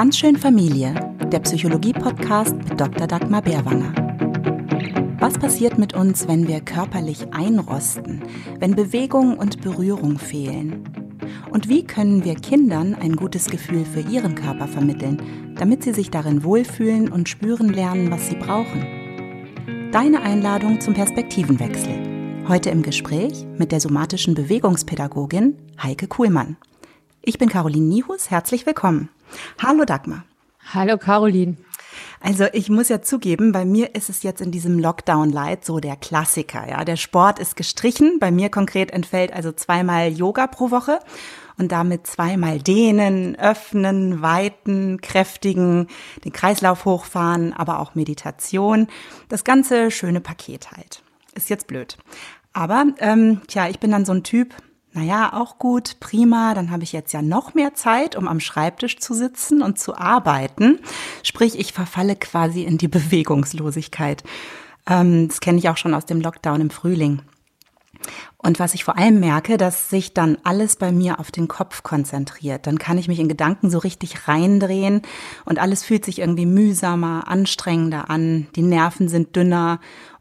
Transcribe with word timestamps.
Ganz 0.00 0.16
schön 0.16 0.36
Familie, 0.36 0.94
der 1.30 1.40
Psychologie-Podcast 1.40 2.56
mit 2.56 2.80
Dr. 2.80 3.06
Dagmar 3.06 3.42
Bärwanger. 3.42 3.92
Was 5.18 5.34
passiert 5.38 5.76
mit 5.76 5.92
uns, 5.92 6.26
wenn 6.26 6.48
wir 6.48 6.62
körperlich 6.62 7.34
einrosten, 7.34 8.22
wenn 8.58 8.74
Bewegung 8.74 9.36
und 9.36 9.60
Berührung 9.60 10.18
fehlen? 10.18 10.88
Und 11.50 11.68
wie 11.68 11.84
können 11.84 12.24
wir 12.24 12.34
Kindern 12.36 12.94
ein 12.94 13.14
gutes 13.14 13.50
Gefühl 13.50 13.84
für 13.84 14.00
ihren 14.00 14.34
Körper 14.34 14.68
vermitteln, 14.68 15.20
damit 15.58 15.82
sie 15.82 15.92
sich 15.92 16.10
darin 16.10 16.44
wohlfühlen 16.44 17.12
und 17.12 17.28
spüren 17.28 17.68
lernen, 17.68 18.10
was 18.10 18.26
sie 18.26 18.36
brauchen? 18.36 18.86
Deine 19.92 20.22
Einladung 20.22 20.80
zum 20.80 20.94
Perspektivenwechsel. 20.94 22.46
Heute 22.48 22.70
im 22.70 22.80
Gespräch 22.80 23.44
mit 23.58 23.70
der 23.70 23.80
somatischen 23.80 24.32
Bewegungspädagogin 24.32 25.58
Heike 25.82 26.06
Kuhlmann. 26.06 26.56
Ich 27.20 27.36
bin 27.36 27.50
Caroline 27.50 27.84
Nihus, 27.84 28.30
herzlich 28.30 28.64
willkommen. 28.64 29.10
Hallo 29.62 29.84
Dagmar. 29.84 30.24
Hallo 30.72 30.98
Caroline. 30.98 31.56
Also 32.20 32.46
ich 32.52 32.68
muss 32.68 32.88
ja 32.88 33.02
zugeben, 33.02 33.52
bei 33.52 33.64
mir 33.64 33.94
ist 33.94 34.10
es 34.10 34.22
jetzt 34.22 34.40
in 34.40 34.50
diesem 34.50 34.78
Lockdown 34.78 35.30
Light 35.30 35.64
so 35.64 35.80
der 35.80 35.96
Klassiker. 35.96 36.68
Ja, 36.68 36.84
der 36.84 36.96
Sport 36.96 37.38
ist 37.38 37.56
gestrichen. 37.56 38.18
Bei 38.20 38.30
mir 38.30 38.50
konkret 38.50 38.90
entfällt 38.90 39.32
also 39.32 39.52
zweimal 39.52 40.12
Yoga 40.12 40.46
pro 40.46 40.70
Woche 40.70 41.00
und 41.56 41.72
damit 41.72 42.06
zweimal 42.06 42.58
dehnen, 42.58 43.36
öffnen, 43.38 44.22
weiten, 44.22 45.00
kräftigen, 45.00 45.88
den 46.24 46.32
Kreislauf 46.32 46.84
hochfahren, 46.84 47.52
aber 47.52 47.80
auch 47.80 47.94
Meditation. 47.94 48.88
Das 49.28 49.44
ganze 49.44 49.90
schöne 49.90 50.20
Paket 50.20 50.72
halt. 50.72 51.02
Ist 51.34 51.50
jetzt 51.50 51.66
blöd. 51.66 51.96
Aber 52.52 52.86
ähm, 52.98 53.40
tja, 53.46 53.68
ich 53.68 53.78
bin 53.78 53.90
dann 53.90 54.04
so 54.04 54.12
ein 54.12 54.24
Typ, 54.24 54.54
naja, 54.92 55.32
auch 55.32 55.58
gut, 55.58 55.96
prima, 56.00 56.54
dann 56.54 56.70
habe 56.70 56.82
ich 56.82 56.92
jetzt 56.92 57.12
ja 57.12 57.22
noch 57.22 57.54
mehr 57.54 57.74
Zeit, 57.74 58.16
um 58.16 58.26
am 58.26 58.40
Schreibtisch 58.40 58.98
zu 58.98 59.14
sitzen 59.14 59.62
und 59.62 59.78
zu 59.78 59.96
arbeiten. 59.96 60.80
Sprich, 61.22 61.58
ich 61.58 61.72
verfalle 61.72 62.16
quasi 62.16 62.64
in 62.64 62.76
die 62.76 62.88
Bewegungslosigkeit. 62.88 64.24
Ähm, 64.86 65.28
das 65.28 65.40
kenne 65.40 65.58
ich 65.58 65.68
auch 65.68 65.76
schon 65.76 65.94
aus 65.94 66.06
dem 66.06 66.20
Lockdown 66.20 66.60
im 66.60 66.70
Frühling. 66.70 67.22
Und 68.38 68.58
was 68.58 68.74
ich 68.74 68.84
vor 68.84 68.96
allem 68.96 69.20
merke, 69.20 69.58
dass 69.58 69.90
sich 69.90 70.14
dann 70.14 70.38
alles 70.44 70.76
bei 70.76 70.90
mir 70.90 71.20
auf 71.20 71.30
den 71.30 71.46
Kopf 71.46 71.82
konzentriert. 71.82 72.66
Dann 72.66 72.78
kann 72.78 72.96
ich 72.96 73.08
mich 73.08 73.20
in 73.20 73.28
Gedanken 73.28 73.70
so 73.70 73.78
richtig 73.78 74.26
reindrehen 74.26 75.02
und 75.44 75.58
alles 75.58 75.84
fühlt 75.84 76.04
sich 76.04 76.18
irgendwie 76.18 76.46
mühsamer, 76.46 77.28
anstrengender 77.28 78.08
an. 78.08 78.48
Die 78.56 78.62
Nerven 78.62 79.08
sind 79.08 79.36
dünner 79.36 79.80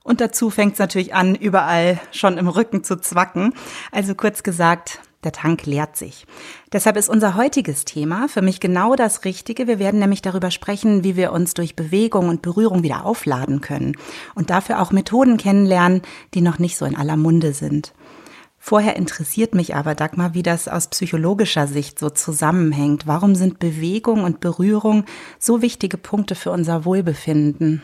und 0.10 0.22
dazu 0.22 0.50
fängt 0.50 0.74
es 0.74 0.80
natürlich 0.80 1.14
an, 1.14 1.36
überall 1.36 2.00
schon 2.12 2.40
im 2.40 2.48
Rücken 2.48 2.84
zu 2.84 3.00
zwacken. 3.00 3.54
Also 3.92 4.16
kurz 4.16 4.42
gesagt, 4.42 5.02
der 5.24 5.32
Tank 5.32 5.68
leert 5.68 5.98
sich. 5.98 6.26
Deshalb 6.74 6.98
ist 6.98 7.10
unser 7.10 7.36
heutiges 7.36 7.86
Thema 7.86 8.28
für 8.28 8.42
mich 8.42 8.60
genau 8.60 8.96
das 8.96 9.24
Richtige. 9.24 9.68
Wir 9.68 9.78
werden 9.78 10.00
nämlich 10.00 10.24
darüber 10.24 10.50
sprechen, 10.50 11.04
wie 11.04 11.16
wir 11.16 11.32
uns 11.32 11.54
durch 11.54 11.76
Bewegung 11.76 12.28
und 12.28 12.42
Berührung 12.42 12.82
wieder 12.82 13.06
aufladen 13.06 13.62
können 13.62 13.96
und 14.34 14.50
dafür 14.50 14.82
auch 14.82 14.92
Methoden 14.92 15.38
kennenlernen, 15.38 16.02
die 16.34 16.42
noch 16.42 16.58
nicht 16.58 16.78
so 16.78 16.86
in 16.86 16.98
aller 16.98 17.16
Munde 17.16 17.54
sind. 17.54 17.94
Vorher 18.58 18.96
interessiert 18.96 19.54
mich 19.54 19.76
aber, 19.76 19.94
Dagmar, 19.94 20.34
wie 20.34 20.44
das 20.44 20.68
aus 20.68 20.88
psychologischer 20.88 21.68
Sicht 21.68 22.00
so 22.00 22.10
zusammenhängt. 22.10 23.06
Warum 23.06 23.36
sind 23.36 23.60
Bewegung 23.60 24.24
und 24.24 24.40
Berührung 24.40 25.06
so 25.38 25.62
wichtige 25.62 25.98
Punkte 25.98 26.34
für 26.34 26.50
unser 26.50 26.84
Wohlbefinden? 26.84 27.84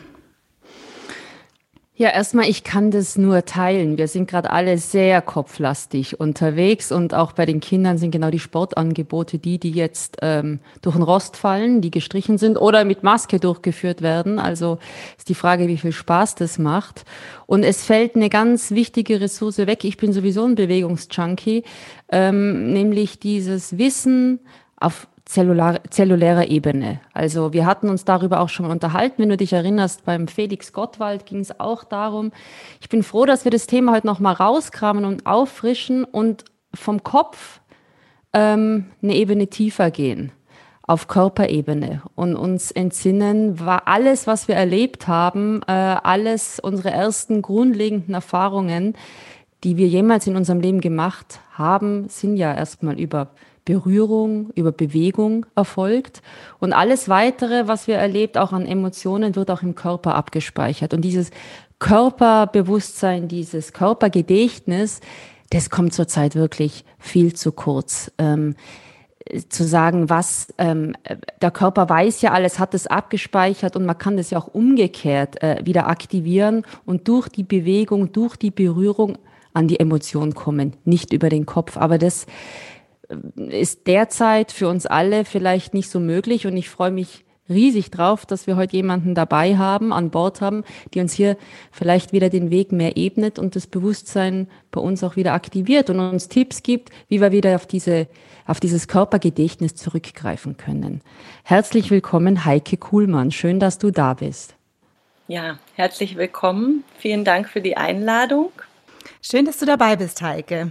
Ja, 1.98 2.10
erstmal, 2.10 2.46
ich 2.46 2.62
kann 2.62 2.90
das 2.90 3.16
nur 3.16 3.46
teilen. 3.46 3.96
Wir 3.96 4.06
sind 4.06 4.28
gerade 4.28 4.50
alle 4.50 4.76
sehr 4.76 5.22
kopflastig 5.22 6.20
unterwegs 6.20 6.92
und 6.92 7.14
auch 7.14 7.32
bei 7.32 7.46
den 7.46 7.58
Kindern 7.60 7.96
sind 7.96 8.10
genau 8.10 8.28
die 8.28 8.38
Sportangebote 8.38 9.38
die, 9.38 9.58
die 9.58 9.70
jetzt 9.70 10.18
ähm, 10.20 10.60
durch 10.82 10.94
den 10.94 11.02
Rost 11.02 11.38
fallen, 11.38 11.80
die 11.80 11.90
gestrichen 11.90 12.36
sind 12.36 12.58
oder 12.58 12.84
mit 12.84 13.02
Maske 13.02 13.40
durchgeführt 13.40 14.02
werden. 14.02 14.38
Also 14.38 14.76
ist 15.16 15.30
die 15.30 15.34
Frage, 15.34 15.68
wie 15.68 15.78
viel 15.78 15.92
Spaß 15.92 16.34
das 16.34 16.58
macht. 16.58 17.06
Und 17.46 17.62
es 17.62 17.82
fällt 17.82 18.14
eine 18.14 18.28
ganz 18.28 18.72
wichtige 18.72 19.18
Ressource 19.22 19.56
weg. 19.56 19.82
Ich 19.82 19.96
bin 19.96 20.12
sowieso 20.12 20.44
ein 20.44 20.54
Bewegungsjunkie, 20.54 21.64
ähm, 22.12 22.74
nämlich 22.74 23.20
dieses 23.20 23.78
Wissen 23.78 24.40
auf 24.78 25.08
zellular, 25.26 25.80
zellulärer 25.90 26.48
Ebene. 26.48 27.00
Also 27.12 27.52
wir 27.52 27.66
hatten 27.66 27.90
uns 27.90 28.04
darüber 28.04 28.40
auch 28.40 28.48
schon 28.48 28.66
unterhalten. 28.66 29.22
Wenn 29.22 29.28
du 29.28 29.36
dich 29.36 29.52
erinnerst, 29.52 30.04
beim 30.04 30.28
Felix 30.28 30.72
Gottwald 30.72 31.26
ging 31.26 31.40
es 31.40 31.60
auch 31.60 31.84
darum. 31.84 32.32
Ich 32.80 32.88
bin 32.88 33.02
froh, 33.02 33.26
dass 33.26 33.44
wir 33.44 33.50
das 33.50 33.66
Thema 33.66 33.92
heute 33.92 34.06
noch 34.06 34.20
mal 34.20 34.32
rauskramen 34.32 35.04
und 35.04 35.26
auffrischen 35.26 36.04
und 36.04 36.44
vom 36.72 37.02
Kopf 37.02 37.60
ähm, 38.32 38.86
eine 39.02 39.14
Ebene 39.14 39.48
tiefer 39.48 39.90
gehen 39.90 40.32
auf 40.86 41.08
Körperebene 41.08 42.02
und 42.14 42.36
uns 42.36 42.70
entsinnen, 42.70 43.58
war 43.58 43.88
alles, 43.88 44.28
was 44.28 44.46
wir 44.46 44.54
erlebt 44.54 45.08
haben, 45.08 45.62
äh, 45.66 45.72
alles 45.72 46.60
unsere 46.60 46.90
ersten 46.90 47.42
grundlegenden 47.42 48.14
Erfahrungen, 48.14 48.94
die 49.64 49.76
wir 49.76 49.88
jemals 49.88 50.28
in 50.28 50.36
unserem 50.36 50.60
Leben 50.60 50.80
gemacht 50.80 51.40
haben, 51.52 52.08
sind 52.08 52.36
ja 52.36 52.54
erstmal 52.54 53.00
über 53.00 53.30
Berührung, 53.66 54.50
über 54.54 54.72
Bewegung 54.72 55.44
erfolgt. 55.54 56.22
Und 56.58 56.72
alles 56.72 57.10
weitere, 57.10 57.68
was 57.68 57.86
wir 57.86 57.96
erlebt, 57.96 58.38
auch 58.38 58.52
an 58.52 58.64
Emotionen, 58.64 59.36
wird 59.36 59.50
auch 59.50 59.62
im 59.62 59.74
Körper 59.74 60.14
abgespeichert. 60.14 60.94
Und 60.94 61.02
dieses 61.02 61.30
Körperbewusstsein, 61.78 63.28
dieses 63.28 63.74
Körpergedächtnis, 63.74 65.00
das 65.50 65.68
kommt 65.68 65.92
zurzeit 65.92 66.34
wirklich 66.34 66.84
viel 66.98 67.34
zu 67.34 67.52
kurz. 67.52 68.10
Ähm, 68.16 68.54
zu 69.48 69.64
sagen, 69.64 70.08
was 70.08 70.54
ähm, 70.56 70.94
der 71.42 71.50
Körper 71.50 71.88
weiß 71.88 72.22
ja 72.22 72.30
alles, 72.30 72.60
hat 72.60 72.74
es 72.74 72.86
abgespeichert 72.86 73.74
und 73.74 73.84
man 73.84 73.98
kann 73.98 74.16
das 74.16 74.30
ja 74.30 74.38
auch 74.38 74.46
umgekehrt 74.46 75.42
äh, 75.42 75.60
wieder 75.64 75.88
aktivieren 75.88 76.62
und 76.84 77.08
durch 77.08 77.28
die 77.28 77.42
Bewegung, 77.42 78.12
durch 78.12 78.36
die 78.36 78.52
Berührung 78.52 79.18
an 79.52 79.66
die 79.66 79.80
Emotion 79.80 80.34
kommen, 80.34 80.74
nicht 80.84 81.12
über 81.12 81.28
den 81.28 81.44
Kopf. 81.44 81.76
Aber 81.76 81.98
das 81.98 82.26
ist 83.36 83.86
derzeit 83.86 84.52
für 84.52 84.68
uns 84.68 84.86
alle 84.86 85.24
vielleicht 85.24 85.74
nicht 85.74 85.90
so 85.90 86.00
möglich 86.00 86.46
und 86.46 86.56
ich 86.56 86.68
freue 86.68 86.90
mich 86.90 87.24
riesig 87.48 87.90
drauf, 87.90 88.26
dass 88.26 88.46
wir 88.46 88.56
heute 88.56 88.76
jemanden 88.76 89.14
dabei 89.14 89.56
haben, 89.56 89.92
an 89.92 90.10
Bord 90.10 90.40
haben, 90.40 90.64
die 90.94 91.00
uns 91.00 91.12
hier 91.12 91.36
vielleicht 91.70 92.12
wieder 92.12 92.28
den 92.28 92.50
Weg 92.50 92.72
mehr 92.72 92.96
ebnet 92.96 93.38
und 93.38 93.56
das 93.56 93.66
Bewusstsein 93.66 94.48
bei 94.70 94.80
uns 94.80 95.04
auch 95.04 95.16
wieder 95.16 95.32
aktiviert 95.32 95.90
und 95.90 96.00
uns 96.00 96.28
Tipps 96.28 96.62
gibt, 96.62 96.90
wie 97.08 97.20
wir 97.20 97.32
wieder 97.32 97.54
auf 97.54 97.66
diese, 97.66 98.08
auf 98.46 98.60
dieses 98.60 98.88
Körpergedächtnis 98.88 99.74
zurückgreifen 99.74 100.56
können. 100.56 101.02
Herzlich 101.44 101.90
willkommen, 101.90 102.44
Heike 102.44 102.76
Kuhlmann. 102.76 103.30
Schön, 103.30 103.60
dass 103.60 103.78
du 103.78 103.90
da 103.90 104.14
bist. 104.14 104.54
Ja, 105.28 105.58
herzlich 105.74 106.16
willkommen. 106.16 106.84
Vielen 106.98 107.24
Dank 107.24 107.48
für 107.48 107.60
die 107.60 107.76
Einladung. 107.76 108.50
Schön, 109.20 109.44
dass 109.44 109.58
du 109.58 109.66
dabei 109.66 109.96
bist, 109.96 110.22
Heike. 110.22 110.70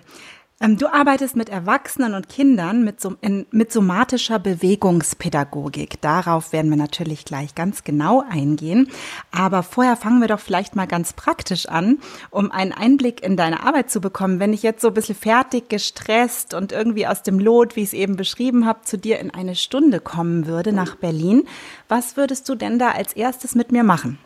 Ähm, 0.61 0.77
du 0.77 0.87
arbeitest 0.87 1.35
mit 1.35 1.49
Erwachsenen 1.49 2.13
und 2.13 2.29
Kindern 2.29 2.85
mit, 2.85 3.01
so, 3.01 3.17
in, 3.19 3.45
mit 3.51 3.73
somatischer 3.73 4.39
Bewegungspädagogik. 4.39 5.99
Darauf 5.99 6.53
werden 6.53 6.71
wir 6.71 6.77
natürlich 6.77 7.25
gleich 7.25 7.55
ganz 7.55 7.83
genau 7.83 8.23
eingehen. 8.29 8.89
Aber 9.31 9.63
vorher 9.63 9.97
fangen 9.97 10.21
wir 10.21 10.29
doch 10.29 10.39
vielleicht 10.39 10.77
mal 10.77 10.87
ganz 10.87 11.11
praktisch 11.11 11.65
an, 11.67 11.99
um 12.29 12.51
einen 12.51 12.71
Einblick 12.71 13.21
in 13.21 13.35
deine 13.35 13.63
Arbeit 13.63 13.91
zu 13.91 13.99
bekommen. 13.99 14.39
Wenn 14.39 14.53
ich 14.53 14.63
jetzt 14.63 14.81
so 14.81 14.87
ein 14.87 14.93
bisschen 14.93 15.15
fertig, 15.15 15.67
gestresst 15.67 16.53
und 16.53 16.71
irgendwie 16.71 17.05
aus 17.05 17.21
dem 17.21 17.37
Lot, 17.37 17.75
wie 17.75 17.81
ich 17.81 17.87
es 17.87 17.93
eben 17.93 18.15
beschrieben 18.15 18.65
habe, 18.65 18.81
zu 18.83 18.97
dir 18.97 19.19
in 19.19 19.31
eine 19.31 19.55
Stunde 19.55 19.99
kommen 19.99 20.47
würde 20.47 20.71
nach 20.71 20.95
Berlin, 20.95 21.49
was 21.89 22.15
würdest 22.15 22.47
du 22.47 22.55
denn 22.55 22.79
da 22.79 22.91
als 22.91 23.11
erstes 23.11 23.55
mit 23.55 23.73
mir 23.73 23.83
machen? 23.83 24.19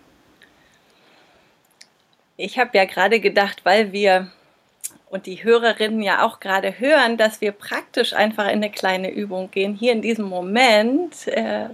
Ich 2.38 2.60
habe 2.60 2.78
ja 2.78 2.86
gerade 2.86 3.20
gedacht, 3.20 3.62
weil 3.66 3.92
wir 3.92 4.32
und 5.10 5.26
die 5.26 5.44
Hörerinnen 5.44 6.02
ja 6.02 6.26
auch 6.26 6.40
gerade 6.40 6.80
hören, 6.80 7.18
dass 7.18 7.42
wir 7.42 7.52
praktisch 7.52 8.14
einfach 8.14 8.46
in 8.46 8.64
eine 8.64 8.72
kleine 8.72 9.12
Übung 9.12 9.50
gehen, 9.52 9.74
hier 9.74 9.92
in 9.92 10.02
diesem 10.02 10.26
Moment. 10.26 11.28
Äh, 11.28 11.70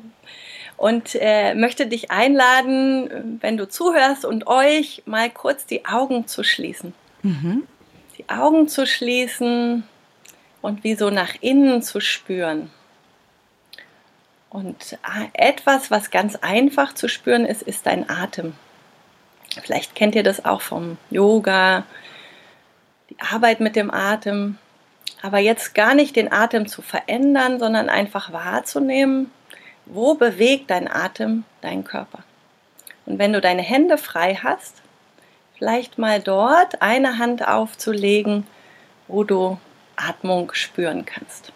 und 0.77 1.15
äh, 1.15 1.55
möchte 1.55 1.87
dich 1.87 2.11
einladen, 2.11 3.39
wenn 3.41 3.57
du 3.57 3.67
zuhörst 3.67 4.25
und 4.25 4.47
euch 4.47 5.03
mal 5.05 5.29
kurz 5.29 5.65
die 5.65 5.85
Augen 5.85 6.27
zu 6.27 6.43
schließen. 6.43 6.93
Mhm. 7.23 7.63
Die 8.17 8.27
Augen 8.29 8.67
zu 8.67 8.85
schließen 8.85 9.83
und 10.61 10.83
wie 10.83 10.95
so 10.95 11.09
nach 11.09 11.35
innen 11.39 11.81
zu 11.81 12.01
spüren. 12.01 12.71
Und 14.49 14.97
ah, 15.03 15.27
etwas, 15.33 15.91
was 15.91 16.11
ganz 16.11 16.35
einfach 16.37 16.93
zu 16.93 17.07
spüren 17.07 17.45
ist, 17.45 17.61
ist 17.61 17.85
dein 17.85 18.09
Atem. 18.09 18.53
Vielleicht 19.61 19.95
kennt 19.95 20.15
ihr 20.15 20.23
das 20.23 20.43
auch 20.43 20.61
vom 20.61 20.97
Yoga, 21.09 21.85
die 23.15 23.21
Arbeit 23.21 23.59
mit 23.59 23.75
dem 23.75 23.91
Atem. 23.91 24.57
Aber 25.21 25.39
jetzt 25.39 25.73
gar 25.73 25.95
nicht 25.95 26.15
den 26.15 26.31
Atem 26.31 26.67
zu 26.67 26.81
verändern, 26.81 27.59
sondern 27.59 27.89
einfach 27.89 28.31
wahrzunehmen, 28.31 29.31
wo 29.85 30.15
bewegt 30.15 30.69
dein 30.69 30.87
Atem 30.87 31.43
deinen 31.61 31.83
Körper. 31.83 32.23
Und 33.05 33.19
wenn 33.19 33.33
du 33.33 33.41
deine 33.41 33.61
Hände 33.61 33.97
frei 33.97 34.35
hast, 34.35 34.81
vielleicht 35.57 35.97
mal 35.97 36.21
dort 36.21 36.81
eine 36.81 37.17
Hand 37.17 37.47
aufzulegen, 37.47 38.45
wo 39.07 39.23
du 39.23 39.59
Atmung 39.95 40.53
spüren 40.53 41.05
kannst. 41.05 41.51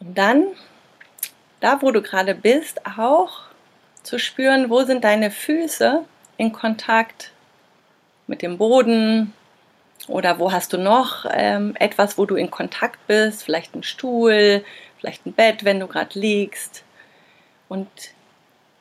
Und 0.00 0.16
dann 0.16 0.46
da 1.60 1.82
wo 1.82 1.90
du 1.90 2.02
gerade 2.02 2.34
bist, 2.34 2.86
auch 2.86 3.40
zu 4.02 4.18
spüren, 4.18 4.70
wo 4.70 4.84
sind 4.84 5.04
deine 5.04 5.30
Füße 5.30 6.04
in 6.36 6.52
Kontakt 6.52 7.32
mit 8.26 8.42
dem 8.42 8.58
Boden 8.58 9.34
oder 10.06 10.38
wo 10.38 10.52
hast 10.52 10.72
du 10.72 10.78
noch 10.78 11.26
ähm, 11.30 11.74
etwas, 11.78 12.16
wo 12.16 12.24
du 12.24 12.36
in 12.36 12.50
Kontakt 12.50 13.06
bist, 13.06 13.42
vielleicht 13.42 13.74
ein 13.74 13.82
Stuhl, 13.82 14.64
vielleicht 14.98 15.26
ein 15.26 15.32
Bett, 15.32 15.64
wenn 15.64 15.80
du 15.80 15.86
gerade 15.86 16.18
liegst. 16.18 16.84
Und 17.68 17.88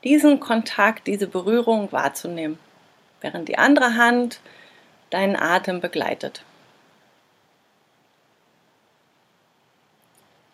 diesen 0.04 0.40
Kontakt, 0.40 1.08
diese 1.08 1.28
Berührung 1.28 1.92
wahrzunehmen, 1.92 2.60
während 3.22 3.50
die 3.50 3.58
andere 3.58 3.96
Hand 3.96 4.40
deinen 5.10 5.36
Atem 5.36 5.82
begleitet. 5.82 6.44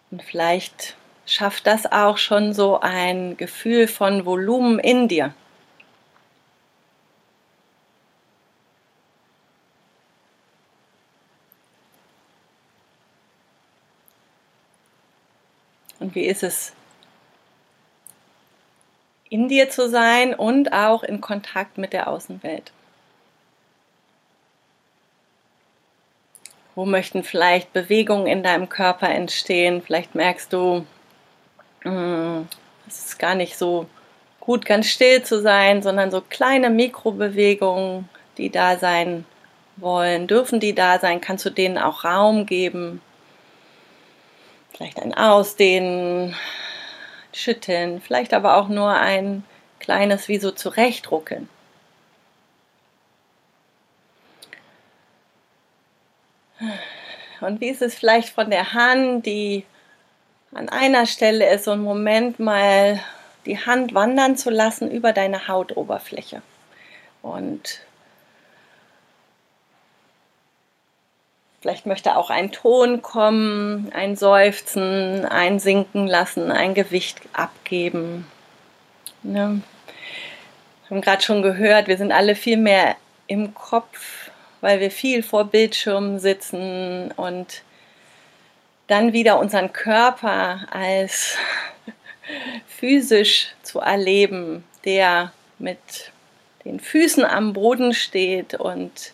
Und 0.10 0.24
vielleicht 0.24 0.96
schafft 1.26 1.68
das 1.68 1.92
auch 1.92 2.18
schon 2.18 2.54
so 2.54 2.80
ein 2.80 3.38
Gefühl 3.38 3.88
von 3.88 4.26
Volumen 4.26 4.80
in 4.80 5.08
dir. 5.08 5.34
Und 16.00 16.16
wie 16.16 16.26
ist 16.26 16.44
es, 16.44 16.74
in 19.30 19.48
dir 19.48 19.70
zu 19.70 19.90
sein 19.90 20.36
und 20.36 20.74
auch 20.74 21.02
in 21.02 21.22
Kontakt 21.22 21.78
mit 21.78 21.94
der 21.94 22.10
Außenwelt? 22.10 22.74
Wo 26.76 26.86
möchten 26.86 27.24
vielleicht 27.24 27.72
Bewegungen 27.72 28.28
in 28.28 28.44
deinem 28.44 28.68
Körper 28.68 29.10
entstehen? 29.10 29.82
Vielleicht 29.82 30.14
merkst 30.14 30.52
du, 30.52 30.86
es 31.84 33.06
ist 33.06 33.20
gar 33.20 33.36
nicht 33.36 33.58
so 33.58 33.88
gut, 34.40 34.66
ganz 34.66 34.88
still 34.88 35.24
zu 35.24 35.42
sein, 35.42 35.82
sondern 35.82 36.12
so 36.12 36.22
kleine 36.22 36.70
Mikrobewegungen, 36.70 38.10
die 38.38 38.50
da 38.50 38.78
sein 38.78 39.26
wollen. 39.78 40.28
Dürfen 40.28 40.60
die 40.60 40.76
da 40.76 41.00
sein? 41.00 41.22
Kannst 41.22 41.46
du 41.46 41.50
denen 41.50 41.78
auch 41.78 42.04
Raum 42.04 42.46
geben? 42.46 43.02
Vielleicht 44.76 45.00
ein 45.02 45.14
Ausdehnen, 45.14 46.36
Schütteln, 47.32 48.02
vielleicht 48.02 48.34
aber 48.34 48.58
auch 48.58 48.70
nur 48.70 48.92
ein 48.94 49.44
kleines 49.80 50.28
wie 50.28 50.40
so 50.40 50.52
zurechtruckeln. 50.52 51.50
Und 57.42 57.60
wie 57.60 57.70
ist 57.70 57.82
es 57.82 57.96
vielleicht 57.96 58.30
von 58.30 58.50
der 58.50 58.74
Hand, 58.74 59.26
die 59.26 59.66
an 60.56 60.70
einer 60.70 61.06
Stelle 61.06 61.54
ist, 61.54 61.66
so 61.66 61.72
einen 61.72 61.84
Moment 61.84 62.40
mal 62.40 63.00
die 63.46 63.60
Hand 63.60 63.94
wandern 63.94 64.38
zu 64.38 64.50
lassen 64.50 64.90
über 64.90 65.14
deine 65.14 65.48
Hautoberfläche. 65.48 66.42
Und 67.22 67.82
vielleicht 71.62 71.86
möchte 71.86 72.16
auch 72.16 72.30
ein 72.30 72.52
Ton 72.52 73.02
kommen, 73.02 73.92
ein 73.94 74.16
Seufzen, 74.16 75.26
ein 75.26 75.60
Sinken 75.60 76.08
lassen, 76.08 76.52
ein 76.52 76.74
Gewicht 76.74 77.22
abgeben. 77.34 78.28
Ne? 79.24 79.62
Wir 80.84 80.96
haben 80.96 81.02
gerade 81.02 81.24
schon 81.24 81.42
gehört, 81.42 81.88
wir 81.88 81.98
sind 81.98 82.12
alle 82.12 82.36
viel 82.36 82.58
mehr 82.58 82.96
im 83.28 83.54
Kopf 83.54 84.24
weil 84.64 84.80
wir 84.80 84.92
viel 84.92 85.24
vor 85.24 85.44
Bildschirmen 85.44 86.20
sitzen 86.20 87.12
und 87.18 87.64
dann 88.88 89.14
wieder 89.14 89.40
unseren 89.40 89.74
Körper 89.74 90.68
als 90.72 91.38
physisch 92.68 93.54
zu 93.64 93.80
erleben, 93.80 94.64
der 94.86 95.32
mit 95.60 96.12
den 96.66 96.80
Füßen 96.80 97.26
am 97.26 97.54
Boden 97.54 97.94
steht 97.94 98.56
und 98.56 99.14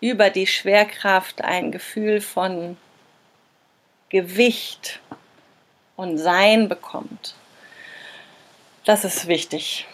über 0.00 0.30
die 0.30 0.46
Schwerkraft 0.46 1.42
ein 1.42 1.72
Gefühl 1.72 2.20
von 2.20 2.76
Gewicht 4.08 5.00
und 5.96 6.18
Sein 6.18 6.68
bekommt. 6.68 7.34
Das 8.84 9.04
ist 9.04 9.28
wichtig. 9.28 9.86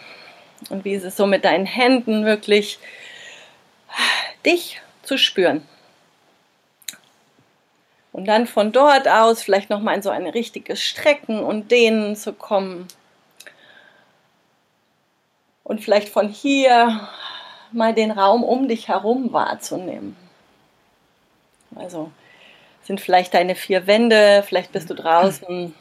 Und 0.69 0.85
wie 0.85 0.93
ist 0.93 1.03
es 1.03 1.17
so 1.17 1.27
mit 1.27 1.45
deinen 1.45 1.65
Händen 1.65 2.25
wirklich 2.25 2.79
dich 4.45 4.81
zu 5.03 5.17
spüren. 5.17 5.67
Und 8.17 8.25
dann 8.25 8.47
von 8.47 8.71
dort 8.71 9.07
aus 9.07 9.43
vielleicht 9.43 9.69
nochmal 9.69 9.93
in 9.93 10.01
so 10.01 10.09
ein 10.09 10.25
richtiges 10.25 10.81
Strecken 10.81 11.43
und 11.43 11.69
Dehnen 11.69 12.15
zu 12.15 12.33
kommen. 12.33 12.87
Und 15.63 15.83
vielleicht 15.83 16.09
von 16.09 16.27
hier 16.27 17.07
mal 17.71 17.93
den 17.93 18.09
Raum 18.09 18.43
um 18.43 18.67
dich 18.67 18.87
herum 18.87 19.33
wahrzunehmen. 19.33 20.17
Also 21.75 22.09
sind 22.81 22.99
vielleicht 22.99 23.35
deine 23.35 23.53
vier 23.53 23.85
Wände, 23.85 24.43
vielleicht 24.43 24.71
bist 24.71 24.89
du 24.89 24.95
draußen 24.95 25.75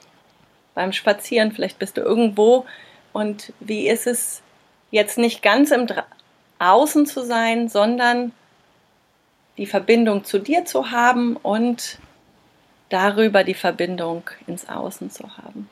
beim 0.75 0.93
Spazieren, 0.93 1.53
vielleicht 1.53 1.79
bist 1.79 1.97
du 1.97 2.03
irgendwo. 2.03 2.67
Und 3.15 3.55
wie 3.61 3.89
ist 3.89 4.07
es 4.07 4.43
jetzt 4.91 5.17
nicht 5.17 5.41
ganz 5.43 5.71
im 5.71 5.87
Außen 6.59 7.07
zu 7.07 7.25
sein, 7.25 7.71
sondern 7.71 8.33
die 9.57 9.65
Verbindung 9.65 10.25
zu 10.25 10.39
dir 10.39 10.67
zu 10.67 10.91
haben 10.91 11.37
und 11.37 11.99
darüber 12.89 13.45
die 13.45 13.55
Verbindung 13.55 14.23
ins 14.47 14.69
Außen 14.69 15.11
zu 15.11 15.37
haben. 15.37 15.69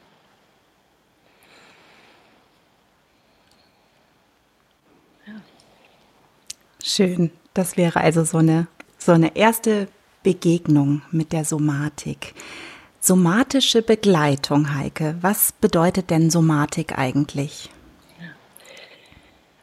Ja. 5.26 5.34
Schön. 6.82 7.30
Das 7.54 7.76
wäre 7.76 8.00
also 8.00 8.24
so 8.24 8.38
eine, 8.38 8.66
so 8.98 9.12
eine 9.12 9.36
erste 9.36 9.88
Begegnung 10.24 11.02
mit 11.12 11.32
der 11.32 11.44
Somatik. 11.44 12.34
Somatische 12.98 13.82
Begleitung, 13.82 14.74
Heike. 14.74 15.16
Was 15.20 15.52
bedeutet 15.52 16.10
denn 16.10 16.30
Somatik 16.30 16.98
eigentlich? 16.98 17.70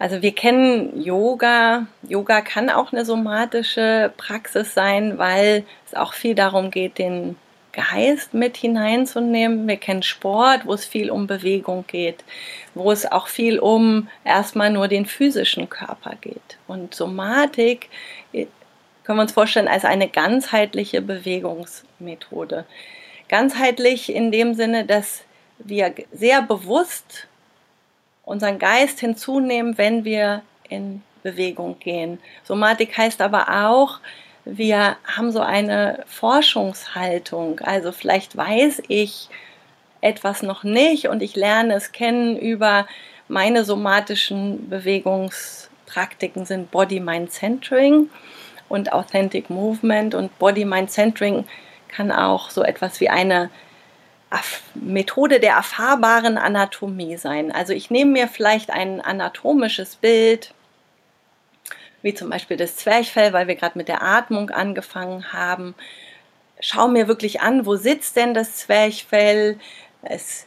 Also 0.02 0.24
wir 0.24 0.32
kennen 0.32 1.00
Yoga. 1.00 1.86
Yoga 2.02 2.42
kann 2.42 2.72
auch 2.72 2.92
eine 2.92 3.06
somatische 3.06 4.12
Praxis 4.18 4.74
sein, 4.74 5.20
weil 5.20 5.64
es 5.86 5.94
auch 5.94 6.14
viel 6.14 6.34
darum 6.34 6.72
geht, 6.72 6.98
den 6.98 7.36
Geist 7.72 8.34
mit 8.34 8.58
hineinzunehmen. 8.58 9.68
Wir 9.68 9.78
kennen 9.78 10.02
Sport, 10.02 10.66
wo 10.66 10.74
es 10.74 10.86
viel 10.86 11.12
um 11.12 11.28
Bewegung 11.28 11.86
geht, 11.86 12.24
wo 12.74 12.92
es 12.92 13.12
auch 13.12 13.28
viel 13.28 13.60
um 13.60 14.08
erstmal 14.26 14.72
nur 14.72 14.88
den 14.88 15.06
physischen 15.06 15.70
Körper 15.70 16.16
geht. 16.20 16.58
Und 16.68 16.96
Somatik 16.96 17.88
äh, 18.34 18.48
können 19.04 19.20
wir 19.20 19.24
uns 19.24 19.34
vorstellen 19.34 19.68
als 19.68 19.86
eine 19.86 20.10
ganzheitliche 20.10 21.04
Bewegungsmethode. 21.04 22.66
Ganzheitlich 23.30 24.12
in 24.12 24.32
dem 24.32 24.56
Sinne, 24.56 24.84
dass 24.84 25.22
wir 25.60 25.94
sehr 26.12 26.42
bewusst 26.42 27.28
unseren 28.24 28.60
Geist 28.60 29.00
hinzunehmen, 29.00 29.78
wenn 29.78 30.06
wir 30.06 30.42
in 30.70 31.02
Bewegung 31.24 31.80
gehen. 31.80 32.20
Somatik 32.44 32.98
heißt 32.98 33.22
aber 33.22 33.66
auch, 33.66 34.00
wir 34.46 34.98
haben 35.06 35.32
so 35.32 35.42
eine 35.42 36.04
Forschungshaltung. 36.08 37.60
Also 37.60 37.92
vielleicht 37.92 38.36
weiß 38.36 38.84
ich 38.88 39.30
etwas 40.02 40.42
noch 40.42 40.64
nicht 40.64 41.08
und 41.08 41.22
ich 41.22 41.36
lerne 41.36 41.76
es 41.76 41.92
kennen 41.92 42.38
über 42.38 42.88
meine 43.28 43.64
somatischen 43.64 44.68
Bewegungspraktiken 44.70 46.46
sind 46.46 46.72
Body-Mind-Centering 46.72 48.10
und 48.68 48.94
Authentic 48.94 49.50
Movement 49.50 50.16
und 50.16 50.38
Body-Mind-Centering 50.40 51.46
kann 51.88 52.12
auch 52.12 52.50
so 52.50 52.64
etwas 52.64 53.00
wie 53.00 53.10
eine 53.10 53.50
Methode 54.76 55.40
der 55.40 55.54
erfahrbaren 55.54 56.38
Anatomie 56.38 57.18
sein. 57.18 57.52
Also 57.52 57.74
ich 57.74 57.90
nehme 57.90 58.12
mir 58.12 58.28
vielleicht 58.28 58.70
ein 58.70 59.02
anatomisches 59.02 59.96
Bild, 59.98 60.54
wie 62.02 62.14
zum 62.14 62.30
Beispiel 62.30 62.58
das 62.58 62.78
Zwerchfell, 62.78 63.34
weil 63.34 63.48
wir 63.48 63.56
gerade 63.56 63.78
mit 63.78 63.88
der 63.88 64.02
Atmung 64.02 64.50
angefangen 64.50 65.34
haben. 65.34 65.76
Schau 66.60 66.88
mir 66.88 67.08
wirklich 67.08 67.42
an, 67.42 67.66
wo 67.66 67.76
sitzt 67.76 68.16
denn 68.16 68.34
das 68.34 68.56
Zwerchfell? 68.56 69.60
Es 70.02 70.46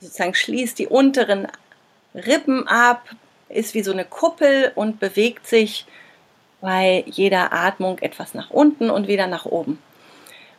sozusagen 0.00 0.34
schließt 0.34 0.78
die 0.78 0.86
unteren 0.86 1.48
Rippen 2.14 2.68
ab, 2.68 3.08
ist 3.48 3.74
wie 3.74 3.82
so 3.82 3.92
eine 3.92 4.04
Kuppel 4.04 4.72
und 4.74 5.00
bewegt 5.00 5.46
sich 5.46 5.86
bei 6.60 7.04
jeder 7.06 7.52
Atmung 7.52 7.98
etwas 7.98 8.34
nach 8.34 8.50
unten 8.50 8.90
und 8.90 9.08
wieder 9.08 9.26
nach 9.26 9.44
oben. 9.44 9.78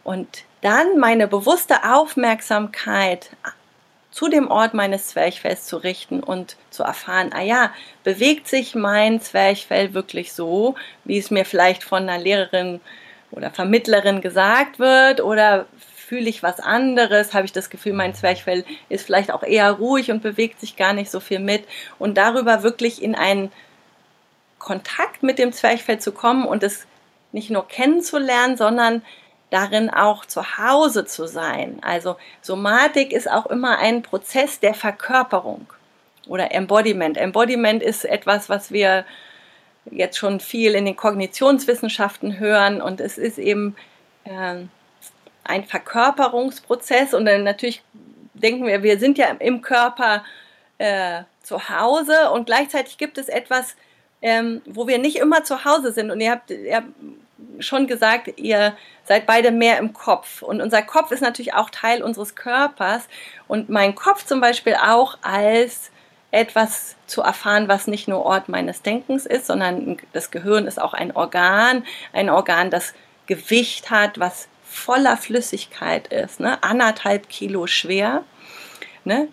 Und 0.03 0.44
dann 0.65 0.98
meine 0.98 1.27
bewusste 1.27 1.84
Aufmerksamkeit 1.84 3.29
zu 4.10 4.29
dem 4.29 4.50
Ort 4.50 4.74
meines 4.74 5.10
Zwerchfells 5.10 5.67
zu 5.67 5.77
richten 5.77 6.22
und 6.22 6.55
zu 6.72 6.81
erfahren, 6.81 7.31
ah 7.34 7.41
ja, 7.41 7.72
bewegt 8.03 8.48
sich 8.48 8.74
mein 8.74 9.22
Zwerchfell 9.22 9.93
wirklich 9.93 10.34
so, 10.34 10.74
wie 11.03 11.19
es 11.19 11.29
mir 11.29 11.45
vielleicht 11.45 11.84
von 11.84 12.10
einer 12.10 12.17
Lehrerin 12.17 12.81
oder 13.29 13.51
Vermittlerin 13.51 14.22
gesagt 14.22 14.79
wird 14.79 15.22
oder 15.22 15.67
fühle 15.77 16.29
ich 16.29 16.41
was 16.41 16.60
anderes, 16.60 17.34
habe 17.36 17.45
ich 17.45 17.51
das 17.51 17.69
Gefühl, 17.69 17.93
mein 17.93 18.15
Zwerchfell 18.15 18.65
ist 18.89 19.05
vielleicht 19.05 19.31
auch 19.31 19.43
eher 19.43 19.72
ruhig 19.72 20.10
und 20.10 20.24
bewegt 20.24 20.60
sich 20.60 20.77
gar 20.77 20.93
nicht 20.93 21.12
so 21.12 21.19
viel 21.19 21.39
mit? 21.39 21.65
Und 22.00 22.17
darüber 22.17 22.63
wirklich 22.63 23.03
in 23.03 23.13
einen 23.13 23.51
Kontakt 24.57 25.22
mit 25.22 25.38
dem 25.38 25.51
Zwerchfell 25.51 26.00
zu 26.00 26.12
kommen 26.12 26.45
und 26.45 26.63
es 26.63 26.88
nicht 27.31 27.51
nur 27.51 27.67
kennenzulernen, 27.67 28.57
sondern 28.57 29.03
darin 29.55 29.89
auch 29.89 30.25
zu 30.25 30.57
Hause 30.57 31.05
zu 31.05 31.27
sein. 31.27 31.77
Also 31.81 32.17
Somatik 32.41 33.13
ist 33.13 33.31
auch 33.31 33.45
immer 33.45 33.77
ein 33.77 34.03
Prozess 34.03 34.59
der 34.59 34.74
Verkörperung 34.74 35.65
oder 36.27 36.51
Embodiment. 36.51 37.17
Embodiment 37.17 37.81
ist 37.81 38.03
etwas, 38.03 38.50
was 38.50 38.74
wir 38.74 39.05
jetzt 39.89 40.17
schon 40.17 40.41
viel 40.41 40.75
in 40.75 40.83
den 40.83 40.97
Kognitionswissenschaften 40.97 42.38
hören 42.38 42.81
und 42.81 43.00
es 43.00 43.17
ist 43.17 43.38
eben 43.38 43.77
äh, 44.25 44.65
ein 45.45 45.63
Verkörperungsprozess 45.63 47.13
und 47.13 47.25
dann 47.25 47.45
natürlich 47.45 47.81
denken 48.33 48.65
wir, 48.65 48.83
wir 48.83 49.00
sind 49.00 49.17
ja 49.17 49.27
im 49.39 49.62
Körper 49.62 50.25
äh, 50.79 51.21
zu 51.43 51.69
Hause 51.69 52.29
und 52.31 52.47
gleichzeitig 52.47 52.97
gibt 52.97 53.17
es 53.17 53.29
etwas, 53.29 53.77
ähm, 54.21 54.62
wo 54.65 54.85
wir 54.85 54.97
nicht 54.97 55.17
immer 55.17 55.45
zu 55.45 55.63
Hause 55.63 55.93
sind 55.93 56.12
und 56.12 56.19
ihr 56.19 56.31
habt, 56.31 56.50
ihr 56.50 56.75
habt 56.75 56.88
schon 57.59 57.88
gesagt, 57.88 58.33
ihr 58.38 58.75
seid 59.03 59.25
beide 59.25 59.51
mehr 59.51 59.77
im 59.77 59.93
Kopf. 59.93 60.41
Und 60.41 60.62
unser 60.62 60.81
Kopf 60.81 61.12
ist 61.12 61.21
natürlich 61.21 61.53
auch 61.53 61.69
Teil 61.69 62.03
unseres 62.03 62.35
Körpers. 62.35 63.07
Und 63.47 63.69
mein 63.69 63.95
Kopf 63.95 64.25
zum 64.25 64.41
Beispiel 64.41 64.75
auch 64.75 65.17
als 65.21 65.91
etwas 66.31 66.95
zu 67.07 67.21
erfahren, 67.21 67.67
was 67.67 67.88
nicht 67.88 68.07
nur 68.07 68.25
Ort 68.25 68.50
meines 68.50 68.81
Denkens 68.81 69.25
ist, 69.25 69.47
sondern 69.47 69.97
das 70.12 70.31
Gehirn 70.31 70.67
ist 70.67 70.81
auch 70.81 70.93
ein 70.93 71.15
Organ, 71.15 71.85
ein 72.12 72.29
Organ, 72.29 72.69
das 72.69 72.93
Gewicht 73.25 73.89
hat, 73.89 74.19
was 74.19 74.47
voller 74.63 75.15
Flüssigkeit 75.15 76.07
ist, 76.07 76.39
ne? 76.39 76.62
anderthalb 76.62 77.29
Kilo 77.29 77.67
schwer. 77.67 78.24
Ne? 79.05 79.29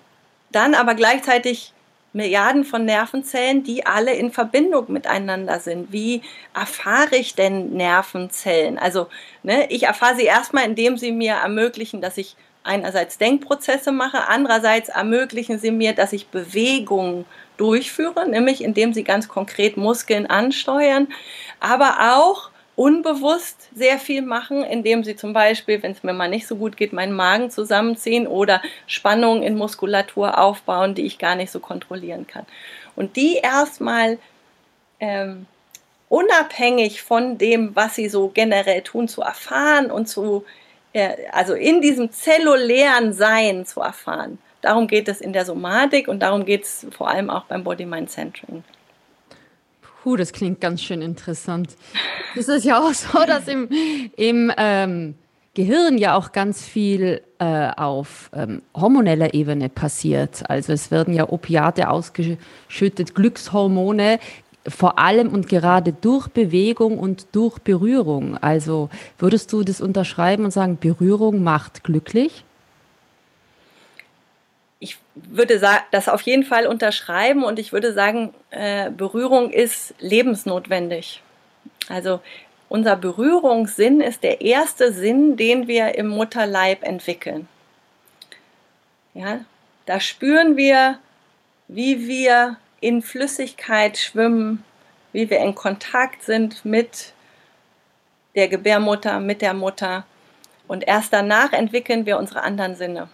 Dann 0.52 0.74
aber 0.74 0.94
gleichzeitig 0.94 1.72
Milliarden 2.12 2.64
von 2.64 2.84
Nervenzellen, 2.84 3.62
die 3.62 3.86
alle 3.86 4.12
in 4.14 4.30
Verbindung 4.32 4.92
miteinander 4.92 5.60
sind. 5.60 5.92
Wie 5.92 6.22
erfahre 6.54 7.16
ich 7.16 7.34
denn 7.34 7.70
Nervenzellen? 7.70 8.78
Also 8.78 9.08
ne, 9.42 9.66
ich 9.70 9.84
erfahre 9.84 10.16
sie 10.16 10.24
erstmal, 10.24 10.64
indem 10.64 10.98
sie 10.98 11.12
mir 11.12 11.34
ermöglichen, 11.34 12.00
dass 12.00 12.18
ich 12.18 12.36
einerseits 12.64 13.18
Denkprozesse 13.18 13.92
mache, 13.92 14.28
andererseits 14.28 14.88
ermöglichen 14.88 15.58
sie 15.58 15.70
mir, 15.70 15.94
dass 15.94 16.12
ich 16.12 16.28
Bewegungen 16.28 17.24
durchführe, 17.56 18.28
nämlich 18.28 18.62
indem 18.62 18.92
sie 18.92 19.04
ganz 19.04 19.28
konkret 19.28 19.76
Muskeln 19.76 20.26
ansteuern, 20.26 21.08
aber 21.60 22.14
auch 22.14 22.51
unbewusst 22.74 23.68
sehr 23.74 23.98
viel 23.98 24.22
machen, 24.22 24.62
indem 24.64 25.04
sie 25.04 25.16
zum 25.16 25.32
Beispiel, 25.32 25.82
wenn 25.82 25.92
es 25.92 26.02
mir 26.02 26.12
mal 26.12 26.28
nicht 26.28 26.46
so 26.46 26.56
gut 26.56 26.76
geht, 26.76 26.92
meinen 26.92 27.12
Magen 27.12 27.50
zusammenziehen 27.50 28.26
oder 28.26 28.62
Spannungen 28.86 29.42
in 29.42 29.56
Muskulatur 29.56 30.38
aufbauen, 30.38 30.94
die 30.94 31.06
ich 31.06 31.18
gar 31.18 31.34
nicht 31.34 31.50
so 31.50 31.60
kontrollieren 31.60 32.26
kann. 32.26 32.46
Und 32.96 33.16
die 33.16 33.36
erstmal 33.36 34.18
ähm, 35.00 35.46
unabhängig 36.08 37.02
von 37.02 37.38
dem, 37.38 37.74
was 37.74 37.94
sie 37.94 38.08
so 38.08 38.28
generell 38.28 38.82
tun, 38.82 39.08
zu 39.08 39.22
erfahren 39.22 39.90
und 39.90 40.06
zu, 40.08 40.44
äh, 40.92 41.26
also 41.32 41.54
in 41.54 41.80
diesem 41.80 42.10
zellulären 42.12 43.12
Sein 43.12 43.66
zu 43.66 43.80
erfahren. 43.80 44.38
Darum 44.62 44.86
geht 44.86 45.08
es 45.08 45.20
in 45.20 45.32
der 45.32 45.44
Somatik 45.44 46.08
und 46.08 46.20
darum 46.20 46.44
geht 46.44 46.64
es 46.64 46.86
vor 46.90 47.08
allem 47.08 47.30
auch 47.30 47.44
beim 47.44 47.64
Body-Mind-Centering. 47.64 48.62
Puh, 50.02 50.16
das 50.16 50.32
klingt 50.32 50.60
ganz 50.60 50.82
schön 50.82 51.02
interessant. 51.02 51.76
Es 52.36 52.48
ist 52.48 52.64
ja 52.64 52.80
auch 52.80 52.92
so, 52.92 53.24
dass 53.26 53.48
im, 53.48 53.68
im 54.16 54.52
ähm, 54.56 55.14
Gehirn 55.54 55.98
ja 55.98 56.16
auch 56.16 56.32
ganz 56.32 56.64
viel 56.64 57.22
äh, 57.38 57.70
auf 57.76 58.30
ähm, 58.34 58.62
hormoneller 58.74 59.34
Ebene 59.34 59.68
passiert. 59.68 60.48
Also 60.48 60.72
es 60.72 60.90
werden 60.90 61.14
ja 61.14 61.28
Opiate 61.28 61.90
ausgeschüttet, 61.90 63.14
Glückshormone, 63.14 64.18
vor 64.66 64.98
allem 64.98 65.28
und 65.28 65.48
gerade 65.48 65.92
durch 65.92 66.28
Bewegung 66.28 66.98
und 66.98 67.26
durch 67.32 67.58
Berührung. 67.58 68.38
Also 68.38 68.90
würdest 69.18 69.52
du 69.52 69.62
das 69.64 69.80
unterschreiben 69.80 70.44
und 70.44 70.52
sagen, 70.52 70.78
Berührung 70.80 71.42
macht 71.42 71.84
glücklich? 71.84 72.44
ich 74.82 74.98
würde 75.14 75.60
das 75.92 76.08
auf 76.08 76.22
jeden 76.22 76.42
Fall 76.42 76.66
unterschreiben 76.66 77.44
und 77.44 77.60
ich 77.60 77.72
würde 77.72 77.92
sagen, 77.92 78.34
äh, 78.50 78.90
Berührung 78.90 79.50
ist 79.50 79.94
lebensnotwendig. 80.00 81.22
Also 81.88 82.20
unser 82.68 82.96
Berührungssinn 82.96 84.00
ist 84.00 84.22
der 84.22 84.40
erste 84.40 84.92
Sinn, 84.92 85.36
den 85.36 85.68
wir 85.68 85.94
im 85.96 86.08
Mutterleib 86.08 86.82
entwickeln. 86.82 87.48
Ja, 89.14 89.44
da 89.84 90.00
spüren 90.00 90.56
wir, 90.56 90.98
wie 91.68 92.06
wir 92.08 92.56
in 92.80 93.02
Flüssigkeit 93.02 93.98
schwimmen, 93.98 94.64
wie 95.12 95.28
wir 95.28 95.38
in 95.40 95.54
Kontakt 95.54 96.22
sind 96.22 96.64
mit 96.64 97.12
der 98.34 98.48
Gebärmutter, 98.48 99.20
mit 99.20 99.42
der 99.42 99.54
Mutter. 99.54 100.04
Und 100.66 100.86
erst 100.86 101.12
danach 101.12 101.52
entwickeln 101.52 102.06
wir 102.06 102.16
unsere 102.16 102.42
anderen 102.42 102.74
Sinne. 102.74 103.08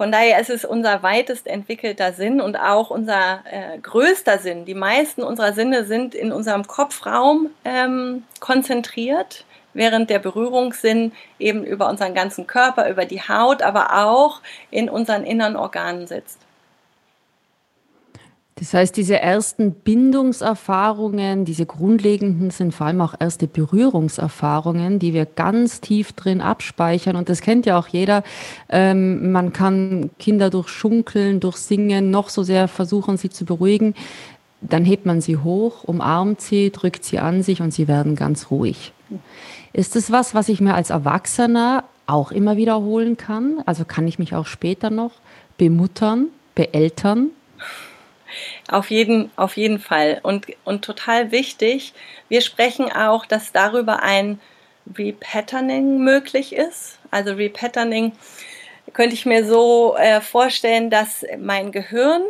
Von 0.00 0.10
daher 0.10 0.40
ist 0.40 0.48
es 0.48 0.64
unser 0.64 1.02
weitest 1.02 1.46
entwickelter 1.46 2.14
Sinn 2.14 2.40
und 2.40 2.56
auch 2.56 2.88
unser 2.88 3.40
äh, 3.44 3.76
größter 3.76 4.38
Sinn. 4.38 4.64
Die 4.64 4.72
meisten 4.72 5.22
unserer 5.22 5.52
Sinne 5.52 5.84
sind 5.84 6.14
in 6.14 6.32
unserem 6.32 6.66
Kopfraum 6.66 7.50
ähm, 7.66 8.24
konzentriert, 8.40 9.44
während 9.74 10.08
der 10.08 10.18
Berührungssinn 10.18 11.12
eben 11.38 11.64
über 11.64 11.86
unseren 11.90 12.14
ganzen 12.14 12.46
Körper, 12.46 12.88
über 12.88 13.04
die 13.04 13.20
Haut, 13.20 13.60
aber 13.60 14.06
auch 14.06 14.40
in 14.70 14.88
unseren 14.88 15.22
inneren 15.22 15.56
Organen 15.56 16.06
sitzt. 16.06 16.38
Das 18.60 18.74
heißt, 18.74 18.94
diese 18.94 19.18
ersten 19.18 19.72
Bindungserfahrungen, 19.72 21.46
diese 21.46 21.64
grundlegenden 21.64 22.50
sind 22.50 22.74
vor 22.74 22.88
allem 22.88 23.00
auch 23.00 23.14
erste 23.18 23.46
Berührungserfahrungen, 23.46 24.98
die 24.98 25.14
wir 25.14 25.24
ganz 25.24 25.80
tief 25.80 26.12
drin 26.12 26.42
abspeichern. 26.42 27.16
Und 27.16 27.30
das 27.30 27.40
kennt 27.40 27.64
ja 27.64 27.78
auch 27.78 27.88
jeder. 27.88 28.22
Ähm, 28.68 29.32
man 29.32 29.54
kann 29.54 30.10
Kinder 30.18 30.50
durch 30.50 30.68
Schunkeln, 30.68 31.40
durch 31.40 31.56
Singen 31.56 32.10
noch 32.10 32.28
so 32.28 32.42
sehr 32.42 32.68
versuchen, 32.68 33.16
sie 33.16 33.30
zu 33.30 33.46
beruhigen. 33.46 33.94
Dann 34.60 34.84
hebt 34.84 35.06
man 35.06 35.22
sie 35.22 35.38
hoch, 35.38 35.84
umarmt 35.84 36.42
sie, 36.42 36.70
drückt 36.70 37.02
sie 37.02 37.18
an 37.18 37.42
sich 37.42 37.62
und 37.62 37.72
sie 37.72 37.88
werden 37.88 38.14
ganz 38.14 38.50
ruhig. 38.50 38.92
Ist 39.72 39.96
das 39.96 40.12
was, 40.12 40.34
was 40.34 40.50
ich 40.50 40.60
mir 40.60 40.74
als 40.74 40.90
Erwachsener 40.90 41.84
auch 42.06 42.30
immer 42.30 42.58
wiederholen 42.58 43.16
kann? 43.16 43.62
Also 43.64 43.86
kann 43.86 44.06
ich 44.06 44.18
mich 44.18 44.34
auch 44.34 44.46
später 44.46 44.90
noch 44.90 45.12
bemuttern, 45.56 46.26
beeltern? 46.54 47.30
Auf 48.68 48.90
jeden, 48.90 49.30
auf 49.36 49.56
jeden 49.56 49.78
Fall. 49.78 50.20
Und, 50.22 50.46
und 50.64 50.84
total 50.84 51.30
wichtig, 51.32 51.92
wir 52.28 52.40
sprechen 52.40 52.90
auch, 52.92 53.26
dass 53.26 53.52
darüber 53.52 54.02
ein 54.02 54.40
Repatterning 54.96 55.98
möglich 55.98 56.54
ist. 56.54 56.98
Also 57.10 57.32
Repatterning 57.34 58.12
könnte 58.92 59.14
ich 59.14 59.26
mir 59.26 59.44
so 59.44 59.96
äh, 59.96 60.20
vorstellen, 60.20 60.90
dass 60.90 61.24
mein 61.38 61.72
Gehirn, 61.72 62.22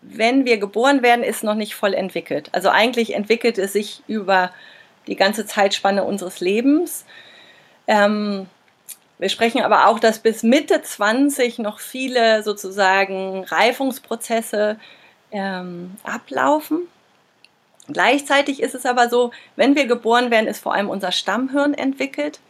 wenn 0.00 0.44
wir 0.44 0.58
geboren 0.58 1.02
werden, 1.02 1.24
ist 1.24 1.42
noch 1.44 1.54
nicht 1.54 1.74
voll 1.74 1.94
entwickelt. 1.94 2.48
Also 2.52 2.68
eigentlich 2.68 3.14
entwickelt 3.14 3.58
es 3.58 3.72
sich 3.72 4.02
über 4.06 4.52
die 5.06 5.16
ganze 5.16 5.46
Zeitspanne 5.46 6.04
unseres 6.04 6.40
Lebens. 6.40 7.04
Ähm, 7.86 8.46
wir 9.18 9.28
sprechen 9.28 9.62
aber 9.62 9.88
auch, 9.88 9.98
dass 9.98 10.20
bis 10.20 10.42
Mitte 10.42 10.82
20 10.82 11.58
noch 11.58 11.80
viele 11.80 12.42
sozusagen 12.42 13.44
Reifungsprozesse 13.44 14.78
ähm, 15.32 15.96
ablaufen. 16.04 16.88
Gleichzeitig 17.88 18.62
ist 18.62 18.74
es 18.74 18.86
aber 18.86 19.08
so, 19.08 19.32
wenn 19.56 19.74
wir 19.74 19.86
geboren 19.86 20.30
werden, 20.30 20.46
ist 20.46 20.62
vor 20.62 20.74
allem 20.74 20.90
unser 20.90 21.10
Stammhirn 21.10 21.74
entwickelt. 21.74 22.40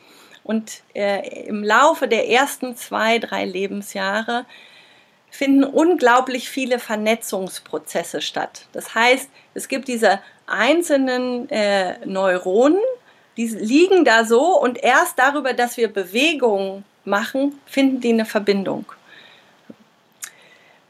Und 0.42 0.82
äh, 0.94 1.46
im 1.46 1.62
Laufe 1.62 2.08
der 2.08 2.28
ersten 2.28 2.74
zwei, 2.76 3.18
drei 3.18 3.44
Lebensjahre 3.44 4.46
finden 5.30 5.64
unglaublich 5.64 6.48
viele 6.48 6.78
Vernetzungsprozesse 6.78 8.20
statt. 8.20 8.66
Das 8.72 8.94
heißt, 8.94 9.30
es 9.54 9.68
gibt 9.68 9.88
diese 9.88 10.20
einzelnen 10.46 11.48
äh, 11.50 12.04
Neuronen, 12.06 12.80
die 13.38 13.46
liegen 13.46 14.04
da 14.04 14.24
so 14.24 14.60
und 14.60 14.82
erst 14.82 15.18
darüber, 15.18 15.54
dass 15.54 15.76
wir 15.76 15.88
Bewegungen 15.88 16.84
machen, 17.04 17.58
finden 17.66 18.00
die 18.00 18.12
eine 18.12 18.26
Verbindung. 18.26 18.84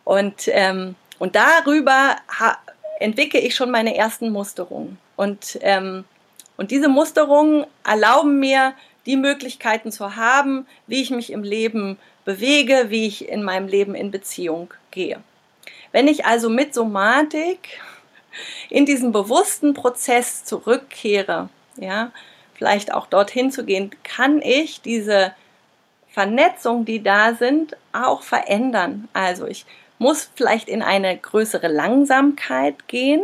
Und, 0.05 0.49
ähm, 0.49 0.95
und 1.19 1.37
darüber 1.37 2.17
entwickle 2.99 3.39
ich 3.39 3.55
schon 3.55 3.71
meine 3.71 3.95
ersten 3.95 4.31
Musterungen. 4.31 4.99
Und, 5.15 5.59
ähm, 5.61 6.05
und 6.57 6.71
diese 6.71 6.89
Musterungen 6.89 7.67
erlauben 7.85 8.41
mir, 8.41 8.73
die 9.05 9.17
Möglichkeiten 9.17 9.93
zu 9.93 10.17
haben, 10.17 10.67
wie 10.87 11.03
ich 11.03 11.11
mich 11.11 11.31
im 11.31 11.43
Leben 11.43 11.99
bewege, 12.25 12.87
wie 12.89 13.07
ich 13.07 13.29
in 13.29 13.43
meinem 13.43 13.69
Leben 13.69 13.95
in 13.95 14.11
Beziehung 14.11 14.73
gehe. 14.91 15.21
Wenn 15.93 16.09
ich 16.09 16.25
also 16.25 16.49
mit 16.49 16.75
Somatik 16.75 17.81
in 18.71 18.87
diesen 18.87 19.13
bewussten 19.13 19.75
Prozess 19.75 20.45
zurückkehre, 20.45 21.49
ja, 21.77 22.13
vielleicht 22.59 22.93
auch 22.93 23.07
dorthin 23.07 23.51
zu 23.51 23.65
gehen, 23.65 23.91
kann 24.03 24.43
ich 24.43 24.83
diese 24.83 25.33
Vernetzung, 26.11 26.85
die 26.85 27.03
da 27.03 27.35
sind, 27.35 27.77
auch 27.93 28.23
verändern. 28.23 29.09
Also 29.13 29.47
ich 29.47 29.65
muss 29.99 30.31
vielleicht 30.35 30.69
in 30.69 30.83
eine 30.83 31.17
größere 31.17 31.69
Langsamkeit 31.69 32.89
gehen, 32.89 33.23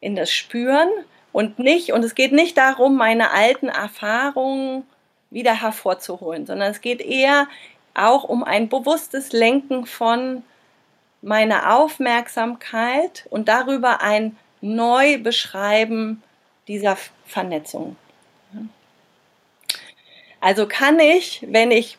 in 0.00 0.14
das 0.14 0.30
Spüren 0.30 0.88
und 1.32 1.58
nicht, 1.58 1.92
und 1.92 2.04
es 2.04 2.14
geht 2.14 2.32
nicht 2.32 2.56
darum, 2.56 2.96
meine 2.96 3.32
alten 3.32 3.68
Erfahrungen 3.68 4.84
wieder 5.30 5.60
hervorzuholen, 5.60 6.46
sondern 6.46 6.70
es 6.70 6.80
geht 6.80 7.00
eher 7.00 7.48
auch 7.94 8.24
um 8.24 8.44
ein 8.44 8.68
bewusstes 8.68 9.32
Lenken 9.32 9.86
von 9.86 10.44
meiner 11.20 11.76
Aufmerksamkeit 11.76 13.26
und 13.30 13.48
darüber 13.48 14.00
ein 14.00 14.36
Neubeschreiben 14.60 16.22
dieser 16.68 16.96
Vernetzung. 17.26 17.96
Also 20.40 20.66
kann 20.68 21.00
ich, 21.00 21.44
wenn 21.50 21.70
ich 21.70 21.98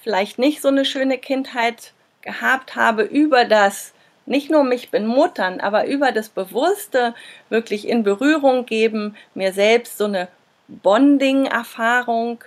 vielleicht 0.00 0.38
nicht 0.38 0.62
so 0.62 0.68
eine 0.68 0.84
schöne 0.84 1.18
Kindheit 1.18 1.92
gehabt 2.22 2.76
habe, 2.76 3.02
über 3.02 3.44
das 3.44 3.92
nicht 4.24 4.50
nur 4.50 4.64
mich 4.64 4.90
bemuttern, 4.90 5.60
aber 5.60 5.86
über 5.86 6.12
das 6.12 6.28
Bewusste 6.28 7.14
wirklich 7.48 7.88
in 7.88 8.04
Berührung 8.04 8.66
geben, 8.66 9.16
mir 9.34 9.52
selbst 9.52 9.98
so 9.98 10.04
eine 10.04 10.28
Bonding-Erfahrung 10.68 12.42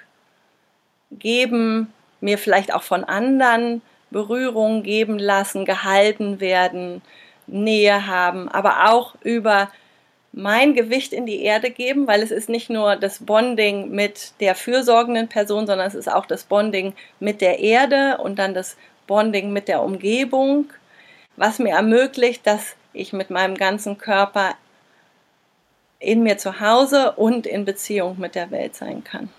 geben, 1.12 1.94
mir 2.22 2.38
vielleicht 2.38 2.74
auch 2.74 2.84
von 2.84 3.04
anderen 3.04 3.82
Berührung 4.10 4.84
geben 4.84 5.20
lassen, 5.20 5.65
gehalten 5.65 6.39
werden, 6.39 7.01
Nähe 7.48 8.08
haben, 8.08 8.50
aber 8.50 8.89
auch 8.89 9.15
über 9.22 9.70
mein 10.38 10.74
Gewicht 10.74 11.13
in 11.13 11.25
die 11.25 11.44
Erde 11.44 11.72
geben, 11.72 12.08
weil 12.08 12.22
es 12.22 12.30
ist 12.30 12.50
nicht 12.50 12.70
nur 12.70 12.98
das 12.98 13.20
Bonding 13.20 13.92
mit 13.92 14.34
der 14.42 14.54
fürsorgenden 14.54 15.30
Person, 15.30 15.65
sondern 15.65 15.88
es 15.88 15.96
ist 15.96 16.12
auch 16.12 16.25
das 16.25 16.44
Bonding 16.44 16.94
mit 17.22 17.39
der 17.39 17.60
Erde 17.60 18.18
und 18.18 18.38
dann 18.38 18.54
das 18.54 18.75
Bonding 19.08 19.54
mit 19.54 19.70
der 19.70 19.82
Umgebung, 19.82 20.65
was 21.38 21.58
mir 21.58 21.75
ermöglicht, 21.75 22.46
dass 22.46 22.75
ich 22.92 23.13
mit 23.13 23.30
meinem 23.30 23.56
ganzen 23.56 23.98
Körper 23.98 24.56
in 26.00 26.22
mir 26.22 26.38
zu 26.38 26.60
Hause 26.60 27.13
und 27.13 27.48
in 27.48 27.63
Beziehung 27.63 28.20
mit 28.20 28.36
der 28.36 28.51
Welt 28.51 28.75
sein 28.75 29.06
kann. 29.06 29.30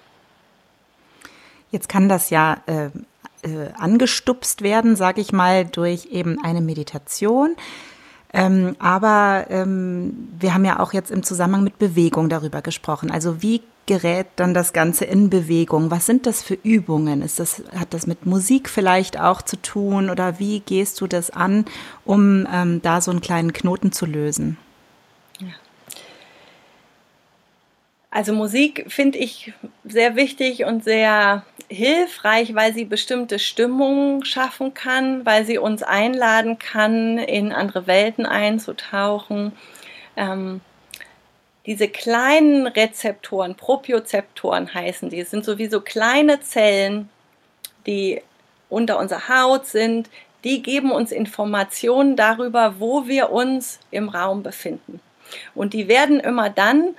Jetzt 1.71 1.91
kann 1.91 2.09
das 2.09 2.31
ja 2.31 2.63
äh, 2.67 2.87
äh, 3.47 3.71
angestupst 3.77 4.63
werden, 4.63 4.97
sage 4.97 5.21
ich 5.21 5.31
mal, 5.33 5.67
durch 5.67 6.07
eben 6.07 6.43
eine 6.43 6.63
Meditation. 6.63 7.55
Ähm, 8.33 8.77
aber 8.79 9.47
ähm, 9.51 10.29
wir 10.39 10.55
haben 10.55 10.65
ja 10.65 10.81
auch 10.81 10.93
jetzt 10.93 11.11
im 11.11 11.23
Zusammenhang 11.23 11.65
mit 11.65 11.79
Bewegung 11.79 12.29
darüber 12.29 12.63
gesprochen. 12.63 13.11
Also 13.11 13.43
wie 13.43 13.63
gerät 13.87 14.27
dann 14.37 14.53
das 14.53 14.73
Ganze 14.73 15.05
in 15.05 15.31
Bewegung? 15.31 15.91
Was 15.91 16.07
sind 16.07 16.27
das 16.27 16.43
für 16.43 16.55
Übungen? 16.55 17.23
Ist 17.23 17.39
das, 17.39 17.63
hat 17.75 17.95
das 17.95 18.07
mit 18.07 18.27
Musik 18.27 18.69
vielleicht 18.69 19.19
auch 19.19 19.43
zu 19.43 19.61
tun 19.63 20.11
oder 20.11 20.39
wie 20.39 20.61
gehst 20.61 21.01
du 21.01 21.07
das 21.07 21.31
an, 21.31 21.65
um 22.05 22.47
ähm, 22.53 22.83
da 22.83 23.01
so 23.01 23.11
einen 23.11 23.21
kleinen 23.21 23.53
Knoten 23.53 23.93
zu 23.93 24.05
lösen? 24.07 24.59
Also 28.17 28.33
Musik 28.33 28.87
finde 28.89 29.19
ich 29.19 29.53
sehr 29.85 30.17
wichtig 30.17 30.65
und 30.65 30.83
sehr 30.83 31.45
hilfreich, 31.69 32.55
weil 32.55 32.73
sie 32.73 32.87
bestimmte 32.87 33.39
Stimmungen 33.39 34.25
schaffen 34.25 34.73
kann, 34.73 35.27
weil 35.27 35.45
sie 35.45 35.59
uns 35.59 35.83
einladen 35.83 36.59
kann, 36.59 37.19
in 37.19 37.53
andere 37.53 37.87
Welten 37.87 38.25
einzutauchen. 38.25 39.53
Ähm, 40.17 40.63
diese 41.67 41.89
kleinen 41.89 42.67
Rezeptoren, 42.67 43.55
Propriozeptoren 43.55 44.73
heißen 44.73 45.11
die, 45.11 45.23
sind 45.25 45.45
sowieso 45.45 45.83
kleine 45.83 46.41
Zellen, 46.41 47.11
die 47.87 48.23
unter 48.71 48.99
unserer 48.99 49.29
Haut 49.29 49.67
sind, 49.67 50.09
die 50.43 50.63
geben 50.63 50.91
uns 50.91 51.13
Informationen 51.13 52.17
darüber, 52.17 52.77
wo 52.79 53.09
wir 53.09 53.29
uns 53.29 53.79
im 53.91 54.09
Raum 54.09 54.43
befinden. 54.43 55.01
Und 55.55 55.75
die 55.75 55.87
werden 55.87 56.19
immer 56.19 56.49
dann 56.49 56.95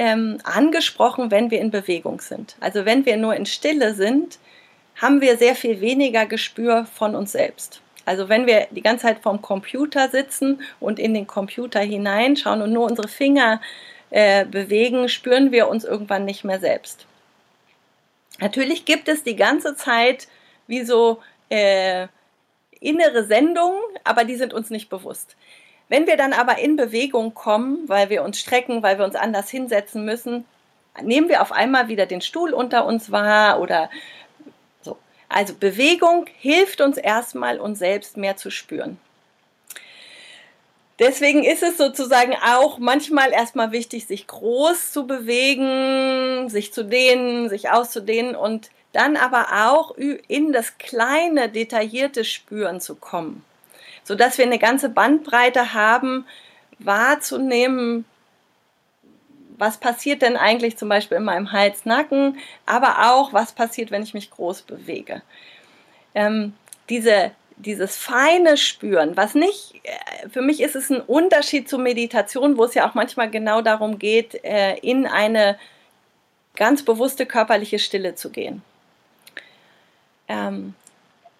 ähm, 0.00 0.38
angesprochen, 0.44 1.30
wenn 1.30 1.50
wir 1.50 1.60
in 1.60 1.70
Bewegung 1.70 2.22
sind. 2.22 2.56
Also 2.58 2.86
wenn 2.86 3.04
wir 3.04 3.18
nur 3.18 3.36
in 3.36 3.44
Stille 3.44 3.92
sind, 3.92 4.38
haben 4.96 5.20
wir 5.20 5.36
sehr 5.36 5.54
viel 5.54 5.82
weniger 5.82 6.24
Gespür 6.24 6.86
von 6.86 7.14
uns 7.14 7.32
selbst. 7.32 7.82
Also 8.06 8.30
wenn 8.30 8.46
wir 8.46 8.66
die 8.70 8.80
ganze 8.80 9.02
Zeit 9.02 9.18
vorm 9.18 9.42
Computer 9.42 10.08
sitzen 10.08 10.62
und 10.80 10.98
in 10.98 11.12
den 11.12 11.26
Computer 11.26 11.80
hineinschauen 11.80 12.62
und 12.62 12.72
nur 12.72 12.86
unsere 12.86 13.08
Finger 13.08 13.60
äh, 14.08 14.46
bewegen, 14.46 15.10
spüren 15.10 15.52
wir 15.52 15.68
uns 15.68 15.84
irgendwann 15.84 16.24
nicht 16.24 16.44
mehr 16.44 16.60
selbst. 16.60 17.04
Natürlich 18.38 18.86
gibt 18.86 19.06
es 19.06 19.22
die 19.22 19.36
ganze 19.36 19.76
Zeit 19.76 20.28
wie 20.66 20.82
so 20.82 21.20
äh, 21.50 22.06
innere 22.80 23.24
Sendungen, 23.26 23.82
aber 24.04 24.24
die 24.24 24.36
sind 24.36 24.54
uns 24.54 24.70
nicht 24.70 24.88
bewusst. 24.88 25.36
Wenn 25.90 26.06
wir 26.06 26.16
dann 26.16 26.32
aber 26.32 26.58
in 26.58 26.76
Bewegung 26.76 27.34
kommen, 27.34 27.88
weil 27.88 28.10
wir 28.10 28.22
uns 28.22 28.38
strecken, 28.38 28.84
weil 28.84 28.98
wir 28.98 29.04
uns 29.04 29.16
anders 29.16 29.50
hinsetzen 29.50 30.04
müssen, 30.04 30.44
nehmen 31.02 31.28
wir 31.28 31.42
auf 31.42 31.50
einmal 31.50 31.88
wieder 31.88 32.06
den 32.06 32.20
Stuhl 32.20 32.52
unter 32.54 32.86
uns 32.86 33.10
wahr 33.10 33.60
oder 33.60 33.90
so. 34.82 34.96
Also 35.28 35.52
Bewegung 35.52 36.26
hilft 36.38 36.80
uns 36.80 36.96
erstmal, 36.96 37.58
uns 37.58 37.80
selbst 37.80 38.16
mehr 38.16 38.36
zu 38.36 38.52
spüren. 38.52 39.00
Deswegen 41.00 41.42
ist 41.42 41.64
es 41.64 41.76
sozusagen 41.76 42.36
auch 42.36 42.78
manchmal 42.78 43.32
erstmal 43.32 43.72
wichtig, 43.72 44.06
sich 44.06 44.28
groß 44.28 44.92
zu 44.92 45.08
bewegen, 45.08 46.48
sich 46.50 46.72
zu 46.72 46.84
dehnen, 46.84 47.48
sich 47.48 47.70
auszudehnen 47.70 48.36
und 48.36 48.70
dann 48.92 49.16
aber 49.16 49.70
auch 49.70 49.96
in 49.96 50.52
das 50.52 50.78
kleine, 50.78 51.48
detaillierte 51.48 52.24
Spüren 52.24 52.80
zu 52.80 52.94
kommen 52.94 53.44
sodass 54.04 54.38
wir 54.38 54.44
eine 54.44 54.58
ganze 54.58 54.88
Bandbreite 54.88 55.74
haben, 55.74 56.26
wahrzunehmen, 56.78 58.04
was 59.60 59.76
passiert 59.76 60.22
denn 60.22 60.36
eigentlich 60.36 60.78
zum 60.78 60.88
Beispiel 60.88 61.18
in 61.18 61.24
meinem 61.24 61.52
Hals-Nacken, 61.52 62.38
aber 62.64 63.12
auch, 63.12 63.32
was 63.32 63.52
passiert, 63.52 63.90
wenn 63.90 64.02
ich 64.02 64.14
mich 64.14 64.30
groß 64.30 64.62
bewege. 64.62 65.22
Ähm, 66.14 66.54
diese, 66.88 67.32
dieses 67.56 67.96
feine 67.96 68.56
Spüren, 68.56 69.16
was 69.18 69.34
nicht, 69.34 69.74
äh, 69.82 70.28
für 70.30 70.40
mich 70.40 70.62
ist 70.62 70.76
es 70.76 70.90
ein 70.90 71.02
Unterschied 71.02 71.68
zur 71.68 71.78
Meditation, 71.78 72.56
wo 72.56 72.64
es 72.64 72.74
ja 72.74 72.88
auch 72.88 72.94
manchmal 72.94 73.30
genau 73.30 73.60
darum 73.60 73.98
geht, 73.98 74.42
äh, 74.44 74.76
in 74.78 75.06
eine 75.06 75.58
ganz 76.56 76.82
bewusste 76.82 77.26
körperliche 77.26 77.78
Stille 77.78 78.14
zu 78.14 78.30
gehen. 78.30 78.62
Ähm, 80.26 80.74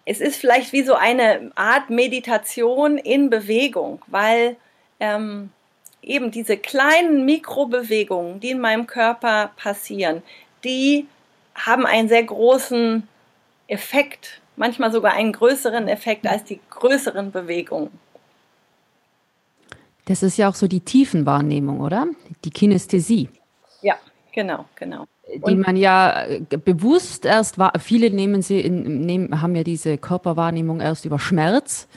es 0.05 0.21
ist 0.21 0.37
vielleicht 0.37 0.73
wie 0.73 0.83
so 0.83 0.95
eine 0.95 1.51
Art 1.55 1.91
Meditation 1.91 2.99
in 2.99 3.31
Bewegung, 3.31 4.03
weil 4.07 4.57
ähm, 4.99 5.51
eben 6.03 6.31
diese 6.31 6.57
kleinen 6.57 7.25
Mikrobewegungen, 7.25 8.41
die 8.41 8.51
in 8.51 8.61
meinem 8.61 8.87
Körper 8.87 9.51
passieren, 9.57 10.23
die 10.65 11.07
haben 11.55 11.87
einen 11.87 12.09
sehr 12.09 12.25
großen 12.25 13.07
Effekt, 13.67 14.41
manchmal 14.57 14.93
sogar 14.93 15.13
einen 15.13 15.33
größeren 15.33 15.89
Effekt 15.89 16.27
als 16.27 16.45
die 16.45 16.61
größeren 16.71 17.31
Bewegungen. 17.31 17.91
Das 20.07 20.23
ist 20.23 20.39
ja 20.39 20.49
auch 20.49 20.55
so 20.55 20.67
die 20.67 20.81
Tiefenwahrnehmung, 20.81 21.81
oder? 21.81 22.09
Die 22.45 22.51
Kinästhesie. 22.51 23.29
Genau, 24.33 24.65
genau 24.77 25.07
die 25.47 25.55
man 25.55 25.77
ja 25.77 26.25
äh, 26.25 26.41
bewusst 26.57 27.25
erst 27.25 27.59
war, 27.59 27.73
viele 27.79 28.11
nehmen 28.11 28.43
sie 28.43 28.61
in, 28.61 29.05
nehmen, 29.07 29.41
haben 29.41 29.55
ja 29.55 29.65
diese 29.65 29.99
Körperwahrnehmung 29.99 30.81
erst 30.81 31.05
über 31.05 31.19
Schmerz 31.19 31.89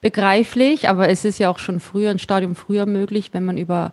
begreiflich, 0.00 0.88
aber 0.88 1.08
es 1.08 1.24
ist 1.24 1.38
ja 1.38 1.50
auch 1.50 1.58
schon 1.58 1.80
früher, 1.80 2.10
ein 2.10 2.18
Stadium 2.18 2.54
früher 2.54 2.86
möglich, 2.86 3.30
wenn 3.32 3.44
man 3.44 3.58
über 3.58 3.92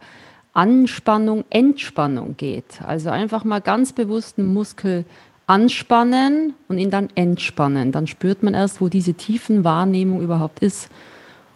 Anspannung, 0.54 1.44
Entspannung 1.50 2.38
geht. 2.38 2.82
Also 2.86 3.10
einfach 3.10 3.44
mal 3.44 3.60
ganz 3.60 3.92
bewusst 3.92 4.38
einen 4.38 4.54
Muskel 4.54 5.06
anspannen 5.48 6.54
und 6.68 6.78
ihn 6.78 6.92
dann 6.92 7.10
entspannen. 7.16 7.92
Dann 7.92 8.08
spürt 8.08 8.42
man 8.44 8.54
erst, 8.54 8.82
wo 8.82 8.88
diese 8.88 9.14
tiefen 9.14 9.64
Wahrnehmung 9.64 10.22
überhaupt 10.22 10.60
ist 10.60 10.90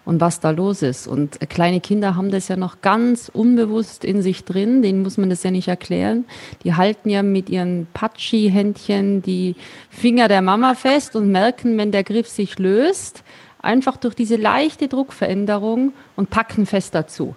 und 0.06 0.22
was 0.22 0.40
da 0.40 0.52
los 0.52 0.82
ist. 0.82 1.08
Und 1.08 1.40
kleine 1.50 1.82
Kinder 1.82 2.16
haben 2.16 2.32
das 2.32 2.48
ja 2.48 2.56
noch 2.56 2.82
ganz 2.82 3.30
unbewusst 3.34 4.04
in 4.04 4.22
sich 4.22 4.46
drin, 4.46 4.82
denen 4.82 5.04
muss 5.04 5.18
man 5.18 5.30
das 5.30 5.44
ja 5.44 5.52
nicht 5.52 5.68
erklären. 5.68 6.26
Die 6.64 6.76
halten 6.76 7.10
ja 7.10 7.24
mit 7.24 7.50
ihren 7.50 7.88
Patschi-Händchen 7.94 9.22
die 9.22 9.56
Finger 9.90 10.28
der 10.28 10.42
Mama 10.42 10.74
fest 10.74 11.16
und 11.16 11.32
merken, 11.32 11.78
wenn 11.78 11.92
der 11.92 12.04
Griff 12.04 12.28
sich 12.28 12.58
löst, 12.60 13.24
einfach 13.62 13.98
durch 13.98 14.16
diese 14.16 14.36
leichte 14.36 14.88
Druckveränderung 14.88 15.94
und 16.16 16.30
packen 16.30 16.66
fest 16.66 16.96
dazu. 16.96 17.36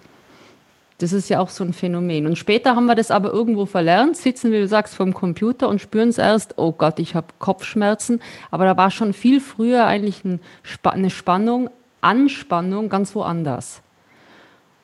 Das 0.99 1.11
ist 1.11 1.29
ja 1.29 1.39
auch 1.39 1.49
so 1.49 1.63
ein 1.63 1.73
Phänomen. 1.73 2.27
Und 2.27 2.37
später 2.37 2.75
haben 2.75 2.85
wir 2.85 2.95
das 2.95 3.11
aber 3.11 3.33
irgendwo 3.33 3.65
verlernt, 3.65 4.15
sitzen, 4.15 4.51
wie 4.51 4.59
du 4.59 4.67
sagst, 4.67 4.95
vom 4.95 5.13
Computer 5.13 5.67
und 5.67 5.81
spüren 5.81 6.09
es 6.09 6.17
erst, 6.17 6.57
oh 6.57 6.71
Gott, 6.71 6.99
ich 6.99 7.13
habe 7.15 7.27
Kopfschmerzen. 7.39 8.21
Aber 8.51 8.65
da 8.65 8.77
war 8.77 8.89
schon 8.89 9.11
viel 9.11 9.41
früher 9.41 9.85
eigentlich 9.85 10.21
eine 10.23 11.09
Spannung, 11.09 11.69
Anspannung 12.03 12.89
ganz 12.89 13.15
woanders. 13.15 13.81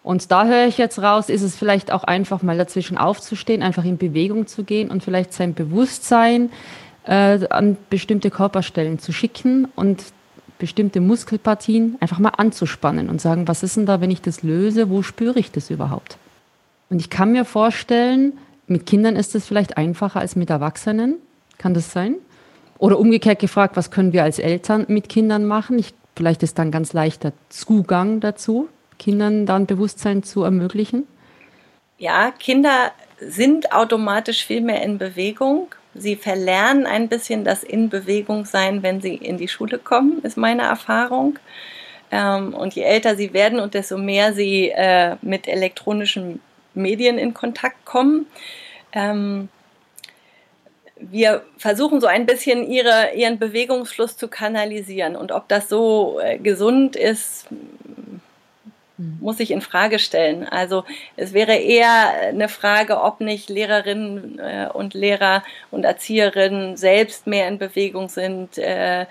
Und 0.02 0.32
da 0.32 0.46
höre 0.46 0.66
ich 0.66 0.78
jetzt 0.78 1.00
raus, 1.02 1.30
ist 1.30 1.42
es 1.42 1.56
vielleicht 1.56 1.92
auch 1.92 2.04
einfach 2.04 2.42
mal 2.42 2.58
dazwischen 2.58 2.98
aufzustehen, 2.98 3.62
einfach 3.62 3.84
in 3.84 3.98
Bewegung 3.98 4.48
zu 4.48 4.64
gehen 4.64 4.90
und 4.90 5.04
vielleicht 5.04 5.34
sein 5.34 5.54
Bewusstsein 5.54 6.52
äh, 7.06 7.46
an 7.50 7.78
bestimmte 7.90 8.30
Körperstellen 8.30 9.00
zu 9.00 9.12
schicken 9.12 9.68
und 9.76 10.04
bestimmte 10.58 11.00
Muskelpartien 11.00 11.98
einfach 12.00 12.20
mal 12.20 12.34
anzuspannen 12.38 13.10
und 13.10 13.22
sagen, 13.22 13.48
was 13.48 13.64
ist 13.64 13.78
denn 13.78 13.86
da, 13.86 14.02
wenn 14.02 14.12
ich 14.12 14.22
das 14.22 14.44
löse, 14.44 14.90
wo 14.90 15.02
spüre 15.02 15.40
ich 15.40 15.52
das 15.52 15.70
überhaupt? 15.70 16.18
Und 16.90 17.00
ich 17.00 17.10
kann 17.10 17.32
mir 17.32 17.46
vorstellen, 17.46 18.34
mit 18.68 18.86
Kindern 18.86 19.16
ist 19.16 19.36
es 19.36 19.46
vielleicht 19.46 19.78
einfacher 19.78 20.20
als 20.20 20.36
mit 20.36 20.50
Erwachsenen. 20.50 21.16
Kann 21.58 21.74
das 21.74 21.92
sein? 21.92 22.16
Oder 22.78 23.00
umgekehrt 23.00 23.40
gefragt, 23.40 23.76
was 23.76 23.92
können 23.92 24.14
wir 24.14 24.24
als 24.24 24.40
Eltern 24.40 24.86
mit 24.88 25.10
Kindern 25.10 25.46
machen? 25.46 25.80
Ich, 25.80 25.94
vielleicht 26.16 26.44
ist 26.44 26.60
dann 26.60 26.72
ganz 26.72 26.94
leichter 26.94 27.34
Zugang 27.50 28.20
dazu, 28.20 28.70
Kindern 28.98 29.46
dann 29.46 29.66
Bewusstsein 29.66 30.24
zu 30.24 30.44
ermöglichen. 30.44 31.08
Ja, 31.98 32.32
Kinder 32.32 32.92
sind 33.20 33.74
automatisch 33.74 34.46
viel 34.46 34.62
mehr 34.62 34.82
in 34.84 34.98
Bewegung. 34.98 35.68
Sie 35.94 36.16
verlernen 36.16 36.86
ein 36.86 37.10
bisschen 37.10 37.44
das 37.44 37.64
in 37.64 37.90
Bewegung 37.90 38.46
sein, 38.46 38.84
wenn 38.84 39.02
sie 39.02 39.16
in 39.16 39.38
die 39.38 39.48
Schule 39.48 39.80
kommen, 39.80 40.20
ist 40.24 40.38
meine 40.38 40.64
Erfahrung. 40.64 41.40
Ähm, 42.12 42.54
und 42.54 42.74
je 42.74 42.84
älter 42.84 43.16
sie 43.16 43.34
werden 43.34 43.60
und 43.60 43.74
desto 43.74 43.98
mehr 43.98 44.34
sie 44.34 44.70
äh, 44.70 45.18
mit 45.22 45.48
elektronischen 45.48 46.42
Medien 46.74 47.18
in 47.18 47.34
Kontakt 47.34 47.86
kommen. 47.86 48.28
Wir 51.00 51.44
versuchen 51.58 52.02
so 52.02 52.08
ein 52.08 52.26
bisschen 52.26 52.70
ihre, 52.70 53.14
ihren 53.16 53.40
Bewegungsfluss 53.40 54.18
zu 54.18 54.28
kanalisieren. 54.28 55.16
Und 55.16 55.32
ob 55.32 55.48
das 55.48 55.70
so 55.70 56.20
äh, 56.20 56.38
gesund 56.38 56.96
ist, 56.96 57.48
hm. 57.50 59.18
muss 59.22 59.40
ich 59.40 59.52
in 59.52 59.62
Frage 59.62 59.98
stellen. 59.98 60.48
Also 60.48 60.84
es 61.16 61.34
wäre 61.34 61.56
eher 61.56 62.10
eine 62.28 62.50
Frage, 62.50 63.02
ob 63.02 63.22
nicht 63.22 63.50
Lehrerinnen 63.50 64.40
äh, 64.40 64.68
und 64.74 64.94
Lehrer 64.94 65.44
und 65.72 65.86
Erzieherinnen 65.86 66.76
selbst 66.76 67.28
mehr 67.28 67.48
in 67.48 67.58
Bewegung 67.58 68.10
sind. 68.10 68.58
Äh, 68.58 69.06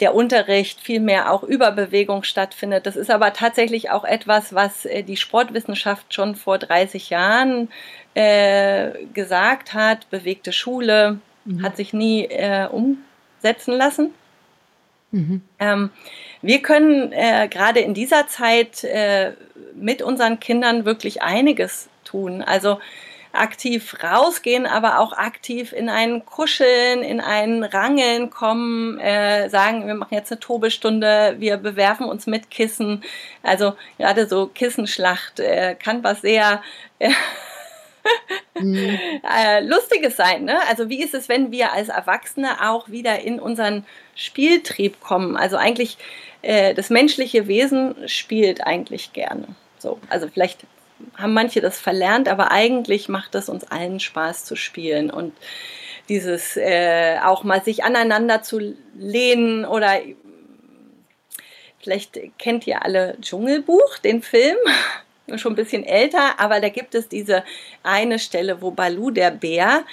der 0.00 0.14
Unterricht 0.14 0.80
viel 0.80 1.00
mehr 1.00 1.30
auch 1.30 1.42
über 1.42 1.70
Bewegung 1.72 2.22
stattfindet. 2.22 2.86
Das 2.86 2.96
ist 2.96 3.10
aber 3.10 3.34
tatsächlich 3.34 3.90
auch 3.90 4.04
etwas, 4.04 4.54
was 4.54 4.88
die 5.06 5.18
Sportwissenschaft 5.18 6.14
schon 6.14 6.36
vor 6.36 6.56
30 6.56 7.10
Jahren 7.10 7.68
äh, 8.14 9.04
gesagt 9.12 9.74
hat. 9.74 10.08
Bewegte 10.10 10.52
Schule 10.52 11.18
mhm. 11.44 11.62
hat 11.62 11.76
sich 11.76 11.92
nie 11.92 12.24
äh, 12.24 12.68
umsetzen 12.68 13.74
lassen. 13.74 14.10
Mhm. 15.10 15.42
Ähm, 15.58 15.90
wir 16.42 16.62
können 16.62 17.12
äh, 17.12 17.48
gerade 17.48 17.80
in 17.80 17.94
dieser 17.94 18.28
Zeit 18.28 18.84
äh, 18.84 19.32
mit 19.74 20.02
unseren 20.02 20.40
Kindern 20.40 20.84
wirklich 20.84 21.22
einiges 21.22 21.88
tun. 22.04 22.42
Also 22.42 22.78
aktiv 23.32 23.94
rausgehen, 24.02 24.66
aber 24.66 24.98
auch 24.98 25.12
aktiv 25.12 25.72
in 25.72 25.88
ein 25.88 26.24
Kuscheln, 26.24 27.02
in 27.02 27.20
ein 27.20 27.62
Rangeln 27.62 28.30
kommen, 28.30 28.98
äh, 28.98 29.48
sagen, 29.48 29.86
wir 29.86 29.94
machen 29.94 30.14
jetzt 30.14 30.32
eine 30.32 30.40
Tobestunde, 30.40 31.36
wir 31.38 31.56
bewerfen 31.58 32.06
uns 32.06 32.26
mit 32.26 32.50
Kissen. 32.50 33.02
Also 33.42 33.74
gerade 33.98 34.26
so 34.26 34.46
Kissenschlacht 34.46 35.40
äh, 35.40 35.74
kann 35.74 36.02
was 36.02 36.22
sehr 36.22 36.62
äh, 36.98 37.10
mhm. 38.58 38.98
äh, 39.22 39.60
Lustiges 39.60 40.16
sein. 40.16 40.44
Ne? 40.44 40.58
Also 40.68 40.88
wie 40.88 41.02
ist 41.02 41.14
es, 41.14 41.28
wenn 41.28 41.50
wir 41.50 41.72
als 41.72 41.88
Erwachsene 41.88 42.68
auch 42.68 42.88
wieder 42.88 43.20
in 43.20 43.40
unseren 43.40 43.86
Spieltrieb 44.14 45.00
kommen? 45.00 45.36
Also 45.36 45.56
eigentlich 45.56 45.98
äh, 46.42 46.74
das 46.74 46.90
menschliche 46.90 47.46
Wesen 47.48 48.08
spielt 48.08 48.66
eigentlich 48.66 49.12
gerne. 49.12 49.48
So, 49.78 49.98
also 50.08 50.28
vielleicht 50.28 50.60
haben 51.16 51.32
manche 51.32 51.60
das 51.60 51.78
verlernt, 51.78 52.28
aber 52.28 52.50
eigentlich 52.50 53.08
macht 53.08 53.34
es 53.34 53.48
uns 53.48 53.64
allen 53.64 54.00
Spaß 54.00 54.44
zu 54.44 54.56
spielen 54.56 55.10
und 55.10 55.32
dieses 56.08 56.56
äh, 56.56 57.18
auch 57.22 57.44
mal 57.44 57.62
sich 57.62 57.84
aneinander 57.84 58.42
zu 58.42 58.74
lehnen 58.96 59.64
oder 59.64 60.00
vielleicht 61.80 62.18
kennt 62.38 62.66
ihr 62.66 62.82
alle 62.82 63.16
Dschungelbuch, 63.20 63.98
den 63.98 64.22
Film, 64.22 64.56
schon 65.36 65.52
ein 65.52 65.56
bisschen 65.56 65.84
älter, 65.84 66.40
aber 66.40 66.60
da 66.60 66.68
gibt 66.68 66.94
es 66.94 67.08
diese 67.08 67.44
eine 67.82 68.18
Stelle, 68.18 68.62
wo 68.62 68.70
Balu 68.70 69.10
der 69.10 69.30
Bär 69.30 69.84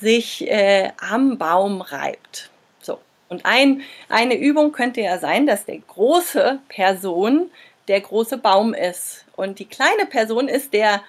sich 0.00 0.46
äh, 0.50 0.90
am 1.00 1.38
Baum 1.38 1.80
reibt. 1.80 2.50
So. 2.80 2.98
Und 3.28 3.46
ein, 3.46 3.82
eine 4.08 4.36
Übung 4.36 4.72
könnte 4.72 5.00
ja 5.00 5.18
sein, 5.18 5.46
dass 5.46 5.64
der 5.64 5.78
große 5.78 6.58
Person 6.68 7.50
der 7.88 8.00
große 8.00 8.38
Baum 8.38 8.74
ist. 8.74 9.24
Und 9.36 9.58
die 9.58 9.64
kleine 9.64 10.06
Person 10.06 10.48
ist 10.48 10.72
der 10.72 11.02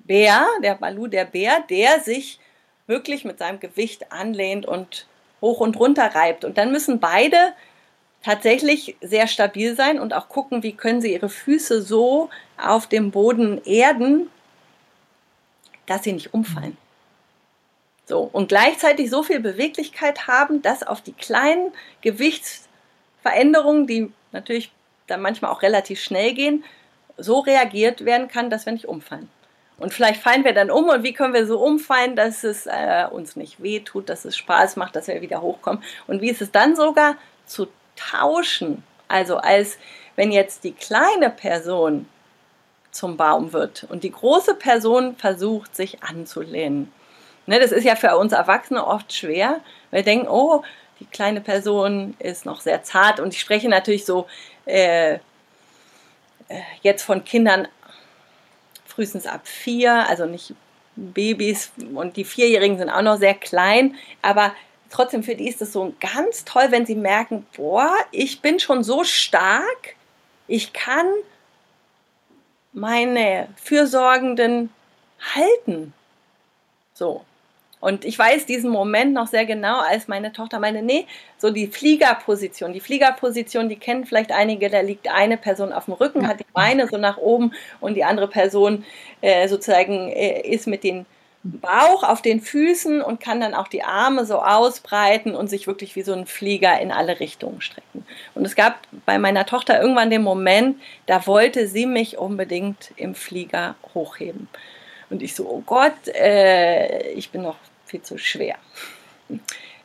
Bär, 0.00 0.46
der 0.62 0.74
Balu 0.74 1.06
der 1.06 1.24
Bär, 1.24 1.64
der 1.68 2.00
sich 2.00 2.38
wirklich 2.86 3.24
mit 3.24 3.38
seinem 3.38 3.60
Gewicht 3.60 4.12
anlehnt 4.12 4.66
und 4.66 5.06
hoch 5.40 5.60
und 5.60 5.78
runter 5.78 6.14
reibt. 6.14 6.44
Und 6.44 6.58
dann 6.58 6.70
müssen 6.72 7.00
beide 7.00 7.54
tatsächlich 8.24 8.96
sehr 9.02 9.26
stabil 9.26 9.76
sein 9.76 10.00
und 10.00 10.14
auch 10.14 10.28
gucken, 10.28 10.62
wie 10.62 10.72
können 10.72 11.02
sie 11.02 11.12
ihre 11.12 11.28
Füße 11.28 11.82
so 11.82 12.30
auf 12.56 12.86
dem 12.86 13.10
Boden 13.10 13.62
erden, 13.64 14.30
dass 15.86 16.04
sie 16.04 16.12
nicht 16.12 16.32
umfallen. 16.32 16.76
So, 18.06 18.20
und 18.20 18.48
gleichzeitig 18.48 19.10
so 19.10 19.22
viel 19.22 19.40
Beweglichkeit 19.40 20.26
haben, 20.26 20.62
dass 20.62 20.82
auf 20.82 21.02
die 21.02 21.12
kleinen 21.12 21.72
Gewichtsveränderungen, 22.00 23.86
die 23.86 24.12
natürlich 24.32 24.72
dann 25.06 25.20
manchmal 25.20 25.50
auch 25.50 25.62
relativ 25.62 26.00
schnell 26.00 26.34
gehen, 26.34 26.64
so 27.16 27.40
reagiert 27.40 28.04
werden 28.04 28.28
kann, 28.28 28.50
dass 28.50 28.66
wir 28.66 28.72
nicht 28.72 28.88
umfallen. 28.88 29.28
Und 29.76 29.92
vielleicht 29.92 30.22
fallen 30.22 30.44
wir 30.44 30.54
dann 30.54 30.70
um 30.70 30.88
und 30.88 31.02
wie 31.02 31.12
können 31.12 31.34
wir 31.34 31.46
so 31.46 31.58
umfallen, 31.58 32.16
dass 32.16 32.44
es 32.44 32.66
äh, 32.66 33.06
uns 33.10 33.36
nicht 33.36 33.62
wehtut, 33.62 34.08
dass 34.08 34.24
es 34.24 34.36
Spaß 34.36 34.76
macht, 34.76 34.96
dass 34.96 35.08
wir 35.08 35.20
wieder 35.20 35.42
hochkommen. 35.42 35.82
Und 36.06 36.22
wie 36.22 36.30
ist 36.30 36.42
es 36.42 36.52
dann 36.52 36.76
sogar 36.76 37.16
zu 37.46 37.66
tauschen? 37.96 38.82
Also 39.08 39.36
als 39.36 39.78
wenn 40.16 40.32
jetzt 40.32 40.64
die 40.64 40.72
kleine 40.72 41.30
Person 41.30 42.06
zum 42.90 43.16
Baum 43.16 43.52
wird 43.52 43.86
und 43.90 44.04
die 44.04 44.12
große 44.12 44.54
Person 44.54 45.16
versucht, 45.16 45.74
sich 45.74 46.02
anzulehnen. 46.02 46.92
Ne, 47.46 47.60
das 47.60 47.72
ist 47.72 47.84
ja 47.84 47.96
für 47.96 48.16
uns 48.16 48.32
Erwachsene 48.32 48.86
oft 48.86 49.12
schwer. 49.12 49.60
Wir 49.90 50.02
denken, 50.02 50.28
oh, 50.28 50.62
die 51.00 51.06
kleine 51.06 51.40
Person 51.40 52.14
ist 52.18 52.46
noch 52.46 52.60
sehr 52.60 52.82
zart 52.84 53.20
und 53.20 53.34
ich 53.34 53.40
spreche 53.40 53.68
natürlich 53.68 54.04
so 54.04 54.26
äh, 54.64 55.14
äh, 55.14 55.18
jetzt 56.82 57.02
von 57.02 57.24
Kindern 57.24 57.68
frühestens 58.86 59.26
ab 59.26 59.46
vier, 59.46 60.08
also 60.08 60.24
nicht 60.24 60.54
Babys 60.96 61.72
und 61.94 62.16
die 62.16 62.24
Vierjährigen 62.24 62.78
sind 62.78 62.88
auch 62.88 63.02
noch 63.02 63.18
sehr 63.18 63.34
klein, 63.34 63.96
aber 64.22 64.54
trotzdem 64.94 65.22
für 65.22 65.34
die 65.34 65.48
ist 65.48 65.60
es 65.60 65.72
so 65.72 65.92
ganz 66.00 66.44
toll, 66.44 66.66
wenn 66.70 66.86
sie 66.86 66.94
merken, 66.94 67.46
boah, 67.56 67.92
ich 68.12 68.40
bin 68.40 68.60
schon 68.60 68.84
so 68.84 69.04
stark, 69.04 69.96
ich 70.46 70.72
kann 70.72 71.06
meine 72.72 73.48
Fürsorgenden 73.56 74.70
halten. 75.34 75.92
So. 76.92 77.24
Und 77.80 78.06
ich 78.06 78.18
weiß 78.18 78.46
diesen 78.46 78.70
Moment 78.70 79.12
noch 79.12 79.26
sehr 79.26 79.44
genau, 79.44 79.80
als 79.80 80.08
meine 80.08 80.32
Tochter 80.32 80.58
meinte, 80.58 80.80
nee, 80.80 81.06
so 81.36 81.50
die 81.50 81.66
Fliegerposition. 81.66 82.72
Die 82.72 82.80
Fliegerposition, 82.80 83.68
die 83.68 83.76
kennen 83.76 84.06
vielleicht 84.06 84.32
einige, 84.32 84.70
da 84.70 84.80
liegt 84.80 85.08
eine 85.08 85.36
Person 85.36 85.70
auf 85.72 85.84
dem 85.84 85.94
Rücken, 85.94 86.26
hat 86.26 86.40
die 86.40 86.46
Beine 86.54 86.88
so 86.88 86.96
nach 86.96 87.18
oben 87.18 87.52
und 87.80 87.94
die 87.94 88.04
andere 88.04 88.28
Person 88.28 88.86
äh, 89.20 89.48
sozusagen 89.48 90.08
äh, 90.08 90.40
ist 90.48 90.66
mit 90.66 90.82
dem 90.82 91.04
Bauch 91.46 92.02
auf 92.02 92.22
den 92.22 92.40
Füßen 92.40 93.02
und 93.02 93.20
kann 93.20 93.38
dann 93.38 93.52
auch 93.52 93.68
die 93.68 93.82
Arme 93.82 94.24
so 94.24 94.40
ausbreiten 94.40 95.36
und 95.36 95.48
sich 95.48 95.66
wirklich 95.66 95.94
wie 95.94 96.00
so 96.00 96.14
ein 96.14 96.24
Flieger 96.24 96.80
in 96.80 96.90
alle 96.90 97.20
Richtungen 97.20 97.60
strecken. 97.60 98.06
Und 98.34 98.46
es 98.46 98.56
gab 98.56 98.78
bei 99.04 99.18
meiner 99.18 99.44
Tochter 99.44 99.78
irgendwann 99.78 100.08
den 100.08 100.22
Moment, 100.22 100.80
da 101.04 101.26
wollte 101.26 101.68
sie 101.68 101.84
mich 101.84 102.16
unbedingt 102.16 102.92
im 102.96 103.14
Flieger 103.14 103.74
hochheben. 103.92 104.48
Und 105.10 105.22
ich 105.22 105.34
so, 105.34 105.46
oh 105.46 105.62
Gott, 105.66 106.08
äh, 106.08 107.10
ich 107.10 107.30
bin 107.30 107.42
noch 107.42 107.56
viel 107.84 108.00
zu 108.00 108.16
schwer. 108.16 108.56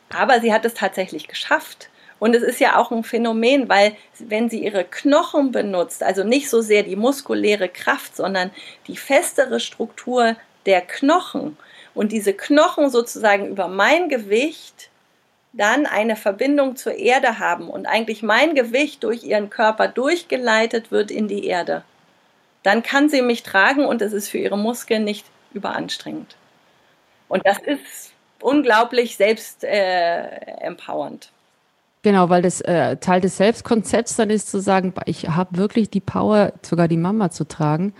Aber 0.08 0.40
sie 0.40 0.54
hat 0.54 0.64
es 0.64 0.72
tatsächlich 0.72 1.28
geschafft. 1.28 1.90
Und 2.18 2.34
es 2.34 2.42
ist 2.42 2.60
ja 2.60 2.78
auch 2.78 2.90
ein 2.90 3.04
Phänomen, 3.04 3.68
weil 3.68 3.96
wenn 4.18 4.48
sie 4.48 4.64
ihre 4.64 4.84
Knochen 4.84 5.52
benutzt, 5.52 6.02
also 6.02 6.24
nicht 6.24 6.48
so 6.48 6.62
sehr 6.62 6.84
die 6.84 6.96
muskuläre 6.96 7.68
Kraft, 7.68 8.16
sondern 8.16 8.50
die 8.86 8.96
festere 8.96 9.60
Struktur 9.60 10.36
der 10.66 10.80
Knochen 10.80 11.56
und 11.94 12.12
diese 12.12 12.34
Knochen 12.34 12.90
sozusagen 12.90 13.46
über 13.46 13.68
mein 13.68 14.08
Gewicht 14.08 14.90
dann 15.52 15.86
eine 15.86 16.16
Verbindung 16.16 16.76
zur 16.76 16.94
Erde 16.94 17.38
haben 17.38 17.68
und 17.68 17.86
eigentlich 17.86 18.22
mein 18.22 18.54
Gewicht 18.54 19.02
durch 19.02 19.24
ihren 19.24 19.50
Körper 19.50 19.88
durchgeleitet 19.88 20.92
wird 20.92 21.10
in 21.10 21.26
die 21.26 21.46
Erde, 21.46 21.82
dann 22.62 22.82
kann 22.82 23.08
sie 23.08 23.22
mich 23.22 23.42
tragen 23.42 23.84
und 23.84 24.02
es 24.02 24.12
ist 24.12 24.28
für 24.28 24.38
ihre 24.38 24.58
Muskeln 24.58 25.04
nicht 25.04 25.26
überanstrengend. 25.52 26.36
Und 27.28 27.46
das 27.46 27.58
ist 27.58 28.12
unglaublich 28.40 29.16
selbst 29.16 29.64
äh, 29.64 30.22
empowernd. 30.60 31.30
Genau, 32.02 32.30
weil 32.30 32.40
das 32.40 32.62
äh, 32.62 32.96
Teil 32.96 33.20
des 33.20 33.36
Selbstkonzepts 33.36 34.16
dann 34.16 34.30
ist 34.30 34.50
zu 34.50 34.58
sagen, 34.58 34.94
ich 35.04 35.28
habe 35.28 35.58
wirklich 35.58 35.90
die 35.90 36.00
Power, 36.00 36.54
sogar 36.62 36.88
die 36.88 36.96
Mama 36.96 37.30
zu 37.30 37.46
tragen. 37.46 37.92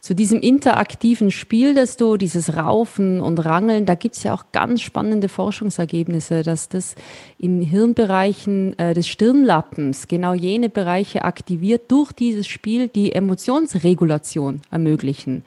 Zu 0.00 0.14
diesem 0.14 0.40
interaktiven 0.40 1.30
Spiel, 1.30 1.72
dass 1.74 1.96
du 1.96 2.18
dieses 2.18 2.56
Raufen 2.56 3.22
und 3.22 3.42
Rangeln, 3.42 3.86
da 3.86 3.94
gibt's 3.94 4.22
ja 4.22 4.34
auch 4.34 4.52
ganz 4.52 4.82
spannende 4.82 5.30
Forschungsergebnisse, 5.30 6.42
dass 6.42 6.68
das 6.68 6.94
in 7.38 7.62
Hirnbereichen 7.62 8.78
äh, 8.78 8.92
des 8.92 9.08
Stirnlappens 9.08 10.08
genau 10.08 10.34
jene 10.34 10.68
Bereiche 10.68 11.24
aktiviert 11.24 11.90
durch 11.90 12.12
dieses 12.12 12.46
Spiel, 12.46 12.88
die 12.88 13.12
Emotionsregulation 13.12 14.60
ermöglichen 14.70 15.42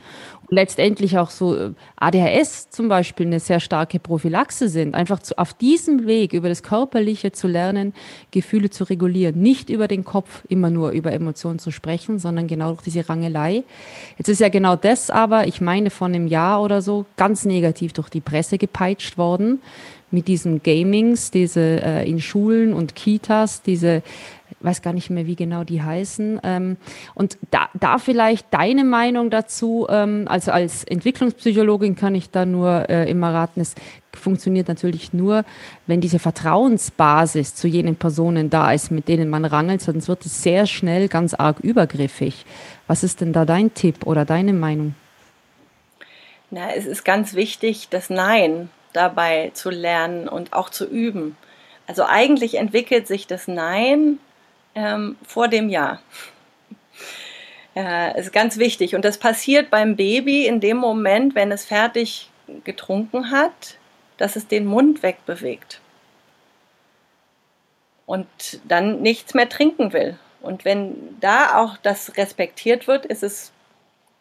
letztendlich 0.53 1.17
auch 1.17 1.29
so 1.29 1.55
äh, 1.55 1.71
ADHS 1.95 2.69
zum 2.69 2.89
Beispiel 2.89 3.25
eine 3.25 3.39
sehr 3.39 3.61
starke 3.61 3.99
Prophylaxe 3.99 4.67
sind. 4.67 4.93
Einfach 4.93 5.19
zu, 5.19 5.37
auf 5.37 5.53
diesem 5.53 6.05
Weg 6.05 6.33
über 6.33 6.49
das 6.49 6.61
Körperliche 6.61 7.31
zu 7.31 7.47
lernen, 7.47 7.93
Gefühle 8.31 8.69
zu 8.69 8.83
regulieren. 8.83 9.41
Nicht 9.41 9.69
über 9.69 9.87
den 9.87 10.03
Kopf 10.03 10.43
immer 10.49 10.69
nur 10.69 10.91
über 10.91 11.13
Emotionen 11.13 11.57
zu 11.57 11.71
sprechen, 11.71 12.19
sondern 12.19 12.47
genau 12.47 12.73
durch 12.73 12.81
diese 12.81 13.07
Rangelei. 13.07 13.63
Jetzt 14.17 14.27
ist 14.27 14.41
ja 14.41 14.49
genau 14.49 14.75
das 14.75 15.09
aber, 15.09 15.47
ich 15.47 15.61
meine, 15.61 15.89
von 15.89 16.13
einem 16.13 16.27
Jahr 16.27 16.61
oder 16.61 16.81
so 16.81 17.05
ganz 17.15 17.45
negativ 17.45 17.93
durch 17.93 18.09
die 18.09 18.21
Presse 18.21 18.57
gepeitscht 18.57 19.17
worden 19.17 19.61
mit 20.11 20.27
diesen 20.27 20.61
Gamings, 20.61 21.31
diese 21.31 21.81
äh, 21.81 22.09
in 22.09 22.19
Schulen 22.19 22.73
und 22.73 22.95
Kitas, 22.95 23.61
diese 23.61 24.03
weiß 24.63 24.81
gar 24.81 24.93
nicht 24.93 25.09
mehr, 25.09 25.25
wie 25.25 25.35
genau 25.35 25.63
die 25.63 25.81
heißen. 25.81 26.39
Ähm, 26.43 26.77
und 27.15 27.37
da, 27.51 27.69
da 27.79 27.97
vielleicht 27.97 28.53
deine 28.53 28.83
Meinung 28.83 29.29
dazu, 29.29 29.87
ähm, 29.89 30.25
also 30.27 30.51
als 30.51 30.83
Entwicklungspsychologin 30.83 31.95
kann 31.95 32.15
ich 32.15 32.29
da 32.29 32.45
nur 32.45 32.89
äh, 32.89 33.09
immer 33.09 33.33
raten, 33.33 33.61
es 33.61 33.75
funktioniert 34.13 34.67
natürlich 34.67 35.13
nur, 35.13 35.45
wenn 35.87 36.01
diese 36.01 36.19
Vertrauensbasis 36.19 37.55
zu 37.55 37.67
jenen 37.67 37.95
Personen 37.95 38.49
da 38.49 38.71
ist, 38.71 38.91
mit 38.91 39.07
denen 39.07 39.29
man 39.29 39.45
rangelt, 39.45 39.81
sonst 39.81 40.07
wird 40.07 40.25
es 40.25 40.43
sehr 40.43 40.67
schnell 40.67 41.07
ganz 41.07 41.33
arg 41.33 41.59
übergriffig. 41.61 42.45
Was 42.87 43.03
ist 43.03 43.21
denn 43.21 43.33
da 43.33 43.45
dein 43.45 43.73
Tipp 43.73 44.05
oder 44.05 44.25
deine 44.25 44.53
Meinung? 44.53 44.95
Na, 46.49 46.73
es 46.75 46.85
ist 46.85 47.05
ganz 47.05 47.33
wichtig, 47.33 47.87
das 47.89 48.09
Nein 48.09 48.69
dabei 48.93 49.51
zu 49.53 49.69
lernen 49.69 50.27
und 50.27 50.53
auch 50.53 50.69
zu 50.69 50.87
üben. 50.87 51.37
Also 51.87 52.05
eigentlich 52.05 52.55
entwickelt 52.55 53.07
sich 53.07 53.27
das 53.27 53.47
Nein 53.47 54.19
ähm, 54.75 55.17
vor 55.25 55.47
dem. 55.47 55.69
Ja, 57.73 58.09
ist 58.09 58.33
ganz 58.33 58.57
wichtig. 58.57 58.95
Und 58.95 59.05
das 59.05 59.17
passiert 59.17 59.69
beim 59.69 59.95
Baby 59.95 60.45
in 60.45 60.59
dem 60.59 60.75
Moment, 60.75 61.35
wenn 61.35 61.53
es 61.53 61.63
fertig 61.63 62.29
getrunken 62.65 63.31
hat, 63.31 63.77
dass 64.17 64.35
es 64.35 64.45
den 64.45 64.65
Mund 64.65 65.03
wegbewegt. 65.03 65.79
Und 68.05 68.27
dann 68.65 69.01
nichts 69.01 69.33
mehr 69.33 69.47
trinken 69.47 69.93
will. 69.93 70.19
Und 70.41 70.65
wenn 70.65 71.17
da 71.21 71.61
auch 71.61 71.77
das 71.77 72.17
respektiert 72.17 72.87
wird, 72.87 73.05
ist 73.05 73.23
es 73.23 73.53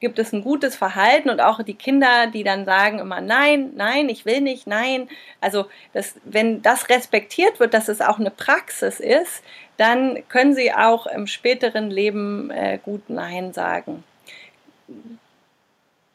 gibt 0.00 0.18
es 0.18 0.32
ein 0.32 0.42
gutes 0.42 0.76
Verhalten 0.76 1.28
und 1.28 1.40
auch 1.40 1.62
die 1.62 1.74
Kinder, 1.74 2.26
die 2.26 2.42
dann 2.42 2.64
sagen 2.64 2.98
immer 2.98 3.20
nein, 3.20 3.72
nein, 3.76 4.08
ich 4.08 4.24
will 4.24 4.40
nicht, 4.40 4.66
nein. 4.66 5.08
Also 5.40 5.66
das, 5.92 6.14
wenn 6.24 6.62
das 6.62 6.88
respektiert 6.88 7.60
wird, 7.60 7.74
dass 7.74 7.88
es 7.88 8.00
auch 8.00 8.18
eine 8.18 8.30
Praxis 8.30 8.98
ist, 8.98 9.42
dann 9.76 10.26
können 10.28 10.54
sie 10.54 10.72
auch 10.72 11.06
im 11.06 11.26
späteren 11.26 11.90
Leben 11.90 12.50
äh, 12.50 12.78
gut 12.82 13.08
Nein 13.08 13.52
sagen. 13.52 14.04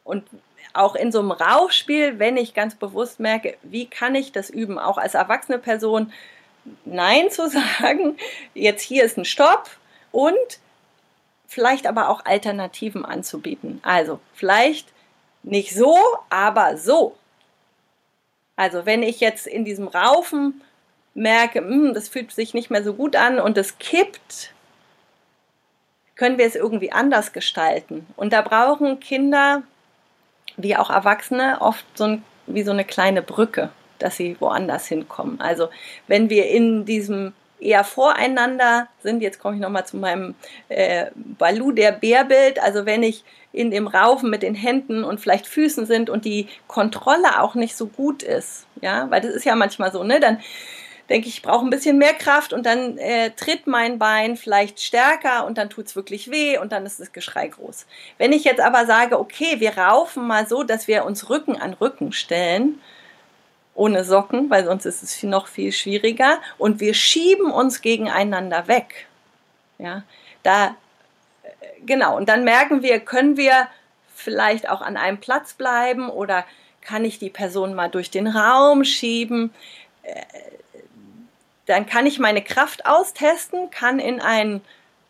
Und 0.04 0.24
auch 0.72 0.94
in 0.94 1.10
so 1.10 1.20
einem 1.20 1.30
Rauchspiel, 1.30 2.18
wenn 2.18 2.36
ich 2.36 2.54
ganz 2.54 2.74
bewusst 2.74 3.18
merke, 3.18 3.56
wie 3.62 3.86
kann 3.86 4.14
ich 4.14 4.32
das 4.32 4.50
üben, 4.50 4.78
auch 4.78 4.98
als 4.98 5.14
erwachsene 5.14 5.58
Person 5.58 6.12
Nein 6.84 7.30
zu 7.30 7.48
sagen, 7.80 8.16
jetzt 8.54 8.82
hier 8.82 9.04
ist 9.04 9.16
ein 9.16 9.24
Stopp 9.24 9.70
und 10.12 10.36
vielleicht 11.46 11.86
aber 11.86 12.08
auch 12.08 12.24
Alternativen 12.24 13.04
anzubieten. 13.04 13.80
Also 13.82 14.20
vielleicht 14.34 14.88
nicht 15.42 15.74
so, 15.74 15.96
aber 16.28 16.76
so. 16.76 17.16
Also 18.56 18.86
wenn 18.86 19.02
ich 19.02 19.20
jetzt 19.20 19.46
in 19.46 19.64
diesem 19.64 19.86
Raufen 19.86 20.62
merke, 21.14 21.60
hm, 21.60 21.94
das 21.94 22.08
fühlt 22.08 22.32
sich 22.32 22.54
nicht 22.54 22.70
mehr 22.70 22.82
so 22.82 22.94
gut 22.94 23.16
an 23.16 23.38
und 23.38 23.56
es 23.58 23.78
kippt, 23.78 24.52
können 26.14 26.38
wir 26.38 26.46
es 26.46 26.54
irgendwie 26.54 26.92
anders 26.92 27.32
gestalten. 27.32 28.06
Und 28.16 28.32
da 28.32 28.42
brauchen 28.42 29.00
Kinder 29.00 29.62
wie 30.56 30.76
auch 30.76 30.90
Erwachsene 30.90 31.58
oft 31.60 31.84
so 31.94 32.04
ein, 32.04 32.22
wie 32.46 32.62
so 32.62 32.70
eine 32.70 32.84
kleine 32.84 33.22
Brücke, 33.22 33.70
dass 33.98 34.16
sie 34.16 34.36
woanders 34.40 34.86
hinkommen. 34.86 35.40
Also 35.40 35.68
wenn 36.06 36.30
wir 36.30 36.48
in 36.48 36.86
diesem 36.86 37.34
eher 37.60 37.84
voreinander 37.84 38.88
sind. 39.02 39.22
Jetzt 39.22 39.38
komme 39.38 39.56
ich 39.56 39.62
nochmal 39.62 39.86
zu 39.86 39.96
meinem 39.96 40.34
äh, 40.68 41.06
Balu, 41.14 41.72
der 41.72 41.92
Bärbild. 41.92 42.62
Also 42.62 42.86
wenn 42.86 43.02
ich 43.02 43.24
in 43.52 43.70
dem 43.70 43.86
Raufen 43.86 44.28
mit 44.30 44.42
den 44.42 44.54
Händen 44.54 45.02
und 45.02 45.18
vielleicht 45.20 45.46
Füßen 45.46 45.86
sind 45.86 46.10
und 46.10 46.24
die 46.24 46.48
Kontrolle 46.66 47.40
auch 47.40 47.54
nicht 47.54 47.76
so 47.76 47.86
gut 47.86 48.22
ist, 48.22 48.66
ja, 48.82 49.10
weil 49.10 49.22
das 49.22 49.34
ist 49.34 49.44
ja 49.44 49.56
manchmal 49.56 49.92
so, 49.92 50.04
ne, 50.04 50.20
dann 50.20 50.38
denke 51.08 51.28
ich, 51.28 51.36
ich 51.36 51.42
brauche 51.42 51.64
ein 51.64 51.70
bisschen 51.70 51.98
mehr 51.98 52.14
Kraft 52.14 52.52
und 52.52 52.66
dann 52.66 52.98
äh, 52.98 53.30
tritt 53.30 53.66
mein 53.66 53.98
Bein 53.98 54.36
vielleicht 54.36 54.80
stärker 54.80 55.46
und 55.46 55.56
dann 55.56 55.70
tut 55.70 55.86
es 55.86 55.96
wirklich 55.96 56.30
weh 56.30 56.58
und 56.58 56.72
dann 56.72 56.84
ist 56.84 57.00
das 57.00 57.12
Geschrei 57.12 57.48
groß. 57.48 57.86
Wenn 58.18 58.32
ich 58.32 58.44
jetzt 58.44 58.60
aber 58.60 58.86
sage, 58.86 59.18
okay, 59.18 59.60
wir 59.60 59.78
raufen 59.78 60.26
mal 60.26 60.46
so, 60.46 60.62
dass 60.62 60.88
wir 60.88 61.04
uns 61.04 61.30
Rücken 61.30 61.56
an 61.56 61.74
Rücken 61.74 62.12
stellen, 62.12 62.80
ohne 63.76 64.04
Socken, 64.04 64.50
weil 64.50 64.64
sonst 64.64 64.86
ist 64.86 65.02
es 65.02 65.22
noch 65.22 65.46
viel 65.46 65.70
schwieriger. 65.70 66.38
Und 66.58 66.80
wir 66.80 66.94
schieben 66.94 67.50
uns 67.52 67.82
gegeneinander 67.82 68.66
weg. 68.68 69.06
Ja, 69.78 70.02
da, 70.42 70.74
äh, 71.42 71.50
genau. 71.84 72.16
Und 72.16 72.28
dann 72.28 72.44
merken 72.44 72.82
wir, 72.82 72.98
können 73.00 73.36
wir 73.36 73.68
vielleicht 74.14 74.68
auch 74.68 74.80
an 74.80 74.96
einem 74.96 75.18
Platz 75.18 75.54
bleiben 75.54 76.08
oder 76.08 76.44
kann 76.80 77.04
ich 77.04 77.18
die 77.18 77.30
Person 77.30 77.74
mal 77.74 77.88
durch 77.88 78.10
den 78.10 78.26
Raum 78.26 78.84
schieben? 78.84 79.52
Äh, 80.02 80.22
dann 81.66 81.86
kann 81.86 82.06
ich 82.06 82.18
meine 82.18 82.42
Kraft 82.42 82.86
austesten, 82.86 83.70
kann 83.70 83.98
in 83.98 84.20
ein 84.20 84.62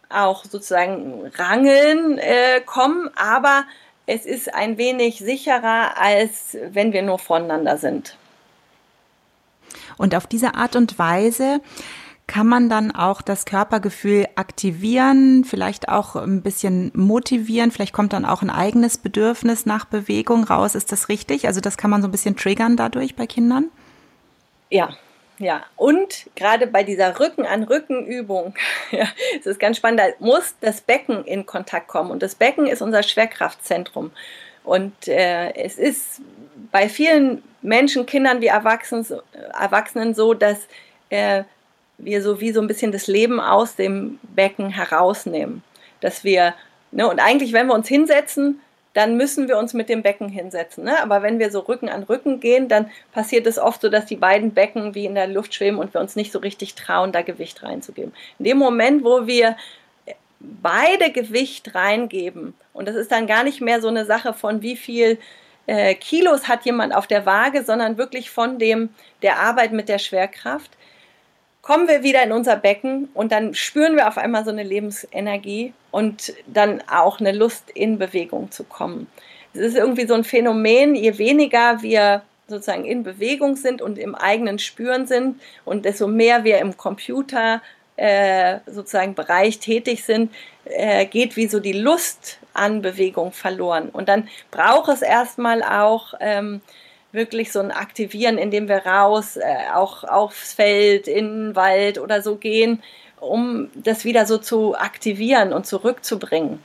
auch 0.09 0.44
sozusagen 0.44 1.31
Rangeln 1.37 2.18
äh, 2.18 2.61
kommen, 2.64 3.11
aber 3.16 3.64
es 4.07 4.24
ist 4.24 4.55
ein 4.55 4.79
wenig 4.79 5.18
sicherer, 5.18 5.98
als 6.00 6.57
wenn 6.70 6.92
wir 6.92 7.02
nur 7.02 7.18
voneinander 7.18 7.76
sind. 7.76 8.16
Und 9.98 10.14
auf 10.14 10.26
diese 10.26 10.54
Art 10.54 10.76
und 10.76 10.98
Weise 10.98 11.61
kann 12.26 12.46
man 12.46 12.68
dann 12.68 12.90
auch 12.90 13.22
das 13.22 13.44
Körpergefühl 13.44 14.26
aktivieren, 14.35 15.44
vielleicht 15.44 15.88
auch 15.88 16.16
ein 16.16 16.42
bisschen 16.42 16.90
motivieren, 16.94 17.70
vielleicht 17.70 17.92
kommt 17.92 18.12
dann 18.12 18.24
auch 18.24 18.42
ein 18.42 18.50
eigenes 18.50 18.98
Bedürfnis 18.98 19.64
nach 19.64 19.85
Bewegung 19.85 20.44
raus. 20.44 20.74
Ist 20.74 20.90
das 20.90 21.09
richtig? 21.09 21.46
Also 21.46 21.61
das 21.61 21.76
kann 21.76 21.90
man 21.90 22.02
so 22.02 22.09
ein 22.09 22.12
bisschen 22.12 22.37
triggern 22.37 22.76
dadurch 22.76 23.14
bei 23.14 23.26
Kindern? 23.26 23.70
Ja, 24.70 24.90
ja, 25.38 25.64
und 25.76 26.30
gerade 26.35 26.66
bei 26.66 26.82
dieser 26.82 27.20
Rücken-an-Rücken-Übung, 27.20 28.54
ja, 28.90 29.06
es 29.38 29.46
ist 29.46 29.61
ganz 29.61 29.76
spannend, 29.76 30.00
da 30.00 30.06
muss 30.18 30.54
das 30.61 30.80
Becken 30.80 31.24
in 31.24 31.46
Kontakt 31.46 31.88
kommen. 31.88 32.11
Und 32.11 32.22
das 32.22 32.35
Becken 32.35 32.66
ist 32.66 32.82
unser 32.82 33.02
Schwerkraftzentrum. 33.02 34.12
Und 34.64 35.06
äh, 35.06 35.54
es 35.54 35.78
ist 35.78 36.22
bei 36.72 36.88
vielen 36.88 37.42
Menschen, 37.62 38.07
Kindern 38.07 38.40
wie 38.40 38.46
Erwachsenen, 38.46 40.14
so, 40.14 40.35
dass 40.35 40.68
äh, 41.11 41.42
wir 41.98 42.22
so 42.22 42.40
wie 42.40 42.52
so 42.52 42.61
ein 42.61 42.66
bisschen 42.66 42.92
das 42.92 43.07
Leben 43.07 43.40
aus 43.40 43.76
dem 43.76 44.18
Becken 44.22 44.70
herausnehmen. 44.70 45.62
Dass 46.00 46.24
wir, 46.24 46.55
ne, 46.92 47.09
und 47.09 47.20
eigentlich, 47.20 47.52
wenn 47.52 47.66
wir 47.66 47.74
uns 47.74 47.88
hinsetzen, 47.88 48.61
dann 48.96 49.18
müssen 49.18 49.46
wir 49.46 49.59
uns 49.59 49.74
mit 49.74 49.90
dem 49.90 50.02
Becken 50.02 50.31
hinsetzen. 50.31 50.85
Ne? 50.85 51.02
Aber 51.02 51.22
wenn 51.22 51.38
wir 51.38 51.50
so 51.50 51.61
Rücken 51.61 51.90
an 51.90 52.05
Rücken 52.05 52.40
gehen, 52.40 52.68
dann 52.68 52.90
passiert 53.12 53.46
es 53.46 53.59
oft 53.59 53.83
so, 53.83 53.90
dass 53.90 54.07
die 54.07 54.16
beiden 54.16 54.55
Becken 54.55 54.94
wie 54.94 55.05
in 55.05 55.14
der 55.14 55.26
Luft 55.26 55.55
schweben 55.55 55.79
und 55.79 55.92
wir 55.92 56.00
uns 56.00 56.16
nicht 56.16 56.33
so 56.33 56.38
richtig 56.38 56.76
trauen, 56.76 57.12
da 57.12 57.20
Gewicht 57.20 57.62
reinzugeben. 57.62 58.14
In 58.38 58.46
dem 58.46 58.57
Moment, 58.57 59.05
wo 59.05 59.26
wir 59.26 59.55
beide 60.40 61.12
Gewicht 61.12 61.74
reingeben, 61.74 62.55
und 62.72 62.88
das 62.88 62.96
ist 62.96 63.12
dann 63.12 63.26
gar 63.26 63.44
nicht 63.44 63.61
mehr 63.61 63.83
so 63.83 63.88
eine 63.88 64.07
Sache 64.07 64.33
von 64.33 64.62
wie 64.62 64.76
viel 64.76 65.18
äh, 65.66 65.94
Kilos 65.94 66.48
hat 66.48 66.64
jemand 66.64 66.94
auf 66.94 67.07
der 67.07 67.26
Waage, 67.26 67.64
sondern 67.64 67.98
wirklich 67.98 68.31
von 68.31 68.59
dem 68.59 68.90
der 69.22 69.38
Arbeit 69.38 69.72
mit 69.72 69.88
der 69.88 69.98
Schwerkraft, 69.98 70.70
kommen 71.62 71.88
wir 71.88 72.05
wieder 72.05 72.22
in 72.22 72.31
unser 72.31 72.55
Becken 72.55 73.09
und 73.12 73.33
dann 73.33 73.52
spüren 73.52 73.96
wir 73.96 74.07
auf 74.07 74.18
einmal 74.18 74.44
so 74.44 74.50
eine 74.50 74.62
Lebensenergie 74.62 75.72
und 75.90 76.33
dann 76.46 76.81
auch 76.88 77.18
eine 77.18 77.33
Lust 77.33 77.70
in 77.70 77.98
Bewegung 77.98 78.52
zu 78.52 78.62
kommen. 78.62 79.09
Es 79.52 79.61
ist 79.61 79.76
irgendwie 79.76 80.07
so 80.07 80.14
ein 80.14 80.22
Phänomen, 80.22 80.94
je 80.94 81.18
weniger 81.18 81.83
wir 81.83 82.22
sozusagen 82.46 82.85
in 82.85 83.02
Bewegung 83.02 83.57
sind 83.57 83.83
und 83.83 83.98
im 83.98 84.14
eigenen 84.14 84.61
Spüren 84.61 85.07
sind 85.09 85.40
und 85.64 85.85
desto 85.85 86.07
mehr 86.07 86.44
wir 86.44 86.59
im 86.59 86.76
Computer 86.76 87.61
äh, 87.96 88.59
sozusagen 88.66 89.14
Bereich 89.14 89.59
tätig 89.59 90.05
sind, 90.05 90.33
äh, 90.66 91.07
geht 91.07 91.37
wie 91.37 91.48
so 91.48 91.59
die 91.59 91.72
Lust 91.72 92.38
an 92.59 92.83
Bewegung 92.83 93.33
verloren. 93.33 93.88
Und 93.90 94.09
dann 94.09 94.29
braucht 94.51 94.88
es 94.88 95.03
erstmal 95.03 95.62
auch 95.62 96.14
ähm, 96.21 96.61
wirklich 97.12 97.53
so 97.53 97.61
ein 97.61 97.71
Aktivieren, 97.71 98.38
indem 98.38 98.69
wir 98.69 98.87
raus, 98.87 99.37
äh, 99.37 99.73
auch 99.75 100.05
aufs 100.05 100.53
Feld, 100.53 101.09
in 101.09 101.49
den 101.49 101.57
Wald 101.57 101.99
oder 101.99 102.23
so 102.23 102.37
gehen, 102.37 102.83
um 103.21 103.71
das 103.75 104.05
wieder 104.05 104.27
so 104.27 104.38
zu 104.38 104.77
aktivieren 104.77 105.53
und 105.53 105.66
zurückzubringen. 105.66 106.62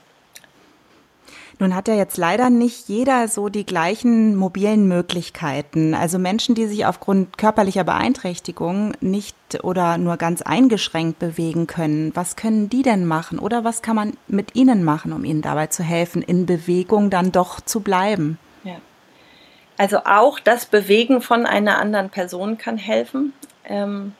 Nun 1.62 1.76
hat 1.76 1.86
ja 1.86 1.94
jetzt 1.94 2.16
leider 2.16 2.50
nicht 2.50 2.88
jeder 2.88 3.28
so 3.28 3.48
die 3.48 3.64
gleichen 3.64 4.34
mobilen 4.34 4.88
Möglichkeiten. 4.88 5.94
Also 5.94 6.18
Menschen, 6.18 6.56
die 6.56 6.66
sich 6.66 6.86
aufgrund 6.86 7.38
körperlicher 7.38 7.84
Beeinträchtigung 7.84 8.94
nicht 9.00 9.36
oder 9.62 9.96
nur 9.96 10.16
ganz 10.16 10.42
eingeschränkt 10.42 11.20
bewegen 11.20 11.68
können. 11.68 12.10
Was 12.16 12.34
können 12.34 12.68
die 12.68 12.82
denn 12.82 13.06
machen? 13.06 13.38
Oder 13.38 13.62
was 13.62 13.80
kann 13.80 13.94
man 13.94 14.14
mit 14.26 14.56
ihnen 14.56 14.82
machen, 14.82 15.12
um 15.12 15.24
ihnen 15.24 15.40
dabei 15.40 15.68
zu 15.68 15.84
helfen, 15.84 16.20
in 16.20 16.46
Bewegung 16.46 17.10
dann 17.10 17.30
doch 17.30 17.60
zu 17.60 17.78
bleiben? 17.78 18.40
Ja. 18.64 18.78
Also 19.78 19.98
auch 19.98 20.40
das 20.40 20.66
Bewegen 20.66 21.22
von 21.22 21.46
einer 21.46 21.78
anderen 21.78 22.10
Person 22.10 22.58
kann 22.58 22.76
helfen. 22.76 23.34
Ähm, 23.66 24.14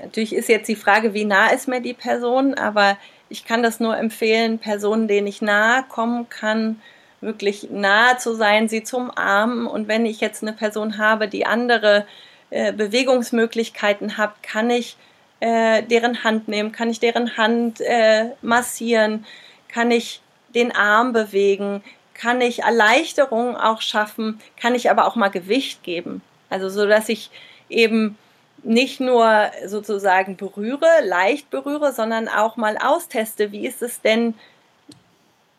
natürlich 0.00 0.34
ist 0.34 0.48
jetzt 0.48 0.68
die 0.68 0.76
Frage, 0.76 1.12
wie 1.12 1.26
nah 1.26 1.48
ist 1.48 1.68
mir 1.68 1.82
die 1.82 1.92
Person, 1.92 2.54
aber 2.54 2.96
ich 3.32 3.46
kann 3.46 3.62
das 3.62 3.80
nur 3.80 3.96
empfehlen, 3.96 4.58
Personen, 4.58 5.08
denen 5.08 5.26
ich 5.26 5.40
nahe 5.40 5.84
kommen 5.88 6.28
kann, 6.28 6.82
wirklich 7.22 7.70
nahe 7.70 8.18
zu 8.18 8.34
sein, 8.34 8.68
sie 8.68 8.82
zum 8.82 9.10
Armen. 9.10 9.66
Und 9.66 9.88
wenn 9.88 10.04
ich 10.04 10.20
jetzt 10.20 10.42
eine 10.42 10.52
Person 10.52 10.98
habe, 10.98 11.28
die 11.28 11.46
andere 11.46 12.06
äh, 12.50 12.74
Bewegungsmöglichkeiten 12.74 14.18
hat, 14.18 14.42
kann 14.42 14.68
ich 14.68 14.96
äh, 15.40 15.82
deren 15.82 16.24
Hand 16.24 16.48
nehmen, 16.48 16.72
kann 16.72 16.90
ich 16.90 17.00
deren 17.00 17.38
Hand 17.38 17.80
äh, 17.80 18.32
massieren, 18.42 19.24
kann 19.68 19.90
ich 19.90 20.20
den 20.54 20.70
Arm 20.70 21.14
bewegen, 21.14 21.82
kann 22.12 22.42
ich 22.42 22.64
Erleichterung 22.64 23.56
auch 23.56 23.80
schaffen, 23.80 24.40
kann 24.60 24.74
ich 24.74 24.90
aber 24.90 25.06
auch 25.06 25.16
mal 25.16 25.30
Gewicht 25.30 25.82
geben. 25.82 26.20
Also 26.50 26.68
so, 26.68 26.86
dass 26.86 27.08
ich 27.08 27.30
eben 27.70 28.18
nicht 28.62 29.00
nur 29.00 29.50
sozusagen 29.66 30.36
berühre, 30.36 30.86
leicht 31.04 31.50
berühre, 31.50 31.92
sondern 31.92 32.28
auch 32.28 32.56
mal 32.56 32.78
austeste, 32.78 33.52
wie 33.52 33.66
ist 33.66 33.82
es 33.82 34.00
denn, 34.00 34.34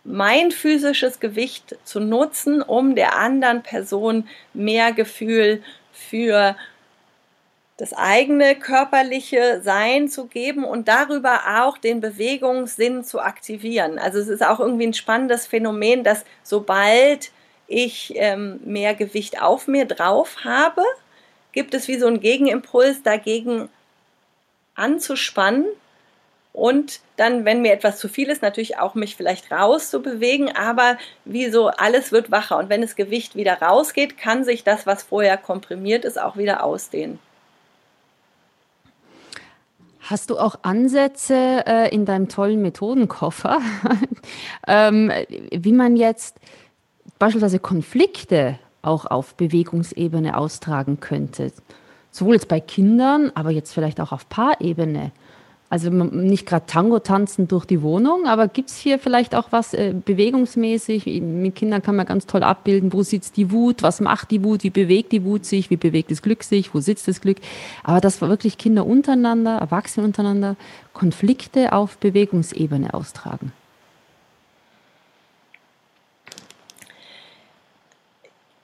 mein 0.04 0.52
physisches 0.52 1.20
Gewicht 1.20 1.78
zu 1.86 2.00
nutzen, 2.00 2.62
um 2.62 2.96
der 2.96 3.18
anderen 3.18 3.64
Person 3.64 4.28
mehr 4.54 4.92
Gefühl 4.92 5.64
für 5.94 6.56
das 7.78 7.94
eigene 7.94 8.56
körperliche 8.56 9.62
Sein 9.64 10.08
zu 10.08 10.28
geben 10.28 10.64
und 10.64 10.88
darüber 10.88 11.62
auch 11.62 11.78
den 11.78 12.02
Bewegungssinn 12.02 13.04
zu 13.04 13.20
aktivieren. 13.20 13.98
Also 13.98 14.20
es 14.20 14.28
ist 14.28 14.46
auch 14.46 14.60
irgendwie 14.60 14.88
ein 14.88 14.94
spannendes 14.94 15.48
Phänomen, 15.48 16.04
dass 16.04 16.24
sobald 16.44 17.32
ich 17.68 18.14
ähm, 18.16 18.60
mehr 18.64 18.94
Gewicht 18.94 19.42
auf 19.42 19.68
mir 19.68 19.86
drauf 19.86 20.38
habe, 20.44 20.84
gibt 21.54 21.74
es 21.74 21.88
wie 21.88 21.98
so 21.98 22.08
einen 22.08 22.20
Gegenimpuls 22.20 23.04
dagegen 23.04 23.70
anzuspannen 24.76 25.66
und 26.54 27.00
dann, 27.18 27.46
wenn 27.46 27.64
mir 27.64 27.74
etwas 27.74 27.98
zu 27.98 28.08
viel 28.08 28.30
ist, 28.30 28.44
natürlich 28.44 28.78
auch 28.78 28.94
mich 28.94 29.16
vielleicht 29.16 29.52
rauszubewegen, 29.52 30.56
aber 30.56 30.98
wie 31.26 31.50
so 31.50 31.68
alles 31.68 32.12
wird 32.12 32.30
wacher 32.30 32.58
und 32.58 32.70
wenn 32.70 32.82
das 32.82 32.96
Gewicht 32.96 33.36
wieder 33.36 33.60
rausgeht, 33.60 34.18
kann 34.18 34.44
sich 34.44 34.64
das, 34.64 34.86
was 34.86 35.02
vorher 35.02 35.38
komprimiert 35.38 36.06
ist, 36.06 36.22
auch 36.22 36.38
wieder 36.38 36.64
ausdehnen. 36.64 37.18
Hast 40.00 40.30
du 40.30 40.38
auch 40.38 40.60
Ansätze 40.62 41.64
äh, 41.66 41.94
in 41.94 42.06
deinem 42.06 42.30
tollen 42.30 42.62
Methodenkoffer, 42.62 43.60
ähm, 44.68 45.12
wie 45.50 45.72
man 45.72 45.96
jetzt 45.96 46.38
beispielsweise 47.18 47.60
Konflikte 47.60 48.60
auch 48.84 49.06
auf 49.06 49.36
Bewegungsebene 49.36 50.38
austragen 50.38 51.00
könnte. 51.00 51.52
Sowohl 52.12 52.36
jetzt 52.36 52.48
bei 52.48 52.60
Kindern, 52.60 53.32
aber 53.34 53.50
jetzt 53.50 53.74
vielleicht 53.74 54.00
auch 54.00 54.12
auf 54.12 54.30
Paarebene. 54.30 55.12
Also 55.74 55.90
nicht 55.90 56.46
gerade 56.46 56.68
Tango 56.68 57.00
tanzen 57.00 57.48
durch 57.48 57.66
die 57.66 57.82
Wohnung, 57.82 58.28
aber 58.28 58.48
gibt 58.48 58.70
es 58.70 58.78
hier 58.78 59.00
vielleicht 59.00 59.34
auch 59.34 59.48
was 59.50 59.74
äh, 59.74 59.96
bewegungsmäßig? 60.06 61.08
Mit 61.20 61.56
Kindern 61.56 61.82
kann 61.82 61.96
man 61.96 62.06
ganz 62.06 62.28
toll 62.28 62.44
abbilden, 62.44 62.94
wo 62.94 63.02
sitzt 63.02 63.38
die 63.38 63.50
Wut, 63.50 63.82
was 63.82 64.00
macht 64.00 64.30
die 64.30 64.44
Wut, 64.44 64.62
wie 64.64 64.70
bewegt 64.70 65.12
die 65.12 65.24
Wut 65.24 65.46
sich, 65.46 65.72
wie 65.72 65.78
bewegt 65.78 66.12
das 66.12 66.22
Glück 66.22 66.44
sich, 66.44 66.76
wo 66.76 66.80
sitzt 66.80 67.08
das 67.08 67.22
Glück. 67.22 67.38
Aber 67.84 68.02
dass 68.02 68.22
wirklich 68.22 68.60
Kinder 68.60 68.86
untereinander, 68.86 69.58
Erwachsene 69.58 70.06
untereinander 70.06 70.58
Konflikte 70.94 71.74
auf 71.74 71.98
Bewegungsebene 71.98 72.94
austragen. 72.94 73.52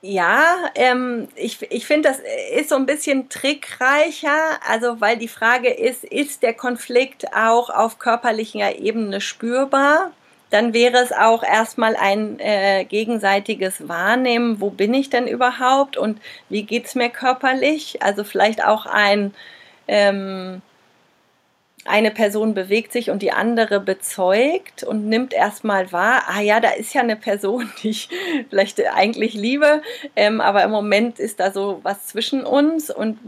Ja, 0.02 0.70
ähm, 0.76 1.28
ich, 1.36 1.60
ich 1.70 1.86
finde, 1.86 2.08
das 2.08 2.20
ist 2.58 2.70
so 2.70 2.76
ein 2.76 2.86
bisschen 2.86 3.28
trickreicher, 3.28 4.58
also 4.66 4.98
weil 5.00 5.18
die 5.18 5.28
Frage 5.28 5.68
ist, 5.68 6.04
ist 6.04 6.42
der 6.42 6.54
Konflikt 6.54 7.34
auch 7.34 7.68
auf 7.68 7.98
körperlicher 7.98 8.78
Ebene 8.78 9.20
spürbar? 9.20 10.12
Dann 10.48 10.72
wäre 10.72 10.98
es 10.98 11.12
auch 11.12 11.42
erstmal 11.42 11.96
ein 11.96 12.40
äh, 12.40 12.84
gegenseitiges 12.86 13.88
Wahrnehmen, 13.88 14.60
wo 14.60 14.70
bin 14.70 14.94
ich 14.94 15.10
denn 15.10 15.28
überhaupt 15.28 15.98
und 15.98 16.18
wie 16.48 16.62
geht's 16.62 16.94
mir 16.94 17.10
körperlich? 17.10 18.02
Also 18.02 18.24
vielleicht 18.24 18.64
auch 18.64 18.86
ein 18.86 19.34
ähm, 19.86 20.62
eine 21.86 22.10
Person 22.10 22.54
bewegt 22.54 22.92
sich 22.92 23.10
und 23.10 23.22
die 23.22 23.32
andere 23.32 23.80
bezeugt 23.80 24.82
und 24.82 25.08
nimmt 25.08 25.32
erstmal 25.32 25.92
wahr, 25.92 26.24
ah 26.28 26.40
ja, 26.40 26.60
da 26.60 26.70
ist 26.70 26.94
ja 26.94 27.00
eine 27.00 27.16
Person, 27.16 27.70
die 27.82 27.90
ich 27.90 28.08
vielleicht 28.50 28.80
eigentlich 28.94 29.34
liebe, 29.34 29.82
ähm, 30.16 30.40
aber 30.40 30.62
im 30.64 30.70
Moment 30.70 31.18
ist 31.18 31.40
da 31.40 31.52
so 31.52 31.80
was 31.82 32.06
zwischen 32.06 32.44
uns 32.44 32.90
und, 32.90 33.18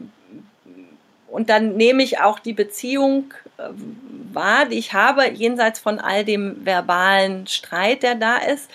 und 1.29 1.49
dann 1.49 1.77
nehme 1.77 2.03
ich 2.03 2.21
auch 2.21 2.39
die 2.39 2.53
Beziehung 2.53 3.33
äh, 3.57 3.69
wahr, 4.33 4.67
die 4.67 4.79
ich 4.79 4.93
habe, 4.93 5.31
jenseits 5.31 5.81
von 5.81 5.99
all 5.99 6.25
dem 6.25 6.65
verbalen 6.65 7.47
Streit, 7.47 8.03
der 8.03 8.15
da 8.15 8.37
ist. 8.37 8.71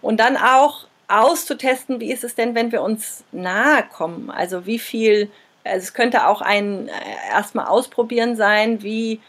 Und 0.00 0.18
dann 0.18 0.36
auch 0.36 0.86
auszutesten, 1.06 2.00
wie 2.00 2.12
ist 2.12 2.24
es 2.24 2.34
denn, 2.34 2.54
wenn 2.54 2.72
wir 2.72 2.82
uns 2.82 3.24
nahe 3.30 3.84
kommen? 3.84 4.30
Also 4.30 4.66
wie 4.66 4.78
viel 4.78 5.30
also 5.64 5.78
es 5.78 5.94
könnte 5.94 6.26
auch 6.26 6.40
ein 6.40 6.88
äh, 6.88 6.92
erstmal 7.30 7.66
ausprobieren 7.66 8.36
sein, 8.36 8.82
wie, 8.82 9.20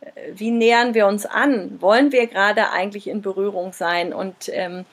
äh, 0.00 0.10
wie 0.34 0.50
nähern 0.50 0.94
wir 0.94 1.06
uns 1.06 1.26
an? 1.26 1.80
Wollen 1.80 2.12
wir 2.12 2.26
gerade 2.26 2.70
eigentlich 2.70 3.08
in 3.08 3.22
Berührung 3.22 3.72
sein? 3.72 4.12
Und 4.12 4.48
ähm, 4.48 4.84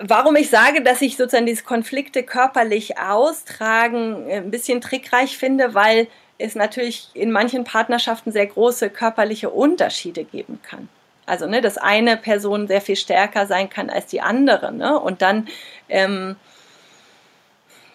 warum 0.00 0.36
ich 0.36 0.50
sage, 0.50 0.82
dass 0.82 1.02
ich 1.02 1.16
sozusagen 1.16 1.46
diese 1.46 1.64
Konflikte 1.64 2.22
körperlich 2.22 2.98
austragen 2.98 4.28
äh, 4.28 4.36
ein 4.36 4.50
bisschen 4.50 4.80
trickreich 4.80 5.38
finde, 5.38 5.74
weil 5.74 6.08
es 6.38 6.54
natürlich 6.54 7.08
in 7.14 7.32
manchen 7.32 7.64
Partnerschaften 7.64 8.32
sehr 8.32 8.46
große 8.46 8.90
körperliche 8.90 9.50
Unterschiede 9.50 10.24
geben 10.24 10.60
kann. 10.62 10.88
Also, 11.24 11.46
ne, 11.46 11.60
dass 11.60 11.76
eine 11.76 12.16
Person 12.16 12.68
sehr 12.68 12.80
viel 12.80 12.96
stärker 12.96 13.46
sein 13.46 13.68
kann 13.68 13.90
als 13.90 14.06
die 14.06 14.20
andere. 14.20 14.72
Ne? 14.72 14.98
Und 14.98 15.22
dann 15.22 15.48
ähm, 15.88 16.36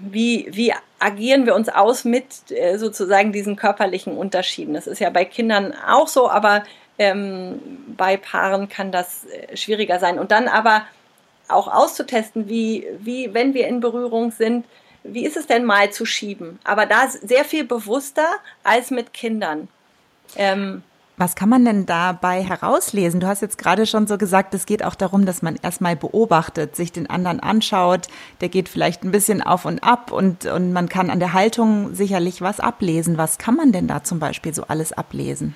wie, 0.01 0.47
wie 0.51 0.73
agieren 0.99 1.45
wir 1.45 1.55
uns 1.55 1.69
aus 1.69 2.03
mit 2.03 2.25
äh, 2.49 2.77
sozusagen 2.77 3.31
diesen 3.31 3.55
körperlichen 3.55 4.17
Unterschieden. 4.17 4.73
Das 4.73 4.87
ist 4.87 4.99
ja 4.99 5.09
bei 5.09 5.25
Kindern 5.25 5.73
auch 5.87 6.07
so, 6.07 6.29
aber 6.29 6.63
ähm, 6.97 7.59
bei 7.97 8.17
Paaren 8.17 8.69
kann 8.69 8.91
das 8.91 9.25
äh, 9.25 9.55
schwieriger 9.55 9.99
sein. 9.99 10.19
Und 10.19 10.31
dann 10.31 10.47
aber 10.47 10.85
auch 11.47 11.67
auszutesten, 11.67 12.47
wie, 12.47 12.87
wie, 12.99 13.33
wenn 13.33 13.53
wir 13.53 13.67
in 13.67 13.79
Berührung 13.79 14.31
sind, 14.31 14.65
wie 15.03 15.25
ist 15.25 15.37
es 15.37 15.47
denn 15.47 15.65
mal 15.65 15.91
zu 15.91 16.05
schieben? 16.05 16.59
Aber 16.63 16.85
da 16.85 17.07
sehr 17.07 17.43
viel 17.43 17.63
bewusster 17.63 18.27
als 18.63 18.91
mit 18.91 19.13
Kindern. 19.13 19.67
Ähm, 20.35 20.83
was 21.17 21.35
kann 21.35 21.49
man 21.49 21.65
denn 21.65 21.85
dabei 21.85 22.43
herauslesen? 22.43 23.19
Du 23.19 23.27
hast 23.27 23.41
jetzt 23.41 23.57
gerade 23.57 23.85
schon 23.85 24.07
so 24.07 24.17
gesagt, 24.17 24.53
es 24.53 24.65
geht 24.65 24.83
auch 24.83 24.95
darum, 24.95 25.25
dass 25.25 25.41
man 25.41 25.57
erstmal 25.61 25.95
beobachtet, 25.95 26.75
sich 26.75 26.91
den 26.91 27.09
anderen 27.09 27.39
anschaut. 27.39 28.07
Der 28.41 28.49
geht 28.49 28.69
vielleicht 28.69 29.03
ein 29.03 29.11
bisschen 29.11 29.41
auf 29.41 29.65
und 29.65 29.83
ab 29.83 30.11
und, 30.11 30.45
und 30.45 30.73
man 30.73 30.89
kann 30.89 31.09
an 31.09 31.19
der 31.19 31.33
Haltung 31.33 31.93
sicherlich 31.93 32.41
was 32.41 32.59
ablesen. 32.59 33.17
Was 33.17 33.37
kann 33.37 33.55
man 33.55 33.71
denn 33.71 33.87
da 33.87 34.03
zum 34.03 34.19
Beispiel 34.19 34.53
so 34.53 34.63
alles 34.67 34.93
ablesen? 34.93 35.55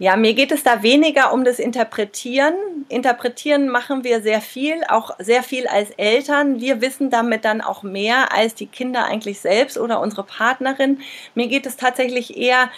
Ja, 0.00 0.16
mir 0.16 0.34
geht 0.34 0.50
es 0.50 0.64
da 0.64 0.82
weniger 0.82 1.32
um 1.32 1.44
das 1.44 1.60
Interpretieren. 1.60 2.54
Interpretieren 2.88 3.68
machen 3.68 4.02
wir 4.02 4.22
sehr 4.22 4.40
viel, 4.40 4.82
auch 4.88 5.12
sehr 5.20 5.44
viel 5.44 5.68
als 5.68 5.90
Eltern. 5.90 6.60
Wir 6.60 6.80
wissen 6.80 7.10
damit 7.10 7.44
dann 7.44 7.60
auch 7.60 7.84
mehr 7.84 8.32
als 8.32 8.56
die 8.56 8.66
Kinder 8.66 9.04
eigentlich 9.04 9.38
selbst 9.38 9.78
oder 9.78 10.00
unsere 10.00 10.24
Partnerin. 10.24 10.98
Mir 11.36 11.46
geht 11.46 11.64
es 11.64 11.76
tatsächlich 11.76 12.36
eher 12.36 12.70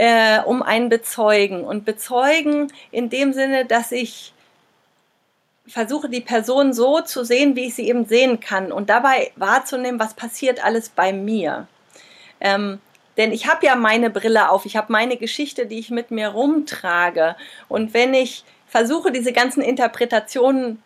äh, 0.00 0.40
um 0.46 0.62
ein 0.62 0.88
Bezeugen. 0.88 1.62
Und 1.62 1.84
Bezeugen 1.84 2.72
in 2.90 3.10
dem 3.10 3.34
Sinne, 3.34 3.66
dass 3.66 3.92
ich 3.92 4.32
versuche, 5.66 6.08
die 6.08 6.22
Person 6.22 6.72
so 6.72 7.02
zu 7.02 7.22
sehen, 7.22 7.54
wie 7.54 7.66
ich 7.66 7.74
sie 7.74 7.86
eben 7.86 8.06
sehen 8.06 8.40
kann 8.40 8.72
und 8.72 8.88
dabei 8.88 9.30
wahrzunehmen, 9.36 10.00
was 10.00 10.14
passiert 10.14 10.64
alles 10.64 10.88
bei 10.88 11.12
mir. 11.12 11.68
Ähm, 12.40 12.80
denn 13.18 13.30
ich 13.30 13.46
habe 13.46 13.66
ja 13.66 13.76
meine 13.76 14.08
Brille 14.08 14.48
auf, 14.48 14.64
ich 14.64 14.74
habe 14.74 14.90
meine 14.90 15.18
Geschichte, 15.18 15.66
die 15.66 15.78
ich 15.78 15.90
mit 15.90 16.10
mir 16.10 16.28
rumtrage. 16.28 17.36
Und 17.68 17.92
wenn 17.92 18.14
ich 18.14 18.44
versuche, 18.68 19.12
diese 19.12 19.34
ganzen 19.34 19.60
Interpretationen 19.60 20.82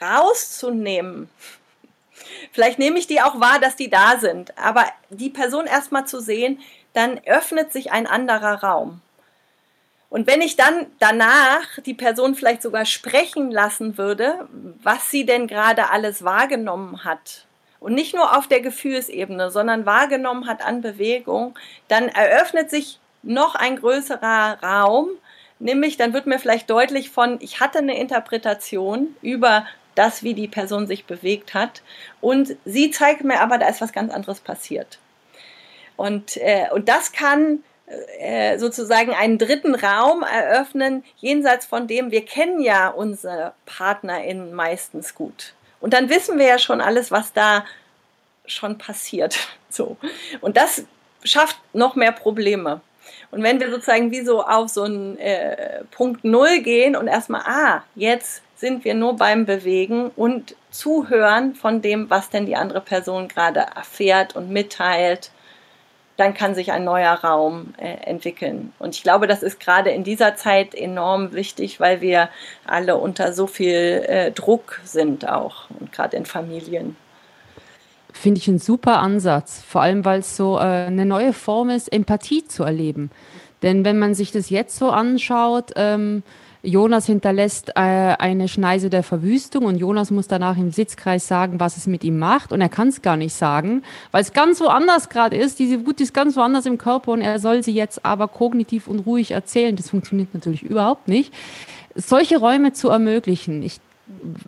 rauszunehmen, 0.00 1.28
Vielleicht 2.52 2.78
nehme 2.78 2.98
ich 2.98 3.06
die 3.06 3.20
auch 3.20 3.40
wahr, 3.40 3.58
dass 3.60 3.76
die 3.76 3.90
da 3.90 4.18
sind, 4.18 4.56
aber 4.58 4.86
die 5.10 5.30
Person 5.30 5.66
erstmal 5.66 6.06
zu 6.06 6.20
sehen, 6.20 6.60
dann 6.96 7.20
öffnet 7.26 7.72
sich 7.72 7.92
ein 7.92 8.06
anderer 8.06 8.62
Raum. 8.62 9.00
Und 10.08 10.26
wenn 10.26 10.40
ich 10.40 10.56
dann 10.56 10.86
danach 10.98 11.66
die 11.84 11.94
Person 11.94 12.34
vielleicht 12.34 12.62
sogar 12.62 12.86
sprechen 12.86 13.50
lassen 13.50 13.98
würde, 13.98 14.48
was 14.82 15.10
sie 15.10 15.26
denn 15.26 15.46
gerade 15.46 15.90
alles 15.90 16.24
wahrgenommen 16.24 17.04
hat, 17.04 17.46
und 17.78 17.94
nicht 17.94 18.14
nur 18.14 18.36
auf 18.36 18.48
der 18.48 18.60
Gefühlsebene, 18.60 19.50
sondern 19.50 19.84
wahrgenommen 19.84 20.46
hat 20.46 20.64
an 20.64 20.80
Bewegung, 20.80 21.56
dann 21.88 22.08
eröffnet 22.08 22.70
sich 22.70 22.98
noch 23.22 23.54
ein 23.54 23.76
größerer 23.76 24.58
Raum, 24.62 25.10
nämlich 25.58 25.96
dann 25.96 26.12
wird 26.12 26.26
mir 26.26 26.38
vielleicht 26.38 26.70
deutlich 26.70 27.10
von, 27.10 27.36
ich 27.40 27.60
hatte 27.60 27.78
eine 27.78 27.98
Interpretation 27.98 29.14
über 29.20 29.66
das, 29.94 30.22
wie 30.22 30.34
die 30.34 30.48
Person 30.48 30.86
sich 30.86 31.04
bewegt 31.04 31.54
hat 31.54 31.82
und 32.20 32.56
sie 32.64 32.90
zeigt 32.90 33.24
mir 33.24 33.40
aber, 33.40 33.58
da 33.58 33.68
ist 33.68 33.80
was 33.80 33.92
ganz 33.92 34.12
anderes 34.12 34.40
passiert. 34.40 34.98
Und, 35.96 36.36
äh, 36.36 36.66
und 36.72 36.88
das 36.88 37.12
kann 37.12 37.62
äh, 38.18 38.58
sozusagen 38.58 39.12
einen 39.12 39.38
dritten 39.38 39.74
Raum 39.74 40.22
eröffnen, 40.22 41.04
jenseits 41.18 41.66
von 41.66 41.86
dem, 41.86 42.10
wir 42.10 42.24
kennen 42.24 42.60
ja 42.60 42.88
unsere 42.88 43.52
PartnerInnen 43.64 44.52
meistens 44.52 45.14
gut. 45.14 45.54
Und 45.80 45.94
dann 45.94 46.08
wissen 46.08 46.38
wir 46.38 46.46
ja 46.46 46.58
schon 46.58 46.80
alles, 46.80 47.10
was 47.10 47.32
da 47.32 47.64
schon 48.46 48.78
passiert. 48.78 49.38
So. 49.68 49.98
Und 50.40 50.56
das 50.56 50.84
schafft 51.22 51.58
noch 51.74 51.96
mehr 51.96 52.12
Probleme. 52.12 52.80
Und 53.30 53.42
wenn 53.42 53.60
wir 53.60 53.70
sozusagen 53.70 54.10
wie 54.10 54.24
so 54.24 54.42
auf 54.42 54.70
so 54.70 54.84
einen 54.84 55.18
äh, 55.18 55.84
Punkt 55.90 56.24
Null 56.24 56.60
gehen 56.60 56.96
und 56.96 57.08
erstmal, 57.08 57.42
ah, 57.42 57.82
jetzt 57.94 58.40
sind 58.56 58.84
wir 58.84 58.94
nur 58.94 59.16
beim 59.16 59.44
Bewegen 59.44 60.10
und 60.16 60.56
Zuhören 60.70 61.54
von 61.54 61.82
dem, 61.82 62.08
was 62.08 62.30
denn 62.30 62.46
die 62.46 62.56
andere 62.56 62.80
Person 62.80 63.28
gerade 63.28 63.60
erfährt 63.60 64.34
und 64.34 64.48
mitteilt, 64.48 65.30
dann 66.16 66.34
kann 66.34 66.54
sich 66.54 66.72
ein 66.72 66.84
neuer 66.84 67.12
Raum 67.12 67.74
äh, 67.76 67.88
entwickeln. 68.04 68.72
Und 68.78 68.94
ich 68.94 69.02
glaube, 69.02 69.26
das 69.26 69.42
ist 69.42 69.60
gerade 69.60 69.90
in 69.90 70.04
dieser 70.04 70.34
Zeit 70.36 70.74
enorm 70.74 71.32
wichtig, 71.32 71.78
weil 71.80 72.00
wir 72.00 72.28
alle 72.64 72.96
unter 72.96 73.32
so 73.32 73.46
viel 73.46 74.04
äh, 74.06 74.32
Druck 74.32 74.80
sind 74.84 75.28
auch 75.28 75.68
und 75.78 75.92
gerade 75.92 76.16
in 76.16 76.26
Familien. 76.26 76.96
Finde 78.12 78.38
ich 78.38 78.48
ein 78.48 78.58
super 78.58 78.98
Ansatz, 79.00 79.62
vor 79.62 79.82
allem 79.82 80.04
weil 80.06 80.20
es 80.20 80.36
so 80.36 80.56
äh, 80.56 80.86
eine 80.86 81.04
neue 81.04 81.34
Form 81.34 81.68
ist, 81.68 81.92
Empathie 81.92 82.46
zu 82.46 82.64
erleben. 82.64 83.10
Denn 83.62 83.84
wenn 83.84 83.98
man 83.98 84.14
sich 84.14 84.32
das 84.32 84.48
jetzt 84.48 84.78
so 84.78 84.90
anschaut, 84.90 85.72
ähm, 85.76 86.22
Jonas 86.62 87.06
hinterlässt 87.06 87.70
äh, 87.70 87.80
eine 87.80 88.48
Schneise 88.48 88.90
der 88.90 89.02
Verwüstung 89.02 89.64
und 89.64 89.76
Jonas 89.76 90.10
muss 90.10 90.28
danach 90.28 90.56
im 90.56 90.72
Sitzkreis 90.72 91.28
sagen, 91.28 91.60
was 91.60 91.76
es 91.76 91.86
mit 91.86 92.04
ihm 92.04 92.18
macht 92.18 92.52
und 92.52 92.60
er 92.60 92.68
kann 92.68 92.88
es 92.88 93.02
gar 93.02 93.16
nicht 93.16 93.34
sagen, 93.34 93.82
weil 94.10 94.22
es 94.22 94.32
ganz 94.32 94.60
woanders 94.60 95.08
gerade 95.08 95.36
ist. 95.36 95.58
Diese 95.58 95.86
Wut 95.86 96.00
ist 96.00 96.14
ganz 96.14 96.36
woanders 96.36 96.66
im 96.66 96.78
Körper 96.78 97.12
und 97.12 97.20
er 97.20 97.38
soll 97.38 97.62
sie 97.62 97.72
jetzt 97.72 98.04
aber 98.04 98.28
kognitiv 98.28 98.88
und 98.88 99.00
ruhig 99.00 99.30
erzählen. 99.30 99.76
Das 99.76 99.90
funktioniert 99.90 100.34
natürlich 100.34 100.62
überhaupt 100.62 101.08
nicht. 101.08 101.32
Solche 101.94 102.38
Räume 102.38 102.72
zu 102.72 102.88
ermöglichen, 102.88 103.62
ich 103.62 103.80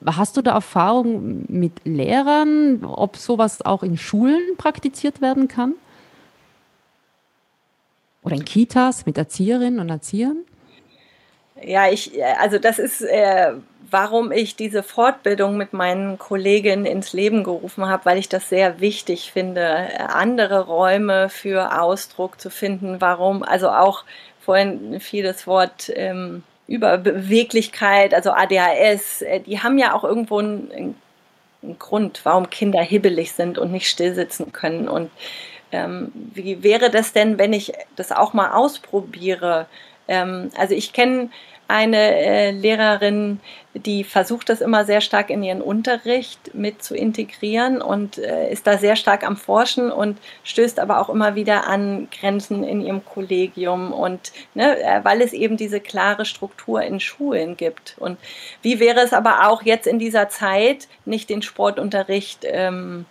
Hast 0.06 0.36
du 0.36 0.42
da 0.42 0.52
Erfahrung 0.52 1.44
mit 1.48 1.72
Lehrern, 1.84 2.84
ob 2.84 3.16
sowas 3.16 3.62
auch 3.62 3.82
in 3.82 3.98
Schulen 3.98 4.40
praktiziert 4.56 5.20
werden 5.20 5.48
kann? 5.48 5.74
Oder 8.22 8.36
in 8.36 8.44
Kitas 8.44 9.04
mit 9.04 9.18
Erzieherinnen 9.18 9.80
und 9.80 9.88
Erziehern? 9.88 10.44
Ja, 11.62 11.88
ich, 11.88 12.16
äh, 12.16 12.22
also 12.38 12.58
das 12.58 12.78
ist, 12.78 13.02
äh, 13.02 13.52
warum 13.90 14.32
ich 14.32 14.56
diese 14.56 14.82
Fortbildung 14.82 15.56
mit 15.56 15.72
meinen 15.72 16.18
Kolleginnen 16.18 16.86
ins 16.86 17.12
Leben 17.12 17.44
gerufen 17.44 17.88
habe, 17.88 18.04
weil 18.04 18.18
ich 18.18 18.28
das 18.28 18.48
sehr 18.48 18.80
wichtig 18.80 19.32
finde, 19.32 19.88
andere 20.10 20.66
Räume 20.66 21.28
für 21.28 21.80
Ausdruck 21.80 22.40
zu 22.40 22.50
finden. 22.50 23.00
Warum, 23.00 23.42
also 23.42 23.70
auch 23.70 24.04
vorhin 24.40 25.00
fiel 25.00 25.22
das 25.24 25.46
Wort 25.46 25.90
ähm, 25.94 26.42
Überbeweglichkeit, 26.66 28.14
also 28.14 28.30
ADHS, 28.30 29.22
äh, 29.22 29.40
die 29.40 29.60
haben 29.60 29.78
ja 29.78 29.94
auch 29.94 30.04
irgendwo 30.04 30.38
einen, 30.38 30.94
einen 31.62 31.78
Grund, 31.78 32.20
warum 32.24 32.50
Kinder 32.50 32.82
hibbelig 32.82 33.32
sind 33.32 33.58
und 33.58 33.72
nicht 33.72 33.88
stillsitzen 33.88 34.52
können. 34.52 34.88
Und 34.88 35.10
ähm, 35.72 36.12
wie 36.14 36.62
wäre 36.62 36.90
das 36.90 37.12
denn, 37.12 37.38
wenn 37.38 37.52
ich 37.52 37.72
das 37.96 38.12
auch 38.12 38.32
mal 38.34 38.52
ausprobiere? 38.52 39.66
Ähm, 40.08 40.50
also 40.56 40.74
ich 40.74 40.92
kenne 40.92 41.30
eine 41.68 42.16
äh, 42.16 42.50
Lehrerin, 42.50 43.40
die 43.74 44.02
versucht 44.02 44.48
das 44.48 44.62
immer 44.62 44.86
sehr 44.86 45.02
stark 45.02 45.28
in 45.28 45.42
ihren 45.42 45.60
Unterricht 45.60 46.54
mit 46.54 46.82
zu 46.82 46.96
integrieren 46.96 47.82
und 47.82 48.16
äh, 48.16 48.50
ist 48.50 48.66
da 48.66 48.78
sehr 48.78 48.96
stark 48.96 49.22
am 49.22 49.36
Forschen 49.36 49.92
und 49.92 50.18
stößt 50.44 50.80
aber 50.80 50.98
auch 50.98 51.10
immer 51.10 51.34
wieder 51.34 51.66
an 51.66 52.08
Grenzen 52.10 52.64
in 52.64 52.80
ihrem 52.80 53.04
Kollegium 53.04 53.92
und 53.92 54.32
ne, 54.54 54.80
äh, 54.80 55.04
weil 55.04 55.20
es 55.20 55.34
eben 55.34 55.58
diese 55.58 55.78
klare 55.78 56.24
Struktur 56.24 56.82
in 56.82 57.00
Schulen 57.00 57.58
gibt. 57.58 57.96
Und 57.98 58.18
wie 58.62 58.80
wäre 58.80 59.00
es 59.00 59.12
aber 59.12 59.48
auch 59.48 59.62
jetzt 59.62 59.86
in 59.86 59.98
dieser 59.98 60.30
Zeit, 60.30 60.88
nicht 61.04 61.28
den 61.28 61.42
Sportunterricht 61.42 62.40
ähm, 62.44 63.04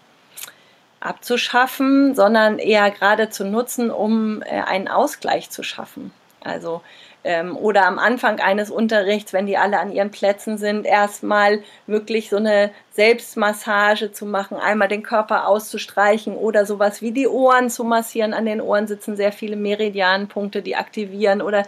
abzuschaffen, 0.99 2.15
sondern 2.15 2.57
eher 2.57 2.89
gerade 2.89 3.29
zu 3.29 3.45
nutzen, 3.45 3.91
um 3.91 4.41
äh, 4.41 4.61
einen 4.61 4.87
Ausgleich 4.87 5.51
zu 5.51 5.61
schaffen. 5.61 6.11
Also 6.41 6.81
ähm, 7.23 7.57
oder 7.57 7.85
am 7.85 7.99
Anfang 7.99 8.39
eines 8.39 8.71
Unterrichts, 8.71 9.33
wenn 9.33 9.47
die 9.47 9.57
alle 9.57 9.79
an 9.79 9.91
ihren 9.91 10.11
Plätzen 10.11 10.57
sind, 10.57 10.85
erstmal 10.85 11.61
wirklich 11.85 12.29
so 12.29 12.37
eine 12.37 12.71
Selbstmassage 12.91 14.13
zu 14.13 14.25
machen, 14.25 14.57
einmal 14.57 14.87
den 14.87 15.03
Körper 15.03 15.47
auszustreichen 15.47 16.35
oder 16.35 16.65
sowas 16.65 17.01
wie 17.01 17.11
die 17.11 17.27
Ohren 17.27 17.69
zu 17.69 17.83
massieren. 17.83 18.33
An 18.33 18.45
den 18.45 18.61
Ohren 18.61 18.87
sitzen 18.87 19.17
sehr 19.17 19.33
viele 19.33 19.57
Meridianpunkte, 19.57 20.61
die 20.61 20.77
aktivieren 20.77 21.41
oder 21.41 21.63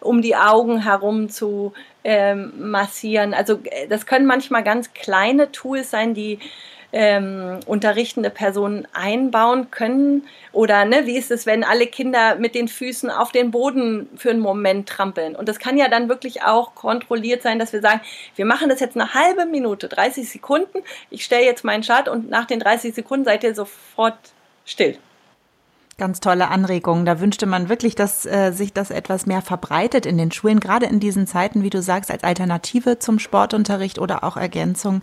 um 0.00 0.20
die 0.20 0.34
Augen 0.36 0.82
herum 0.82 1.28
zu 1.28 1.72
ähm, 2.02 2.70
massieren. 2.70 3.34
Also 3.34 3.60
äh, 3.64 3.86
das 3.88 4.06
können 4.06 4.26
manchmal 4.26 4.64
ganz 4.64 4.94
kleine 4.94 5.52
Tools 5.52 5.90
sein, 5.90 6.14
die 6.14 6.40
ähm, 6.94 7.58
unterrichtende 7.66 8.30
Personen 8.30 8.86
einbauen 8.92 9.70
können? 9.72 10.26
Oder 10.52 10.84
ne, 10.84 11.06
wie 11.06 11.16
ist 11.16 11.32
es, 11.32 11.44
wenn 11.44 11.64
alle 11.64 11.88
Kinder 11.88 12.36
mit 12.36 12.54
den 12.54 12.68
Füßen 12.68 13.10
auf 13.10 13.32
den 13.32 13.50
Boden 13.50 14.08
für 14.16 14.30
einen 14.30 14.38
Moment 14.38 14.88
trampeln? 14.88 15.34
Und 15.34 15.48
das 15.48 15.58
kann 15.58 15.76
ja 15.76 15.88
dann 15.88 16.08
wirklich 16.08 16.44
auch 16.44 16.76
kontrolliert 16.76 17.42
sein, 17.42 17.58
dass 17.58 17.72
wir 17.72 17.80
sagen, 17.80 18.00
wir 18.36 18.46
machen 18.46 18.68
das 18.68 18.78
jetzt 18.78 18.96
eine 18.96 19.12
halbe 19.12 19.44
Minute, 19.44 19.88
30 19.88 20.28
Sekunden. 20.28 20.78
Ich 21.10 21.24
stelle 21.24 21.44
jetzt 21.44 21.64
meinen 21.64 21.82
Chart 21.82 22.08
und 22.08 22.30
nach 22.30 22.46
den 22.46 22.60
30 22.60 22.94
Sekunden 22.94 23.24
seid 23.24 23.42
ihr 23.42 23.56
sofort 23.56 24.16
still. 24.64 24.96
Ganz 25.98 26.20
tolle 26.20 26.48
Anregungen. 26.48 27.04
Da 27.04 27.18
wünschte 27.20 27.46
man 27.46 27.68
wirklich, 27.68 27.96
dass 27.96 28.24
äh, 28.24 28.52
sich 28.52 28.72
das 28.72 28.90
etwas 28.90 29.26
mehr 29.26 29.42
verbreitet 29.42 30.06
in 30.06 30.16
den 30.16 30.30
Schulen, 30.30 30.60
gerade 30.60 30.86
in 30.86 31.00
diesen 31.00 31.26
Zeiten, 31.26 31.64
wie 31.64 31.70
du 31.70 31.82
sagst, 31.82 32.10
als 32.10 32.22
Alternative 32.22 33.00
zum 33.00 33.18
Sportunterricht 33.18 33.98
oder 33.98 34.22
auch 34.22 34.36
Ergänzung. 34.36 35.02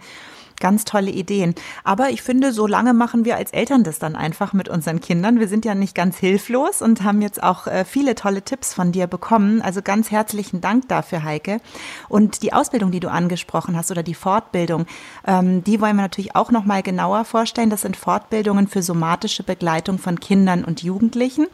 Ganz 0.61 0.85
tolle 0.85 1.11
Ideen. 1.11 1.55
Aber 1.83 2.11
ich 2.11 2.21
finde, 2.21 2.53
so 2.53 2.65
lange 2.67 2.93
machen 2.93 3.25
wir 3.25 3.35
als 3.35 3.51
Eltern 3.51 3.83
das 3.83 3.99
dann 3.99 4.15
einfach 4.15 4.53
mit 4.53 4.69
unseren 4.69 5.01
Kindern. 5.01 5.39
Wir 5.41 5.49
sind 5.49 5.65
ja 5.65 5.75
nicht 5.75 5.93
ganz 5.95 6.17
hilflos 6.17 6.81
und 6.81 7.03
haben 7.03 7.21
jetzt 7.21 7.43
auch 7.43 7.67
äh, 7.67 7.83
viele 7.83 8.15
tolle 8.15 8.43
Tipps 8.43 8.73
von 8.73 8.93
dir 8.93 9.07
bekommen. 9.07 9.61
Also 9.61 9.81
ganz 9.81 10.09
herzlichen 10.11 10.61
Dank 10.61 10.87
dafür, 10.87 11.23
Heike. 11.23 11.59
Und 12.07 12.43
die 12.43 12.53
Ausbildung, 12.53 12.91
die 12.91 13.01
du 13.01 13.09
angesprochen 13.09 13.75
hast 13.75 13.91
oder 13.91 14.03
die 14.03 14.13
Fortbildung, 14.13 14.85
ähm, 15.27 15.63
die 15.63 15.81
wollen 15.81 15.97
wir 15.97 16.03
natürlich 16.03 16.35
auch 16.35 16.51
noch 16.51 16.63
mal 16.63 16.81
genauer 16.81 17.25
vorstellen. 17.25 17.69
Das 17.69 17.81
sind 17.81 17.97
Fortbildungen 17.97 18.67
für 18.67 18.81
somatische 18.81 19.43
Begleitung 19.43 19.97
von 19.97 20.19
Kindern 20.19 20.63
und 20.63 20.83
Jugendlichen. 20.83 21.47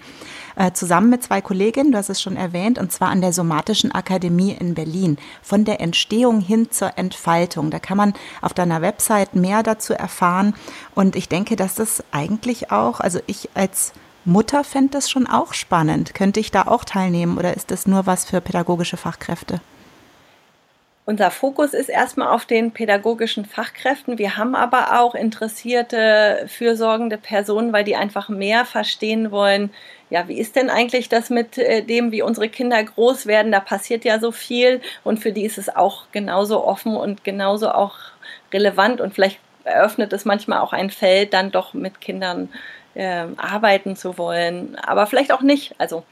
Äh, 0.58 0.74
zusammen 0.74 1.12
mit 1.12 1.22
zwei 1.22 1.40
Kolleginnen, 1.40 1.92
du 1.92 2.00
hast 2.00 2.10
es 2.10 2.20
schon 2.20 2.36
erwähnt, 2.36 2.80
und 2.80 2.92
zwar 2.92 3.10
an 3.10 3.22
der 3.22 3.32
Somatischen 3.32 3.92
Akademie 3.92 4.54
in 4.60 4.74
Berlin. 4.74 5.18
Von 5.44 5.66
der 5.66 5.80
Entstehung 5.82 6.42
hin 6.42 6.72
zur 6.72 6.98
Entfaltung. 6.98 7.70
Da 7.70 7.78
kann 7.78 7.96
man 7.96 8.14
auf 8.42 8.56
deiner 8.56 8.82
Website 8.82 9.36
mehr 9.36 9.62
dazu 9.62 9.94
erfahren. 9.94 10.56
Und 10.96 11.16
ich 11.16 11.30
denke, 11.30 11.58
dass 11.58 11.76
das 11.76 12.04
eigentlich 12.12 12.72
auch, 12.72 13.00
also 13.00 13.20
ich 13.28 13.50
als 13.54 13.94
Mutter 14.26 14.64
fände 14.64 14.94
das 14.94 15.12
schon 15.12 15.28
auch 15.28 15.54
spannend. 15.54 16.16
Könnte 16.16 16.40
ich 16.40 16.50
da 16.50 16.64
auch 16.64 16.86
teilnehmen 16.86 17.38
oder 17.38 17.56
ist 17.56 17.70
das 17.70 17.86
nur 17.86 18.08
was 18.08 18.26
für 18.26 18.42
pädagogische 18.42 18.98
Fachkräfte? 18.98 19.62
Unser 21.10 21.32
Fokus 21.32 21.74
ist 21.74 21.88
erstmal 21.88 22.28
auf 22.28 22.46
den 22.46 22.74
pädagogischen 22.74 23.46
Fachkräften. 23.46 24.18
Wir 24.18 24.36
haben 24.36 24.56
aber 24.56 25.00
auch 25.00 25.16
interessierte, 25.16 26.44
fürsorgende 26.50 27.18
Personen, 27.18 27.72
weil 27.72 27.86
die 27.86 27.96
einfach 27.96 28.28
mehr 28.28 28.66
verstehen 28.66 29.32
wollen, 29.32 29.70
ja, 30.10 30.28
wie 30.28 30.38
ist 30.38 30.58
denn 30.58 30.70
eigentlich 30.70 31.08
das 31.08 31.30
mit 31.30 31.58
äh, 31.58 31.82
dem, 31.82 32.12
wie 32.12 32.22
unsere 32.22 32.50
Kinder 32.50 32.84
groß 32.84 33.26
werden? 33.26 33.54
Da 33.54 33.62
passiert 33.62 34.04
ja 34.04 34.20
so 34.20 34.34
viel 34.34 34.82
und 35.06 35.22
für 35.22 35.32
die 35.32 35.46
ist 35.46 35.58
es 35.58 35.74
auch 35.74 36.08
genauso 36.12 36.66
offen 36.66 36.98
und 36.98 37.24
genauso 37.24 37.72
auch 37.72 37.96
relevant 38.54 39.00
und 39.00 39.14
vielleicht 39.14 39.40
eröffnet 39.64 40.12
es 40.12 40.26
manchmal 40.26 40.60
auch 40.60 40.74
ein 40.74 40.90
Feld, 40.90 41.34
dann 41.34 41.52
doch 41.52 41.74
mit 41.74 42.02
Kindern 42.02 42.50
äh, 42.96 43.28
arbeiten 43.38 43.96
zu 43.96 44.18
wollen, 44.18 44.76
aber 44.76 45.08
vielleicht 45.08 45.32
auch 45.32 45.42
nicht. 45.42 45.74
Also 45.78 46.04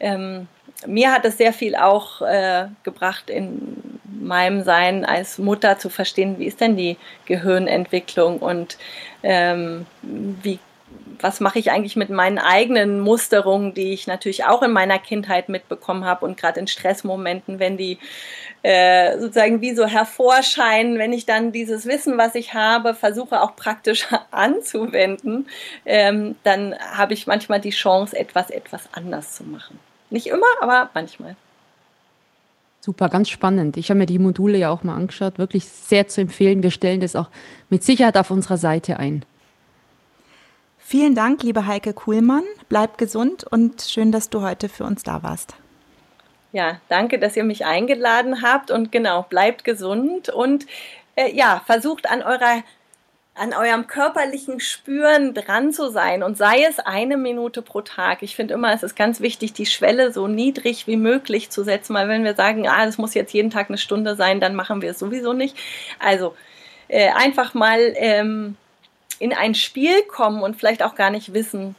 ähm, 0.00 0.48
mir 0.86 1.12
hat 1.12 1.24
es 1.24 1.38
sehr 1.38 1.52
viel 1.52 1.76
auch 1.76 2.22
äh, 2.22 2.66
gebracht 2.82 3.30
in 3.30 4.00
meinem 4.20 4.62
Sein 4.62 5.04
als 5.04 5.38
Mutter 5.38 5.78
zu 5.78 5.90
verstehen, 5.90 6.38
wie 6.38 6.46
ist 6.46 6.60
denn 6.60 6.76
die 6.76 6.96
Gehirnentwicklung 7.26 8.38
und 8.38 8.78
ähm, 9.22 9.86
wie 10.02 10.58
was 11.20 11.40
mache 11.40 11.58
ich 11.58 11.70
eigentlich 11.70 11.96
mit 11.96 12.10
meinen 12.10 12.38
eigenen 12.38 13.00
Musterungen, 13.00 13.74
die 13.74 13.92
ich 13.92 14.06
natürlich 14.06 14.44
auch 14.44 14.62
in 14.62 14.72
meiner 14.72 14.98
Kindheit 14.98 15.48
mitbekommen 15.48 16.04
habe 16.04 16.24
und 16.24 16.36
gerade 16.36 16.60
in 16.60 16.66
Stressmomenten, 16.66 17.58
wenn 17.58 17.76
die 17.76 17.98
äh, 18.62 19.18
sozusagen 19.18 19.60
wie 19.60 19.74
so 19.74 19.86
hervorscheinen, 19.86 20.98
wenn 20.98 21.12
ich 21.12 21.26
dann 21.26 21.52
dieses 21.52 21.86
Wissen, 21.86 22.18
was 22.18 22.34
ich 22.34 22.54
habe, 22.54 22.94
versuche 22.94 23.42
auch 23.42 23.56
praktisch 23.56 24.06
anzuwenden, 24.30 25.46
ähm, 25.86 26.36
dann 26.42 26.74
habe 26.78 27.14
ich 27.14 27.26
manchmal 27.26 27.60
die 27.60 27.70
Chance, 27.70 28.16
etwas 28.16 28.50
etwas 28.50 28.88
anders 28.92 29.34
zu 29.34 29.44
machen. 29.44 29.78
Nicht 30.14 30.28
immer, 30.28 30.46
aber 30.60 30.90
manchmal. 30.94 31.34
Super, 32.80 33.08
ganz 33.08 33.28
spannend. 33.30 33.76
Ich 33.76 33.90
habe 33.90 33.98
mir 33.98 34.06
die 34.06 34.20
Module 34.20 34.56
ja 34.56 34.70
auch 34.70 34.84
mal 34.84 34.94
angeschaut. 34.94 35.38
Wirklich 35.38 35.64
sehr 35.64 36.06
zu 36.06 36.20
empfehlen. 36.20 36.62
Wir 36.62 36.70
stellen 36.70 37.00
das 37.00 37.16
auch 37.16 37.30
mit 37.68 37.82
Sicherheit 37.82 38.16
auf 38.16 38.30
unserer 38.30 38.56
Seite 38.56 39.00
ein. 39.00 39.24
Vielen 40.78 41.16
Dank, 41.16 41.42
liebe 41.42 41.66
Heike 41.66 41.94
Kuhlmann. 41.94 42.44
Bleib 42.68 42.96
gesund 42.96 43.42
und 43.42 43.82
schön, 43.82 44.12
dass 44.12 44.30
du 44.30 44.40
heute 44.40 44.68
für 44.68 44.84
uns 44.84 45.02
da 45.02 45.24
warst. 45.24 45.56
Ja, 46.52 46.80
danke, 46.88 47.18
dass 47.18 47.36
ihr 47.36 47.42
mich 47.42 47.66
eingeladen 47.66 48.40
habt 48.40 48.70
und 48.70 48.92
genau, 48.92 49.24
bleibt 49.28 49.64
gesund 49.64 50.28
und 50.28 50.64
äh, 51.16 51.34
ja, 51.34 51.60
versucht 51.66 52.08
an 52.08 52.22
eurer 52.22 52.62
an 53.34 53.52
eurem 53.52 53.88
körperlichen 53.88 54.60
Spüren 54.60 55.34
dran 55.34 55.72
zu 55.72 55.90
sein 55.90 56.22
und 56.22 56.36
sei 56.36 56.62
es 56.62 56.78
eine 56.78 57.16
Minute 57.16 57.62
pro 57.62 57.80
Tag. 57.80 58.22
Ich 58.22 58.36
finde 58.36 58.54
immer, 58.54 58.72
es 58.72 58.84
ist 58.84 58.94
ganz 58.94 59.20
wichtig, 59.20 59.52
die 59.52 59.66
Schwelle 59.66 60.12
so 60.12 60.28
niedrig 60.28 60.86
wie 60.86 60.96
möglich 60.96 61.50
zu 61.50 61.64
setzen, 61.64 61.94
weil 61.94 62.08
wenn 62.08 62.22
wir 62.22 62.34
sagen, 62.34 62.68
ah, 62.68 62.86
das 62.86 62.96
muss 62.96 63.12
jetzt 63.14 63.32
jeden 63.32 63.50
Tag 63.50 63.68
eine 63.68 63.78
Stunde 63.78 64.14
sein, 64.14 64.40
dann 64.40 64.54
machen 64.54 64.82
wir 64.82 64.92
es 64.92 65.00
sowieso 65.00 65.32
nicht. 65.32 65.56
Also 65.98 66.36
äh, 66.86 67.10
einfach 67.10 67.54
mal 67.54 67.80
ähm, 67.96 68.56
in 69.18 69.32
ein 69.32 69.56
Spiel 69.56 70.02
kommen 70.02 70.42
und 70.42 70.56
vielleicht 70.56 70.84
auch 70.84 70.94
gar 70.94 71.10
nicht 71.10 71.34
wissen, 71.34 71.74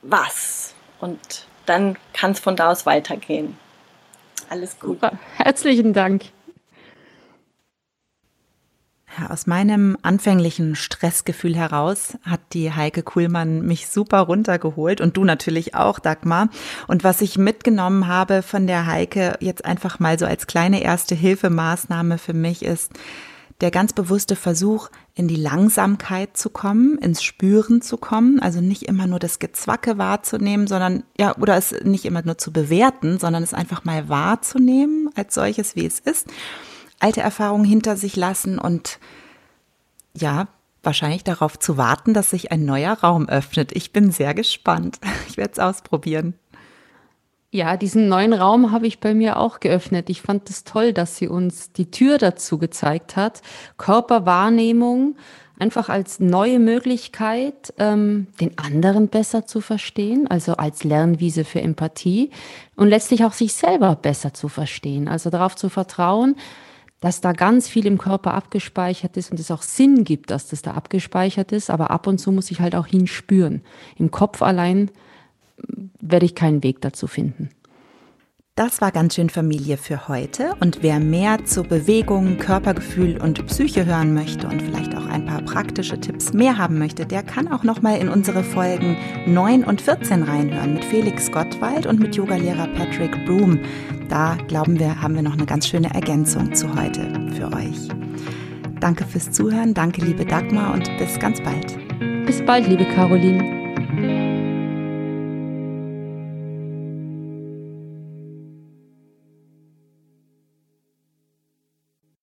was. 0.00 0.74
Und 1.00 1.46
dann 1.66 1.96
kann 2.14 2.30
es 2.30 2.40
von 2.40 2.56
da 2.56 2.70
aus 2.70 2.86
weitergehen. 2.86 3.58
Alles 4.48 4.80
gut. 4.80 5.00
Super. 5.00 5.12
Herzlichen 5.36 5.92
Dank. 5.92 6.22
Aus 9.28 9.46
meinem 9.46 9.98
anfänglichen 10.02 10.76
Stressgefühl 10.76 11.56
heraus 11.56 12.16
hat 12.22 12.40
die 12.52 12.72
Heike 12.72 13.02
Kuhlmann 13.02 13.62
mich 13.62 13.88
super 13.88 14.20
runtergeholt 14.20 15.00
und 15.00 15.16
du 15.16 15.24
natürlich 15.24 15.74
auch, 15.74 15.98
Dagmar. 15.98 16.48
Und 16.86 17.04
was 17.04 17.20
ich 17.20 17.36
mitgenommen 17.38 18.06
habe 18.06 18.42
von 18.42 18.66
der 18.66 18.86
Heike 18.86 19.36
jetzt 19.40 19.64
einfach 19.64 19.98
mal 19.98 20.18
so 20.18 20.26
als 20.26 20.46
kleine 20.46 20.82
erste 20.82 21.14
Hilfemaßnahme 21.14 22.18
für 22.18 22.34
mich 22.34 22.64
ist, 22.64 22.92
der 23.60 23.70
ganz 23.72 23.92
bewusste 23.92 24.36
Versuch, 24.36 24.88
in 25.14 25.26
die 25.26 25.36
Langsamkeit 25.36 26.36
zu 26.36 26.48
kommen, 26.48 26.96
ins 26.98 27.24
Spüren 27.24 27.82
zu 27.82 27.96
kommen, 27.96 28.38
also 28.38 28.60
nicht 28.60 28.84
immer 28.84 29.08
nur 29.08 29.18
das 29.18 29.40
Gezwacke 29.40 29.98
wahrzunehmen, 29.98 30.68
sondern 30.68 31.02
ja, 31.18 31.36
oder 31.38 31.56
es 31.56 31.74
nicht 31.82 32.04
immer 32.04 32.22
nur 32.22 32.38
zu 32.38 32.52
bewerten, 32.52 33.18
sondern 33.18 33.42
es 33.42 33.54
einfach 33.54 33.84
mal 33.84 34.08
wahrzunehmen 34.08 35.10
als 35.16 35.34
solches, 35.34 35.74
wie 35.74 35.86
es 35.86 35.98
ist, 35.98 36.28
alte 37.00 37.20
Erfahrungen 37.20 37.64
hinter 37.64 37.96
sich 37.96 38.16
lassen 38.16 38.58
und 38.58 38.98
ja, 40.14 40.48
wahrscheinlich 40.82 41.24
darauf 41.24 41.58
zu 41.58 41.76
warten, 41.76 42.14
dass 42.14 42.30
sich 42.30 42.50
ein 42.52 42.64
neuer 42.64 42.94
Raum 42.94 43.28
öffnet. 43.28 43.72
Ich 43.72 43.92
bin 43.92 44.10
sehr 44.10 44.34
gespannt. 44.34 44.98
Ich 45.28 45.36
werde 45.36 45.52
es 45.52 45.58
ausprobieren. 45.58 46.34
Ja, 47.50 47.76
diesen 47.76 48.08
neuen 48.08 48.32
Raum 48.32 48.72
habe 48.72 48.86
ich 48.86 48.98
bei 48.98 49.14
mir 49.14 49.38
auch 49.38 49.60
geöffnet. 49.60 50.10
Ich 50.10 50.20
fand 50.20 50.50
es 50.50 50.64
toll, 50.64 50.92
dass 50.92 51.16
sie 51.16 51.28
uns 51.28 51.72
die 51.72 51.90
Tür 51.90 52.18
dazu 52.18 52.58
gezeigt 52.58 53.16
hat. 53.16 53.40
Körperwahrnehmung 53.76 55.16
einfach 55.58 55.88
als 55.88 56.20
neue 56.20 56.58
Möglichkeit, 56.58 57.72
ähm, 57.78 58.28
den 58.40 58.58
anderen 58.58 59.08
besser 59.08 59.46
zu 59.46 59.60
verstehen, 59.60 60.26
also 60.28 60.54
als 60.56 60.84
Lernwiese 60.84 61.44
für 61.44 61.60
Empathie 61.60 62.30
und 62.76 62.88
letztlich 62.88 63.24
auch 63.24 63.32
sich 63.32 63.54
selber 63.54 63.96
besser 63.96 64.34
zu 64.34 64.48
verstehen. 64.48 65.08
Also 65.08 65.30
darauf 65.30 65.56
zu 65.56 65.68
vertrauen, 65.68 66.36
dass 67.00 67.20
da 67.20 67.32
ganz 67.32 67.68
viel 67.68 67.86
im 67.86 67.98
Körper 67.98 68.34
abgespeichert 68.34 69.16
ist 69.16 69.30
und 69.30 69.38
es 69.38 69.50
auch 69.50 69.62
Sinn 69.62 70.04
gibt, 70.04 70.30
dass 70.30 70.48
das 70.48 70.62
da 70.62 70.72
abgespeichert 70.72 71.52
ist, 71.52 71.70
aber 71.70 71.90
ab 71.90 72.06
und 72.06 72.18
zu 72.18 72.32
muss 72.32 72.50
ich 72.50 72.60
halt 72.60 72.74
auch 72.74 72.86
hinspüren. 72.86 73.62
Im 73.96 74.10
Kopf 74.10 74.42
allein 74.42 74.90
werde 76.00 76.26
ich 76.26 76.34
keinen 76.34 76.62
Weg 76.62 76.80
dazu 76.80 77.06
finden. 77.06 77.50
Das 78.58 78.80
war 78.80 78.90
ganz 78.90 79.14
schön 79.14 79.30
Familie 79.30 79.76
für 79.76 80.08
heute. 80.08 80.56
Und 80.58 80.82
wer 80.82 80.98
mehr 80.98 81.44
zu 81.44 81.62
Bewegung, 81.62 82.38
Körpergefühl 82.38 83.16
und 83.16 83.46
Psyche 83.46 83.86
hören 83.86 84.14
möchte 84.14 84.48
und 84.48 84.60
vielleicht 84.60 84.96
auch 84.96 85.06
ein 85.06 85.26
paar 85.26 85.42
praktische 85.42 86.00
Tipps 86.00 86.32
mehr 86.32 86.58
haben 86.58 86.76
möchte, 86.76 87.06
der 87.06 87.22
kann 87.22 87.46
auch 87.46 87.62
noch 87.62 87.82
mal 87.82 87.96
in 87.96 88.08
unsere 88.08 88.42
Folgen 88.42 88.96
9 89.28 89.62
und 89.62 89.80
14 89.80 90.24
reinhören 90.24 90.74
mit 90.74 90.84
Felix 90.84 91.30
Gottwald 91.30 91.86
und 91.86 92.00
mit 92.00 92.16
Yogalehrer 92.16 92.66
Patrick 92.74 93.24
Broom. 93.26 93.60
Da 94.08 94.36
glauben 94.48 94.80
wir, 94.80 95.00
haben 95.00 95.14
wir 95.14 95.22
noch 95.22 95.34
eine 95.34 95.46
ganz 95.46 95.68
schöne 95.68 95.94
Ergänzung 95.94 96.52
zu 96.52 96.74
heute 96.74 97.30
für 97.36 97.52
euch. 97.56 97.86
Danke 98.80 99.04
fürs 99.04 99.30
Zuhören, 99.30 99.72
danke 99.72 100.04
liebe 100.04 100.24
Dagmar 100.24 100.74
und 100.74 100.90
bis 100.98 101.16
ganz 101.20 101.40
bald. 101.40 101.78
Bis 102.26 102.44
bald, 102.44 102.66
liebe 102.66 102.86
Caroline. 102.86 103.57